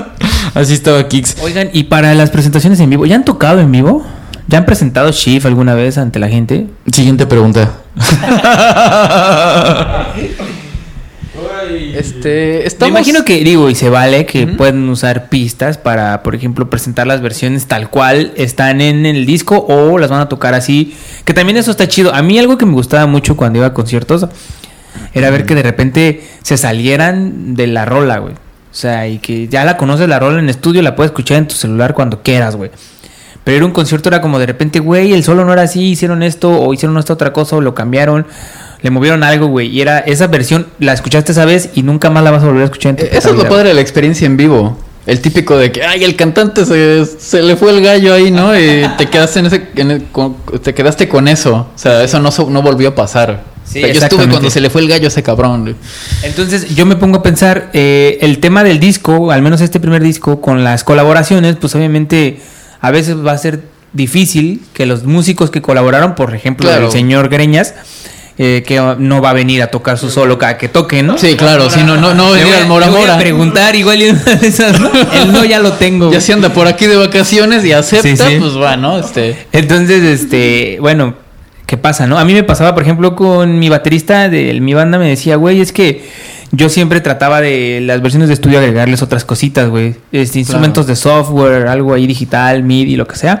Así 0.54 0.74
estaba 0.74 1.06
Kix. 1.08 1.36
Oigan, 1.42 1.70
y 1.72 1.84
para 1.84 2.14
las 2.14 2.30
presentaciones 2.30 2.78
en 2.80 2.88
vivo, 2.90 3.04
¿ya 3.06 3.16
han 3.16 3.24
tocado 3.24 3.60
en 3.60 3.70
vivo? 3.72 4.04
¿Ya 4.50 4.58
han 4.58 4.66
presentado 4.66 5.12
Shift 5.12 5.46
alguna 5.46 5.74
vez 5.74 5.96
ante 5.96 6.18
la 6.18 6.28
gente? 6.28 6.66
Siguiente 6.92 7.24
pregunta. 7.24 7.70
Este, 11.94 12.66
Me 12.80 12.88
imagino 12.88 13.24
que, 13.24 13.44
digo, 13.44 13.70
y 13.70 13.76
se 13.76 13.90
vale 13.90 14.26
que 14.26 14.48
pueden 14.48 14.88
usar 14.88 15.28
pistas 15.28 15.78
para, 15.78 16.24
por 16.24 16.34
ejemplo, 16.34 16.68
presentar 16.68 17.06
las 17.06 17.20
versiones 17.20 17.66
tal 17.66 17.90
cual 17.90 18.32
están 18.34 18.80
en 18.80 19.06
el 19.06 19.24
disco 19.24 19.66
o 19.68 19.98
las 19.98 20.10
van 20.10 20.20
a 20.20 20.28
tocar 20.28 20.54
así. 20.54 20.96
Que 21.24 21.32
también 21.32 21.56
eso 21.56 21.70
está 21.70 21.86
chido. 21.86 22.12
A 22.12 22.22
mí 22.22 22.36
algo 22.38 22.58
que 22.58 22.66
me 22.66 22.72
gustaba 22.72 23.06
mucho 23.06 23.36
cuando 23.36 23.58
iba 23.58 23.68
a 23.68 23.74
conciertos 23.74 24.26
era 25.14 25.30
ver 25.30 25.46
que 25.46 25.54
de 25.54 25.62
repente 25.62 26.24
se 26.42 26.56
salieran 26.56 27.54
de 27.54 27.68
la 27.68 27.84
rola, 27.84 28.18
güey. 28.18 28.34
O 28.34 28.74
sea, 28.74 29.06
y 29.06 29.18
que 29.18 29.46
ya 29.46 29.64
la 29.64 29.76
conoces 29.76 30.08
la 30.08 30.18
rola 30.18 30.40
en 30.40 30.48
estudio, 30.48 30.82
la 30.82 30.96
puedes 30.96 31.10
escuchar 31.10 31.36
en 31.36 31.46
tu 31.46 31.54
celular 31.54 31.94
cuando 31.94 32.22
quieras, 32.24 32.56
güey. 32.56 32.72
Pero 33.50 33.56
era 33.56 33.66
un 33.66 33.72
concierto, 33.72 34.08
era 34.08 34.20
como 34.20 34.38
de 34.38 34.46
repente, 34.46 34.78
güey, 34.78 35.12
el 35.12 35.24
solo 35.24 35.44
no 35.44 35.52
era 35.52 35.62
así, 35.62 35.82
hicieron 35.82 36.22
esto, 36.22 36.52
o 36.52 36.72
hicieron 36.72 36.96
esta 36.98 37.14
otra 37.14 37.32
cosa, 37.32 37.56
o 37.56 37.60
lo 37.60 37.74
cambiaron, 37.74 38.24
le 38.80 38.90
movieron 38.90 39.24
algo, 39.24 39.48
güey. 39.48 39.66
Y 39.66 39.80
era 39.80 39.98
esa 39.98 40.28
versión, 40.28 40.68
la 40.78 40.92
escuchaste 40.92 41.32
esa 41.32 41.44
vez 41.46 41.70
y 41.74 41.82
nunca 41.82 42.10
más 42.10 42.22
la 42.22 42.30
vas 42.30 42.44
a 42.44 42.46
volver 42.46 42.62
a 42.62 42.64
escuchar 42.66 42.90
en 42.90 42.96
tu 42.98 43.02
Eh, 43.06 43.08
Eso 43.10 43.30
es 43.30 43.34
lo 43.34 43.40
vida, 43.40 43.48
padre 43.48 43.70
de 43.70 43.74
la 43.74 43.80
experiencia 43.80 44.24
en 44.24 44.36
vivo. 44.36 44.78
El 45.04 45.20
típico 45.20 45.56
de 45.58 45.72
que, 45.72 45.82
ay, 45.82 46.04
el 46.04 46.14
cantante 46.14 46.64
se, 46.64 47.04
se 47.04 47.42
le 47.42 47.56
fue 47.56 47.72
el 47.72 47.82
gallo 47.82 48.14
ahí, 48.14 48.30
¿no? 48.30 48.56
Y 48.56 48.86
te 48.96 49.06
quedaste 49.06 49.40
en 49.40 49.46
ese, 49.46 49.66
en 49.74 49.90
el- 49.90 50.04
con- 50.12 50.36
te 50.62 50.72
quedaste 50.72 51.08
con 51.08 51.26
eso. 51.26 51.66
O 51.74 51.76
sea, 51.78 52.04
eso 52.04 52.20
no, 52.20 52.30
no 52.50 52.62
volvió 52.62 52.90
a 52.90 52.94
pasar. 52.94 53.42
Sí, 53.64 53.80
yo 53.80 53.88
estuve 53.88 54.28
cuando 54.28 54.48
se 54.48 54.60
le 54.60 54.70
fue 54.70 54.80
el 54.82 54.88
gallo 54.88 55.06
a 55.06 55.08
ese 55.08 55.24
cabrón. 55.24 55.74
Entonces 56.22 56.72
yo 56.76 56.86
me 56.86 56.94
pongo 56.94 57.18
a 57.18 57.22
pensar, 57.24 57.70
eh, 57.72 58.18
el 58.20 58.38
tema 58.38 58.62
del 58.62 58.78
disco, 58.78 59.32
al 59.32 59.42
menos 59.42 59.60
este 59.60 59.80
primer 59.80 60.04
disco, 60.04 60.40
con 60.40 60.62
las 60.62 60.84
colaboraciones, 60.84 61.56
pues 61.56 61.74
obviamente 61.74 62.40
a 62.80 62.90
veces 62.90 63.16
va 63.24 63.32
a 63.32 63.38
ser 63.38 63.60
difícil 63.92 64.62
que 64.72 64.86
los 64.86 65.04
músicos 65.04 65.50
que 65.50 65.60
colaboraron, 65.62 66.14
por 66.14 66.34
ejemplo, 66.34 66.68
Claro. 66.68 66.86
el 66.86 66.92
señor 66.92 67.28
Greñas, 67.28 67.74
eh, 68.38 68.62
que 68.66 68.80
no 68.98 69.20
va 69.20 69.30
a 69.30 69.32
venir 69.34 69.62
a 69.62 69.66
tocar 69.66 69.98
su 69.98 70.08
solo 70.10 70.38
cada 70.38 70.56
que 70.56 70.68
toque, 70.68 71.02
¿no? 71.02 71.18
Sí, 71.18 71.36
claro, 71.36 71.68
si 71.68 71.82
no, 71.82 71.96
no, 71.98 72.14
no 72.14 72.30
venir 72.30 72.54
al 72.54 72.66
Mora 72.68 72.86
le 72.86 72.92
voy 72.92 73.00
a 73.02 73.06
Mora. 73.06 73.18
preguntar 73.18 73.76
igual 73.76 74.00
y 74.00 74.08
una 74.10 74.22
de 74.22 74.46
esas, 74.46 74.80
¿no? 74.80 74.90
El 75.12 75.32
no 75.32 75.44
ya 75.44 75.58
lo 75.58 75.72
tengo. 75.74 76.10
Ya 76.10 76.20
si 76.22 76.32
anda 76.32 76.48
por 76.50 76.66
aquí 76.66 76.86
de 76.86 76.96
vacaciones 76.96 77.64
y 77.66 77.72
acepta, 77.72 78.08
Sí, 78.08 78.16
sí. 78.16 78.36
pues 78.38 78.56
va, 78.56 78.76
¿no? 78.78 78.98
Este. 78.98 79.36
Entonces, 79.52 80.02
este, 80.04 80.78
bueno, 80.80 81.14
¿qué 81.66 81.76
pasa, 81.76 82.06
no? 82.06 82.18
A 82.18 82.24
mí 82.24 82.32
me 82.32 82.42
pasaba, 82.44 82.72
por 82.72 82.82
ejemplo, 82.82 83.14
con 83.14 83.58
mi 83.58 83.68
baterista 83.68 84.30
de 84.30 84.58
mi 84.60 84.72
banda, 84.72 84.96
me 84.98 85.08
decía, 85.08 85.36
güey, 85.36 85.60
es 85.60 85.72
que 85.72 86.08
yo 86.52 86.68
siempre 86.68 87.00
trataba 87.00 87.40
de 87.40 87.80
las 87.82 88.02
versiones 88.02 88.28
de 88.28 88.34
estudio 88.34 88.58
agregarles 88.58 89.02
otras 89.02 89.24
cositas, 89.24 89.68
güey. 89.68 89.96
Este, 90.10 90.40
instrumentos 90.40 90.86
de 90.86 90.96
software, 90.96 91.68
algo 91.68 91.94
ahí 91.94 92.06
digital, 92.06 92.62
MIDI, 92.62 92.96
lo 92.96 93.06
que 93.06 93.16
sea. 93.16 93.40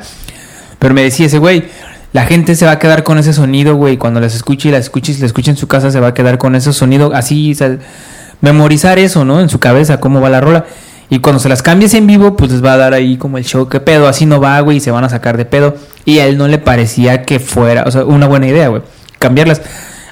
Pero 0.78 0.94
me 0.94 1.02
decía 1.02 1.26
ese 1.26 1.38
güey, 1.38 1.64
la 2.12 2.24
gente 2.24 2.54
se 2.54 2.66
va 2.66 2.72
a 2.72 2.78
quedar 2.78 3.02
con 3.02 3.18
ese 3.18 3.32
sonido, 3.32 3.74
güey. 3.74 3.96
Cuando 3.96 4.20
las 4.20 4.34
escuche 4.34 4.68
y 4.68 4.72
las 4.72 4.84
escuche 4.84 5.12
y 5.12 5.16
las 5.16 5.24
escuche 5.24 5.50
en 5.50 5.56
su 5.56 5.66
casa, 5.66 5.90
se 5.90 6.00
va 6.00 6.08
a 6.08 6.14
quedar 6.14 6.38
con 6.38 6.54
ese 6.54 6.72
sonido 6.72 7.12
así, 7.14 7.52
o 7.52 7.54
sea, 7.54 7.78
memorizar 8.40 8.98
eso, 8.98 9.24
¿no? 9.24 9.40
En 9.40 9.48
su 9.48 9.58
cabeza, 9.58 9.98
cómo 9.98 10.20
va 10.20 10.30
la 10.30 10.40
rola. 10.40 10.66
Y 11.08 11.18
cuando 11.18 11.40
se 11.40 11.48
las 11.48 11.62
cambies 11.62 11.94
en 11.94 12.06
vivo, 12.06 12.36
pues 12.36 12.52
les 12.52 12.64
va 12.64 12.74
a 12.74 12.76
dar 12.76 12.94
ahí 12.94 13.16
como 13.16 13.36
el 13.36 13.44
show, 13.44 13.68
qué 13.68 13.80
pedo, 13.80 14.06
así 14.06 14.26
no 14.26 14.40
va, 14.40 14.60
güey, 14.60 14.76
y 14.76 14.80
se 14.80 14.92
van 14.92 15.02
a 15.02 15.08
sacar 15.08 15.36
de 15.36 15.44
pedo. 15.44 15.74
Y 16.04 16.20
a 16.20 16.26
él 16.26 16.38
no 16.38 16.46
le 16.46 16.58
parecía 16.58 17.22
que 17.22 17.40
fuera, 17.40 17.82
o 17.84 17.90
sea, 17.90 18.04
una 18.04 18.28
buena 18.28 18.46
idea, 18.46 18.68
güey, 18.68 18.82
cambiarlas. 19.18 19.60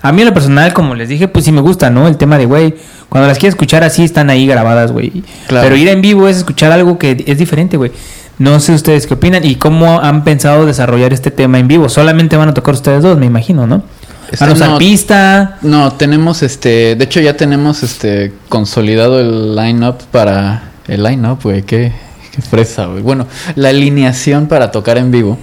A 0.03 0.12
mí 0.12 0.22
en 0.22 0.28
lo 0.28 0.34
personal, 0.34 0.72
como 0.72 0.94
les 0.94 1.09
dije, 1.09 1.28
pues 1.28 1.44
sí 1.44 1.53
me 1.53 1.61
gusta, 1.61 1.90
¿no? 1.90 2.07
El 2.07 2.16
tema 2.16 2.38
de, 2.38 2.46
güey, 2.46 2.74
cuando 3.09 3.26
las 3.26 3.38
quieres 3.38 3.55
escuchar 3.55 3.82
así, 3.84 4.05
están 4.05 4.30
ahí 4.30 4.46
grabadas, 4.46 4.92
güey. 4.92 5.24
Claro. 5.49 5.64
Pero 5.64 5.76
ir 5.76 5.88
en 5.88 6.01
vivo 6.01 6.28
es 6.28 6.38
escuchar 6.38 6.72
algo 6.72 6.99
que 6.99 7.24
es 7.26 7.38
diferente, 7.38 7.76
güey. 7.76 7.90
No 8.38 8.61
sé 8.61 8.72
ustedes 8.72 9.07
qué 9.07 9.14
opinan 9.14 9.44
y 9.44 9.57
cómo 9.57 10.01
han 10.01 10.22
pensado 10.22 10.64
desarrollar 10.64 11.12
este 11.12 11.32
tema 11.32 11.59
en 11.59 11.66
vivo. 11.66 11.88
Solamente 11.88 12.36
van 12.36 12.49
a 12.49 12.55
tocar 12.55 12.74
ustedes 12.74 13.03
dos, 13.03 13.18
me 13.18 13.26
imagino, 13.26 13.66
¿no? 13.66 13.82
Este, 14.30 14.53
usar 14.53 14.70
no. 14.70 14.78
pista. 14.78 15.59
No, 15.62 15.92
tenemos 15.92 16.42
este. 16.42 16.94
De 16.94 17.05
hecho, 17.05 17.20
ya 17.20 17.36
tenemos 17.36 17.82
este. 17.82 18.32
Consolidado 18.49 19.18
el 19.20 19.57
line-up 19.57 19.96
para. 20.12 20.70
El 20.86 21.03
line-up, 21.03 21.40
güey, 21.42 21.62
qué, 21.62 21.92
qué 22.32 22.42
fresa, 22.42 22.86
güey. 22.86 23.03
Bueno, 23.03 23.26
la 23.57 23.70
alineación 23.70 24.46
para 24.46 24.70
tocar 24.70 24.99
en 24.99 25.11
vivo. 25.11 25.38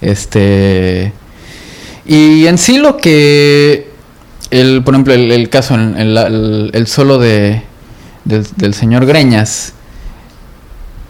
Este. 0.00 1.12
Y 2.06 2.46
en 2.46 2.58
sí, 2.58 2.78
lo 2.78 2.96
que. 2.96 3.90
El, 4.50 4.82
por 4.84 4.94
ejemplo, 4.94 5.12
el, 5.14 5.32
el 5.32 5.48
caso, 5.48 5.74
el, 5.74 6.70
el- 6.72 6.86
solo 6.86 7.18
de. 7.18 7.62
Del, 8.24 8.74
señor 8.74 9.06
Greñas. 9.06 9.72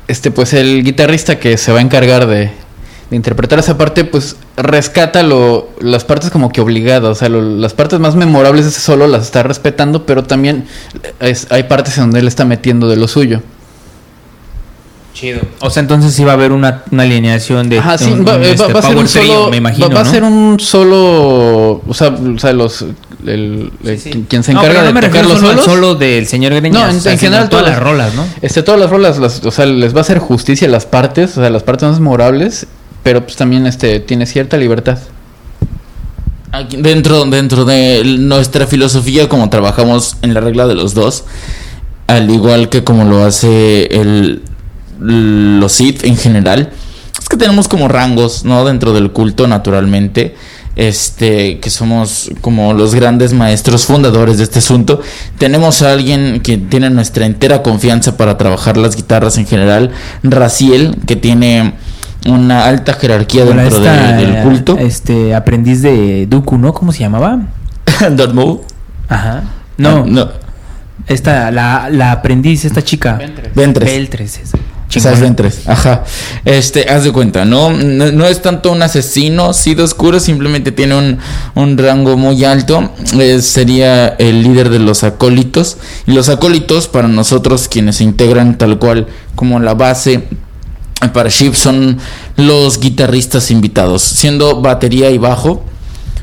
Este, 0.09 0.30
pues 0.30 0.53
el 0.53 0.84
guitarrista 0.84 1.38
que 1.38 1.57
se 1.57 1.72
va 1.72 1.78
a 1.78 1.82
encargar 1.82 2.26
de, 2.26 2.51
interpretar 3.11 3.59
esa 3.59 3.76
parte, 3.76 4.05
pues 4.05 4.36
rescata 4.57 5.22
lo, 5.22 5.70
las 5.80 6.05
partes 6.05 6.30
como 6.30 6.51
que 6.53 6.61
obligadas, 6.61 7.11
o 7.11 7.14
sea, 7.14 7.28
lo- 7.28 7.42
las 7.42 7.74
partes 7.74 7.99
más 7.99 8.14
memorables 8.14 8.64
de 8.66 8.70
ese 8.70 8.80
solo 8.80 9.07
las 9.09 9.22
está 9.22 9.42
respetando, 9.42 10.07
pero 10.07 10.22
también 10.22 10.66
hay 11.51 11.62
partes 11.64 11.97
en 11.99 12.05
donde 12.05 12.20
él 12.20 12.28
está 12.28 12.44
metiendo 12.44 12.88
de 12.88 12.97
lo 12.97 13.09
suyo. 13.09 13.42
Chido. 15.16 15.40
O 15.60 15.70
sea, 15.70 15.80
entonces 15.80 16.12
sí 16.12 16.24
va 16.24 16.32
a 16.32 16.34
haber 16.34 16.52
una, 16.52 16.82
una 16.90 17.04
alineación 17.04 17.70
de 17.70 17.78
Ajá, 17.78 17.96
sí, 17.96 18.10
un- 18.12 18.26
va, 18.26 18.36
un, 18.36 18.42
eh, 18.42 18.48
va- 18.48 18.52
este, 18.52 18.72
va 18.74 18.80
a 18.80 18.82
ser 18.82 18.96
un 18.98 19.06
trio, 19.06 19.22
solo, 19.34 19.50
me 19.50 19.56
imagino, 19.56 19.88
va, 19.88 19.94
va 19.94 20.00
a 20.02 20.04
¿no? 20.04 20.10
ser 20.10 20.22
un 20.24 20.60
solo, 20.60 21.82
o 21.88 21.94
sea, 21.94 22.08
o 22.08 22.38
sea, 22.38 22.52
los, 22.52 22.82
el, 22.82 23.72
el- 23.82 23.96
Sí, 23.98 24.04
sí. 24.04 24.10
quien- 24.10 24.24
quien 24.24 24.42
se 24.42 24.52
No, 24.52 24.60
encarga 24.60 24.84
no 24.84 24.92
me 24.92 25.00
de 25.00 25.06
tocar 25.08 25.24
los 25.24 25.40
solo 25.40 25.62
solo 25.62 25.94
del 25.94 26.26
señor 26.26 26.52
Greñas. 26.52 26.82
No, 26.82 26.90
en- 26.90 26.96
o 26.98 27.00
sea, 27.00 27.12
en 27.12 27.18
sino 27.18 27.30
general 27.30 27.48
todas 27.48 27.64
todas. 27.64 27.78
las 27.78 27.82
rolas, 27.82 28.14
¿no? 28.14 28.26
Este, 28.42 28.62
todas 28.62 28.78
las 28.78 28.90
rolas, 28.90 29.18
las- 29.18 29.42
o 29.42 29.50
sea, 29.50 29.64
les 29.64 29.94
va 29.94 29.98
a 29.98 30.00
hacer 30.02 30.18
justicia 30.18 30.68
las 30.68 30.84
partes, 30.84 31.30
o 31.38 31.40
sea, 31.40 31.48
las 31.48 31.62
partes 31.62 31.88
más 31.88 31.98
memorables, 31.98 32.66
pero 33.02 33.22
pues 33.24 33.36
también 33.36 33.66
este 33.66 34.00
tiene 34.00 34.26
cierta 34.26 34.58
libertad. 34.58 34.98
Aquí 36.52 36.76
dentro, 36.76 37.24
dentro 37.24 37.64
de 37.64 38.02
nuestra 38.18 38.66
filosofía, 38.66 39.28
como 39.30 39.48
trabajamos 39.50 40.16
en 40.20 40.34
la 40.34 40.40
regla 40.40 40.66
de 40.66 40.74
los 40.74 40.92
dos, 40.94 41.24
al 42.06 42.30
igual 42.30 42.68
que 42.68 42.84
como 42.84 43.04
lo 43.04 43.24
hace 43.24 43.86
el, 43.86 44.42
los 45.01 45.72
Sith 45.72 46.05
en 46.05 46.16
general, 46.16 46.70
es 47.20 47.28
que 47.28 47.36
tenemos 47.36 47.68
como 47.68 47.88
rangos, 47.88 48.44
¿no? 48.44 48.64
Dentro 48.64 48.92
del 48.92 49.11
culto, 49.12 49.47
naturalmente. 49.47 50.34
Este, 50.76 51.59
que 51.61 51.70
somos 51.70 52.30
como 52.42 52.74
los 52.74 52.94
grandes 52.94 53.32
maestros 53.32 53.86
fundadores 53.86 54.36
de 54.36 54.44
este 54.44 54.59
asunto. 54.59 55.01
Tenemos 55.38 55.80
a 55.80 55.92
alguien 55.92 56.40
que 56.42 56.59
tiene 56.59 56.90
nuestra 56.90 57.24
entera 57.24 57.62
confianza 57.62 58.18
para 58.18 58.36
trabajar 58.36 58.76
las 58.76 58.94
guitarras 58.94 59.38
en 59.38 59.47
general. 59.47 59.90
Raciel, 60.22 60.94
que 61.07 61.16
tiene 61.16 61.72
una 62.26 62.66
alta 62.66 62.92
jerarquía 62.92 63.47
dentro 63.47 63.80
de- 63.80 64.12
del 64.16 64.42
culto. 64.42 64.76
Este, 64.78 65.34
aprendiz 65.34 65.80
de 65.80 66.26
Dooku, 66.26 66.59
¿no? 66.59 66.74
¿Cómo 66.74 66.92
se 66.92 66.99
llamaba? 67.01 67.38
Don't 68.11 68.34
move. 68.34 68.61
Ajá. 69.09 69.44
No, 69.78 70.05
no. 70.05 70.28
esta, 71.07 71.51
la, 71.53 71.88
la 71.90 72.12
aprendiz, 72.12 72.66
esta 72.66 72.82
chica. 72.84 73.14
Ventres. 73.55 73.55
Beltres, 73.90 74.40
Cypher 74.89 75.34
3, 75.34 75.68
ajá. 75.68 76.05
Este, 76.45 76.89
haz 76.89 77.05
de 77.05 77.12
cuenta, 77.12 77.45
¿no? 77.45 77.70
No, 77.70 78.12
no 78.12 78.26
es 78.26 78.41
tanto 78.41 78.72
un 78.72 78.82
asesino, 78.82 79.53
sí 79.53 79.74
de 79.74 79.82
oscuro, 79.82 80.20
simplemente 80.20 80.72
tiene 80.72 80.95
un, 80.95 81.18
un 81.55 81.76
rango 81.76 82.16
muy 82.16 82.45
alto. 82.45 82.91
Eh, 83.18 83.43
sería 83.43 84.09
el 84.09 84.43
líder 84.43 84.70
de 84.70 84.78
los 84.78 85.05
acólitos. 85.05 85.76
Y 86.07 86.12
los 86.12 86.28
acólitos, 86.28 86.89
para 86.89 87.09
nosotros, 87.09 87.68
quienes 87.68 87.97
se 87.97 88.05
integran 88.05 88.59
tal 88.59 88.78
cual 88.78 89.07
como 89.34 89.59
la 89.59 89.74
base 89.74 90.24
para 91.12 91.28
Ship, 91.28 91.55
son 91.55 91.99
los 92.37 92.80
guitarristas 92.80 93.51
invitados, 93.51 94.03
siendo 94.03 94.61
batería 94.61 95.11
y 95.11 95.18
bajo. 95.18 95.64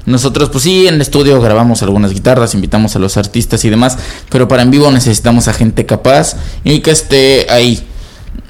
Nosotros, 0.05 0.49
pues 0.49 0.65
sí, 0.65 0.87
en 0.87 0.95
el 0.95 1.01
estudio 1.01 1.39
grabamos 1.39 1.81
algunas 1.81 2.13
guitarras, 2.13 2.55
invitamos 2.55 2.95
a 2.95 2.99
los 2.99 3.15
artistas 3.15 3.63
y 3.63 3.69
demás, 3.69 3.97
pero 4.29 4.49
para 4.49 4.63
en 4.63 4.71
vivo 4.71 4.91
necesitamos 4.91 5.47
a 5.47 5.53
gente 5.53 5.85
capaz 5.85 6.35
y 6.63 6.79
que 6.79 6.91
esté 6.91 7.47
ahí. 7.49 7.87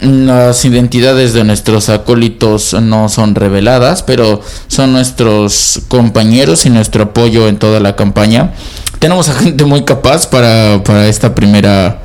Las 0.04 0.66
identidades 0.66 1.32
de 1.32 1.46
nuestros 1.46 1.88
acólitos 1.88 2.74
no 2.74 3.08
son 3.08 3.36
reveladas, 3.36 4.04
pero 4.04 4.42
son 4.68 4.92
nuestros 4.92 5.80
compañeros 5.88 6.66
y 6.66 6.70
nuestro 6.70 7.04
apoyo 7.04 7.48
en 7.48 7.58
toda 7.58 7.80
la 7.80 7.96
campaña. 7.96 8.52
Tenemos 9.00 9.30
a 9.30 9.34
gente 9.34 9.64
muy 9.64 9.86
capaz 9.86 10.28
para, 10.28 10.84
para 10.84 11.08
esta 11.08 11.34
primera, 11.34 12.02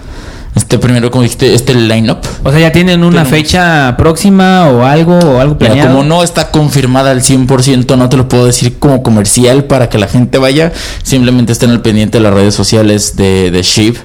este 0.54 0.78
primero, 0.78 1.10
como 1.10 1.22
dijiste, 1.22 1.54
este 1.54 1.74
lineup. 1.74 2.18
O 2.44 2.50
sea, 2.50 2.58
ya 2.60 2.72
tienen 2.72 3.04
una 3.04 3.22
Tenemos- 3.24 3.30
fecha 3.30 3.94
próxima 3.96 4.68
o 4.68 4.84
algo 4.84 5.18
o 5.18 5.38
algo 5.38 5.54
Mira, 5.54 5.72
planeado. 5.72 5.90
como 5.96 6.04
no 6.04 6.22
está 6.22 6.50
confirmada 6.50 7.10
al 7.12 7.22
100%, 7.22 7.96
no 7.96 8.08
te 8.08 8.16
lo 8.16 8.28
puedo 8.28 8.46
decir 8.46 8.78
como 8.78 9.02
comercial 9.02 9.64
para 9.64 9.88
que 9.88 9.98
la 9.98 10.08
gente 10.08 10.38
vaya. 10.38 10.72
Simplemente 11.02 11.52
estén 11.52 11.70
al 11.70 11.80
pendiente 11.82 12.18
de 12.18 12.24
las 12.24 12.34
redes 12.34 12.54
sociales 12.54 13.16
de, 13.16 13.50
de 13.50 13.62
Sheep. 13.62 13.96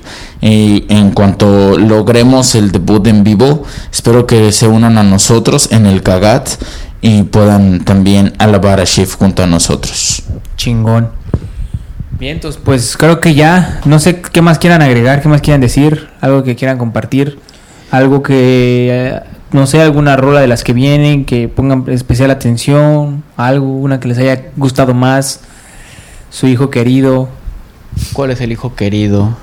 Y 0.42 0.86
en 0.90 1.12
cuanto 1.12 1.78
logremos 1.80 2.54
el 2.56 2.72
debut 2.72 3.08
en 3.08 3.24
vivo, 3.24 3.64
espero 3.92 4.28
que 4.28 4.52
se 4.52 4.68
unan 4.68 4.98
a 4.98 5.04
nosotros 5.04 5.70
en 5.72 5.86
el 5.86 6.04
Kagat 6.04 6.50
y 7.02 7.24
puedan 7.24 7.84
también 7.86 8.34
alabar 8.38 8.80
a 8.80 8.84
Sheep 8.84 9.10
junto 9.18 9.44
a 9.44 9.48
nosotros. 9.48 10.24
Chingón. 10.58 11.10
Entonces, 12.32 12.62
pues 12.64 12.98
creo 12.98 13.20
que 13.20 13.34
ya. 13.36 13.82
No 13.86 14.00
sé 14.00 14.22
qué 14.22 14.42
más 14.42 14.60
quieran 14.60 14.82
agregar, 14.82 15.22
qué 15.22 15.30
más 15.30 15.42
quieran 15.42 15.62
decir, 15.62 16.10
algo 16.22 16.44
que 16.44 16.56
quieran 16.56 16.78
compartir, 16.78 17.40
algo 17.92 18.24
que. 18.24 18.90
eh, 18.92 19.20
no 19.52 19.68
sé, 19.68 19.82
alguna 19.82 20.16
rola 20.18 20.40
de 20.42 20.48
las 20.48 20.64
que 20.64 20.74
vienen, 20.74 21.26
que 21.26 21.48
pongan 21.48 21.86
especial 21.88 22.32
atención, 22.32 23.24
algo, 23.38 23.68
una 23.68 24.00
que 24.00 24.08
les 24.08 24.18
haya 24.18 24.46
gustado 24.58 24.94
más, 24.96 25.42
su 26.32 26.48
hijo 26.48 26.70
querido. 26.72 27.30
¿Cuál 28.14 28.32
es 28.32 28.42
el 28.42 28.52
hijo 28.52 28.76
querido? 28.76 29.38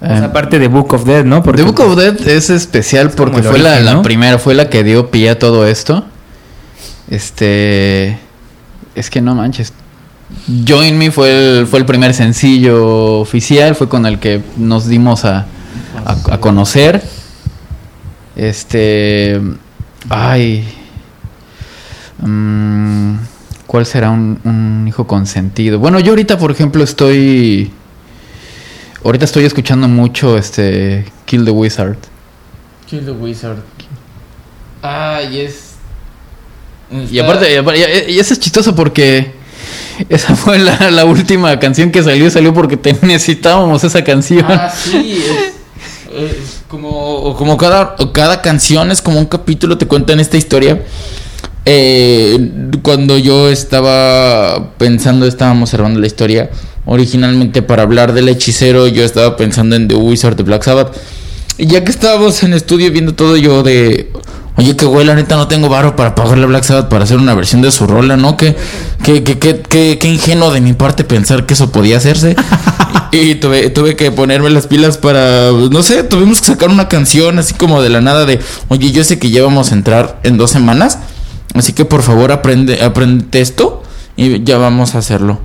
Sea, 0.00 0.18
Eh, 0.18 0.24
aparte 0.24 0.58
de 0.58 0.68
Book 0.68 0.92
of 0.92 1.04
Dead, 1.04 1.24
¿no? 1.24 1.42
Porque 1.42 1.62
The 1.62 1.70
Book 1.70 1.80
of 1.80 1.96
Dead 1.96 2.28
es 2.28 2.50
especial 2.50 3.10
porque 3.10 3.42
fue 3.42 3.58
la, 3.58 3.70
origen, 3.70 3.84
la 3.86 3.92
¿no? 3.94 4.02
primera, 4.02 4.38
fue 4.38 4.54
la 4.54 4.68
que 4.68 4.84
dio 4.84 5.10
pie 5.10 5.30
a 5.30 5.38
todo 5.38 5.66
esto. 5.66 6.04
Este. 7.08 8.18
Es 8.94 9.08
que 9.10 9.20
no 9.22 9.34
manches. 9.34 9.72
Join 10.66 10.96
Me 10.98 11.10
fue 11.10 11.58
el, 11.60 11.66
fue 11.66 11.78
el 11.80 11.84
primer 11.86 12.14
sencillo 12.14 13.18
oficial, 13.20 13.74
fue 13.74 13.88
con 13.88 14.06
el 14.06 14.18
que 14.18 14.40
nos 14.56 14.86
dimos 14.86 15.24
a, 15.24 15.46
a, 16.04 16.16
a 16.32 16.38
conocer. 16.40 17.02
Este. 18.36 19.40
Ay. 20.08 20.64
Mm, 22.18 23.16
¿Cuál 23.66 23.86
será 23.86 24.10
un, 24.10 24.40
un 24.44 24.86
hijo 24.88 25.06
consentido? 25.06 25.78
Bueno, 25.78 26.00
yo 26.00 26.10
ahorita, 26.12 26.38
por 26.38 26.50
ejemplo, 26.50 26.82
estoy. 26.82 27.70
Ahorita 29.04 29.24
estoy 29.24 29.44
escuchando 29.44 29.88
mucho 29.88 30.36
este. 30.36 31.04
Kill 31.26 31.44
the 31.44 31.50
Wizard. 31.50 31.96
Kill 32.88 33.04
the 33.04 33.12
Wizard. 33.12 33.58
Ah, 34.82 35.20
y 35.30 35.40
es. 35.40 35.74
Y 37.10 37.18
aparte, 37.20 37.52
y 37.52 37.56
aparte- 37.56 38.06
y- 38.08 38.14
y 38.14 38.18
eso 38.18 38.32
es 38.34 38.40
chistoso 38.40 38.74
porque 38.74 39.32
esa 40.08 40.34
fue 40.34 40.58
la, 40.58 40.90
la 40.90 41.04
última 41.04 41.58
canción 41.58 41.90
que 41.90 42.02
salió, 42.02 42.30
salió 42.30 42.54
porque 42.54 42.76
te 42.76 42.96
necesitábamos 43.02 43.84
esa 43.84 44.02
canción. 44.02 44.46
Ah, 44.48 44.72
sí, 44.74 45.22
es, 46.14 46.62
como, 46.68 47.34
como 47.36 47.56
cada, 47.56 47.96
cada 48.12 48.42
canción 48.42 48.90
es 48.90 49.02
como 49.02 49.18
un 49.18 49.26
capítulo, 49.26 49.78
te 49.78 49.86
cuentan 49.86 50.20
esta 50.20 50.36
historia. 50.36 50.82
Eh, 51.66 52.50
cuando 52.82 53.18
yo 53.18 53.50
estaba 53.50 54.72
pensando, 54.78 55.26
estábamos 55.26 55.70
cerrando 55.70 56.00
la 56.00 56.06
historia, 56.06 56.50
originalmente 56.86 57.62
para 57.62 57.82
hablar 57.82 58.12
del 58.12 58.28
hechicero, 58.28 58.86
yo 58.86 59.04
estaba 59.04 59.36
pensando 59.36 59.76
en 59.76 59.86
The 59.86 59.94
Wizard 59.96 60.36
de 60.36 60.42
Black 60.42 60.64
Sabbath. 60.64 60.96
Y 61.58 61.66
ya 61.66 61.84
que 61.84 61.90
estábamos 61.90 62.42
en 62.42 62.54
estudio 62.54 62.90
viendo 62.90 63.14
todo, 63.14 63.36
yo 63.36 63.62
de. 63.62 64.10
Oye, 64.60 64.76
que 64.76 64.84
güey, 64.84 65.06
la 65.06 65.14
neta 65.14 65.36
no 65.36 65.48
tengo 65.48 65.70
varo 65.70 65.96
para 65.96 66.14
pagarle 66.14 66.44
a 66.44 66.46
Black 66.46 66.64
Sabbath 66.64 66.88
para 66.90 67.04
hacer 67.04 67.16
una 67.16 67.34
versión 67.34 67.62
de 67.62 67.70
su 67.70 67.86
rola, 67.86 68.18
¿no? 68.18 68.36
Que, 68.36 68.54
que, 69.02 69.24
que, 69.24 69.38
que, 69.38 69.60
que- 69.62 69.96
que 69.98 70.08
ingenuo 70.08 70.50
de 70.52 70.60
mi 70.60 70.74
parte 70.74 71.02
pensar 71.02 71.46
que 71.46 71.54
eso 71.54 71.72
podía 71.72 71.96
hacerse. 71.96 72.36
y 73.10 73.36
tuve, 73.36 73.70
tuve 73.70 73.96
que 73.96 74.10
ponerme 74.10 74.50
las 74.50 74.66
pilas 74.66 74.98
para. 74.98 75.50
No 75.50 75.82
sé, 75.82 76.02
tuvimos 76.02 76.40
que 76.42 76.48
sacar 76.48 76.68
una 76.68 76.88
canción 76.88 77.38
así 77.38 77.54
como 77.54 77.80
de 77.80 77.88
la 77.88 78.02
nada 78.02 78.26
de. 78.26 78.38
Oye, 78.68 78.92
yo 78.92 79.02
sé 79.02 79.18
que 79.18 79.30
ya 79.30 79.42
vamos 79.42 79.72
a 79.72 79.74
entrar 79.74 80.20
en 80.24 80.36
dos 80.36 80.50
semanas. 80.50 80.98
Así 81.54 81.72
que 81.72 81.86
por 81.86 82.02
favor 82.02 82.30
aprende, 82.30 82.84
aprende 82.84 83.40
esto. 83.40 83.82
Y 84.14 84.44
ya 84.44 84.58
vamos 84.58 84.94
a 84.94 84.98
hacerlo. 84.98 85.40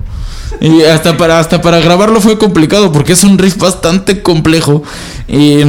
Y 0.60 0.82
hasta 0.82 1.16
para, 1.16 1.40
hasta 1.40 1.62
para 1.62 1.80
grabarlo 1.80 2.20
fue 2.20 2.36
complicado 2.36 2.92
porque 2.92 3.14
es 3.14 3.24
un 3.24 3.38
riff 3.38 3.56
bastante 3.56 4.20
complejo. 4.20 4.82
Y, 5.26 5.62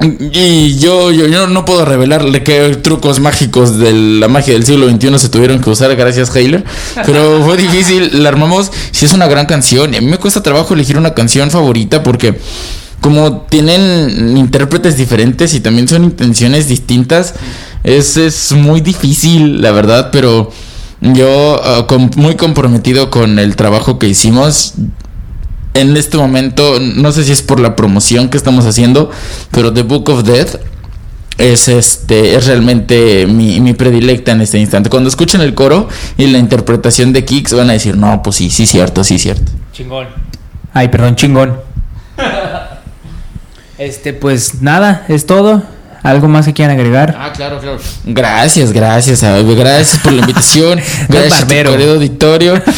y 0.00 0.78
yo, 0.78 1.10
yo, 1.10 1.26
yo 1.26 1.46
no 1.48 1.64
puedo 1.64 1.84
revelarle 1.84 2.44
qué 2.44 2.76
trucos 2.76 3.18
mágicos 3.20 3.78
de 3.78 3.92
la 3.92 4.28
magia 4.28 4.54
del 4.54 4.64
siglo 4.64 4.88
XXI 4.88 5.18
se 5.18 5.28
tuvieron 5.28 5.60
que 5.60 5.70
usar 5.70 5.94
gracias 5.96 6.34
Heiler. 6.34 6.64
Pero 7.04 7.42
fue 7.44 7.56
difícil, 7.56 8.22
la 8.22 8.28
armamos. 8.28 8.70
Sí 8.92 9.06
es 9.06 9.12
una 9.12 9.26
gran 9.26 9.46
canción. 9.46 9.94
A 9.94 10.00
mí 10.00 10.06
me 10.06 10.18
cuesta 10.18 10.42
trabajo 10.42 10.74
elegir 10.74 10.96
una 10.98 11.14
canción 11.14 11.50
favorita 11.50 12.02
porque 12.02 12.38
como 13.00 13.42
tienen 13.42 14.36
intérpretes 14.36 14.96
diferentes 14.96 15.54
y 15.54 15.60
también 15.60 15.88
son 15.88 16.04
intenciones 16.04 16.68
distintas, 16.68 17.34
es, 17.84 18.16
es 18.16 18.52
muy 18.52 18.80
difícil, 18.80 19.62
la 19.62 19.70
verdad, 19.70 20.10
pero 20.12 20.50
yo 21.00 21.60
ah, 21.62 21.86
muy 22.16 22.36
comprometido 22.36 23.10
con 23.10 23.38
el 23.38 23.56
trabajo 23.56 23.98
que 23.98 24.08
hicimos. 24.08 24.74
En 25.74 25.96
este 25.96 26.16
momento, 26.16 26.78
no 26.80 27.12
sé 27.12 27.24
si 27.24 27.32
es 27.32 27.42
por 27.42 27.60
la 27.60 27.76
promoción 27.76 28.28
que 28.28 28.36
estamos 28.36 28.66
haciendo, 28.66 29.10
pero 29.50 29.72
The 29.72 29.82
Book 29.82 30.08
of 30.10 30.24
Death 30.24 30.56
es 31.38 31.68
este 31.68 32.34
es 32.34 32.46
realmente 32.46 33.26
mi, 33.26 33.60
mi 33.60 33.72
predilecta 33.72 34.32
en 34.32 34.40
este 34.40 34.58
instante. 34.58 34.90
Cuando 34.90 35.08
escuchen 35.08 35.40
el 35.40 35.54
coro 35.54 35.88
y 36.16 36.26
la 36.26 36.38
interpretación 36.38 37.12
de 37.12 37.24
Kicks 37.24 37.54
van 37.54 37.70
a 37.70 37.74
decir, 37.74 37.96
no, 37.96 38.22
pues 38.22 38.36
sí, 38.36 38.50
sí 38.50 38.66
cierto, 38.66 39.04
sí 39.04 39.18
cierto. 39.18 39.52
Chingón. 39.72 40.08
Ay, 40.72 40.88
perdón, 40.88 41.16
chingón. 41.16 41.60
Este, 43.78 44.12
pues 44.12 44.60
nada, 44.60 45.06
es 45.06 45.24
todo. 45.24 45.62
¿Algo 46.02 46.28
más 46.28 46.46
que 46.46 46.52
quieran 46.52 46.76
agregar? 46.76 47.16
Ah, 47.18 47.32
claro, 47.34 47.58
claro. 47.58 47.78
Gracias, 48.04 48.72
gracias, 48.72 49.22
gracias 49.22 49.98
por 49.98 50.12
la 50.12 50.20
invitación. 50.20 50.78
gracias 51.08 51.44
querido 51.44 51.94
auditorio. 51.94 52.62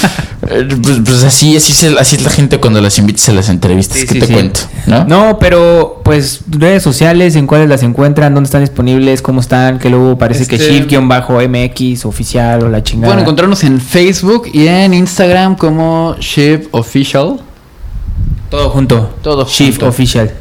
Eh, 0.52 0.66
pues, 0.82 0.98
pues 1.04 1.22
así, 1.22 1.54
así, 1.54 1.70
es, 1.72 1.96
así 1.96 2.16
es 2.16 2.24
la 2.24 2.30
gente 2.30 2.58
cuando 2.58 2.80
las 2.80 2.98
invitas 2.98 3.28
a 3.28 3.32
las 3.32 3.48
entrevistas. 3.50 3.98
Sí, 3.98 4.06
¿Qué 4.06 4.14
sí, 4.14 4.20
te 4.20 4.26
sí. 4.26 4.32
cuento? 4.32 4.60
¿no? 4.86 5.04
No, 5.04 5.38
pero 5.38 6.00
pues 6.02 6.40
redes 6.48 6.82
sociales, 6.82 7.36
en 7.36 7.46
cuáles 7.46 7.68
las 7.68 7.82
encuentran, 7.82 8.34
dónde 8.34 8.46
están 8.46 8.62
disponibles, 8.62 9.20
cómo 9.22 9.40
están, 9.40 9.78
que 9.78 9.90
luego 9.90 10.16
parece 10.18 10.46
que 10.46 10.56
Este- 10.56 10.88
shift-mx 10.88 12.04
oficial 12.06 12.64
o 12.64 12.68
la 12.68 12.82
chingada. 12.82 13.12
Pueden 13.12 13.22
encontrarnos 13.22 13.62
en 13.64 13.80
Facebook 13.80 14.48
y 14.52 14.66
en 14.66 14.94
Instagram 14.94 15.56
como 15.56 16.16
Ship 16.18 16.62
Official. 16.72 17.40
todo 18.48 18.70
junto. 18.70 19.14
Todo 19.22 19.46
Shift 19.46 19.72
junto. 19.72 19.88
Official. 19.88 20.32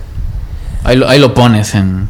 Ahí 0.85 0.95
lo, 0.95 1.07
ahí 1.09 1.19
lo 1.19 1.33
pones 1.35 1.75
en 1.75 2.07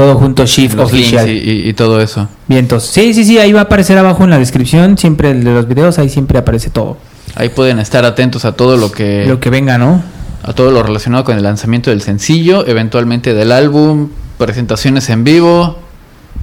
Todo 0.00 0.14
junto 0.14 0.46
Shift 0.46 0.76
los 0.76 0.86
Official. 0.86 1.28
y, 1.28 1.32
y- 1.32 1.68
y 1.68 1.72
todo 1.74 2.00
eso. 2.00 2.26
Vientos. 2.48 2.84
Sí, 2.86 3.12
sí, 3.12 3.24
sí, 3.24 3.38
ahí 3.38 3.52
va 3.52 3.60
a 3.60 3.62
aparecer 3.64 3.98
abajo 3.98 4.24
en 4.24 4.30
la 4.30 4.38
descripción, 4.38 4.96
siempre 4.96 5.30
el 5.32 5.44
de 5.44 5.52
los 5.52 5.68
videos, 5.68 5.98
ahí 5.98 6.08
siempre 6.08 6.38
aparece 6.38 6.70
todo. 6.70 6.96
Ahí 7.34 7.50
pueden 7.50 7.78
estar 7.78 8.04
atentos 8.06 8.44
a 8.46 8.52
todo 8.52 8.78
lo 8.78 8.90
que, 8.90 9.26
Lo 9.26 9.40
que 9.40 9.50
venga, 9.50 9.76
¿no? 9.76 10.02
a 10.42 10.54
todo 10.54 10.70
lo 10.70 10.82
relacionado 10.82 11.22
con 11.24 11.36
el 11.36 11.42
lanzamiento 11.42 11.90
del 11.90 12.00
sencillo, 12.00 12.66
eventualmente 12.66 13.34
del 13.34 13.52
álbum, 13.52 14.08
presentaciones 14.38 15.10
en 15.10 15.22
vivo, 15.22 15.76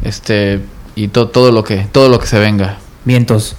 este 0.03 0.61
y 0.95 1.07
to- 1.07 1.27
todo 1.29 1.51
lo 1.51 1.63
que 1.63 1.87
todo 1.91 2.09
lo 2.09 2.19
que 2.19 2.27
se 2.27 2.37
venga. 2.37 2.77
Vientos. 3.05 3.55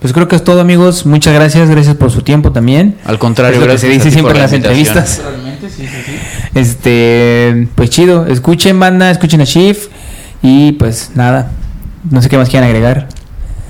Pues 0.00 0.12
creo 0.12 0.28
que 0.28 0.36
es 0.36 0.44
todo, 0.44 0.60
amigos. 0.60 1.06
Muchas 1.06 1.32
gracias, 1.34 1.70
gracias 1.70 1.94
por 1.96 2.10
su 2.10 2.22
tiempo 2.22 2.52
también. 2.52 2.96
Al 3.04 3.18
contrario, 3.18 3.54
Es 3.54 3.60
lo 3.60 3.66
que 3.66 3.72
gracias 3.72 3.80
se 3.92 3.94
dice 3.94 4.02
a 4.02 4.04
ti 4.04 4.10
siempre 4.12 4.32
por 4.32 4.36
en 4.36 4.38
la 4.38 4.44
las 4.44 4.52
entrevistas. 4.52 5.22
Realmente, 5.24 5.70
sí, 5.70 5.82
sí, 5.86 5.88
sí. 6.04 6.12
Este, 6.56 7.68
pues 7.74 7.90
chido. 7.90 8.26
Escuchen, 8.26 8.80
banda, 8.80 9.10
escuchen 9.10 9.42
a 9.42 9.44
Shift. 9.44 9.90
Y 10.42 10.72
pues 10.72 11.10
nada, 11.14 11.50
no 12.10 12.22
sé 12.22 12.28
qué 12.28 12.38
más 12.38 12.48
quieran 12.48 12.68
agregar. 12.68 13.08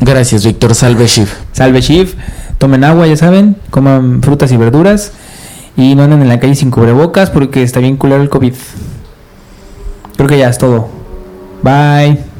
Gracias, 0.01 0.45
Víctor. 0.45 0.75
Salve, 0.75 1.07
Shiv. 1.07 1.29
Salve 1.53 1.81
Shift. 1.81 2.17
Tomen 2.59 2.85
agua, 2.85 3.07
ya 3.09 3.17
saben. 3.17 3.57
Coman 3.71 4.23
frutas 4.23 4.53
y 4.53 4.57
verduras. 4.57 5.13
Y 5.77 5.97
no 5.97 6.05
anden 6.05 6.23
en 6.23 6.29
la 6.29 6.39
calle 6.39 6.55
sin 6.55 6.71
cubrebocas 6.71 7.31
porque 7.31 7.63
está 7.63 7.81
bien 7.81 7.97
culero 7.97 8.23
el 8.23 8.29
COVID. 8.29 8.55
creo 10.17 10.29
que 10.29 10.39
ya 10.39 10.49
es 10.49 10.59
todo. 10.59 10.89
Bye. 11.63 12.36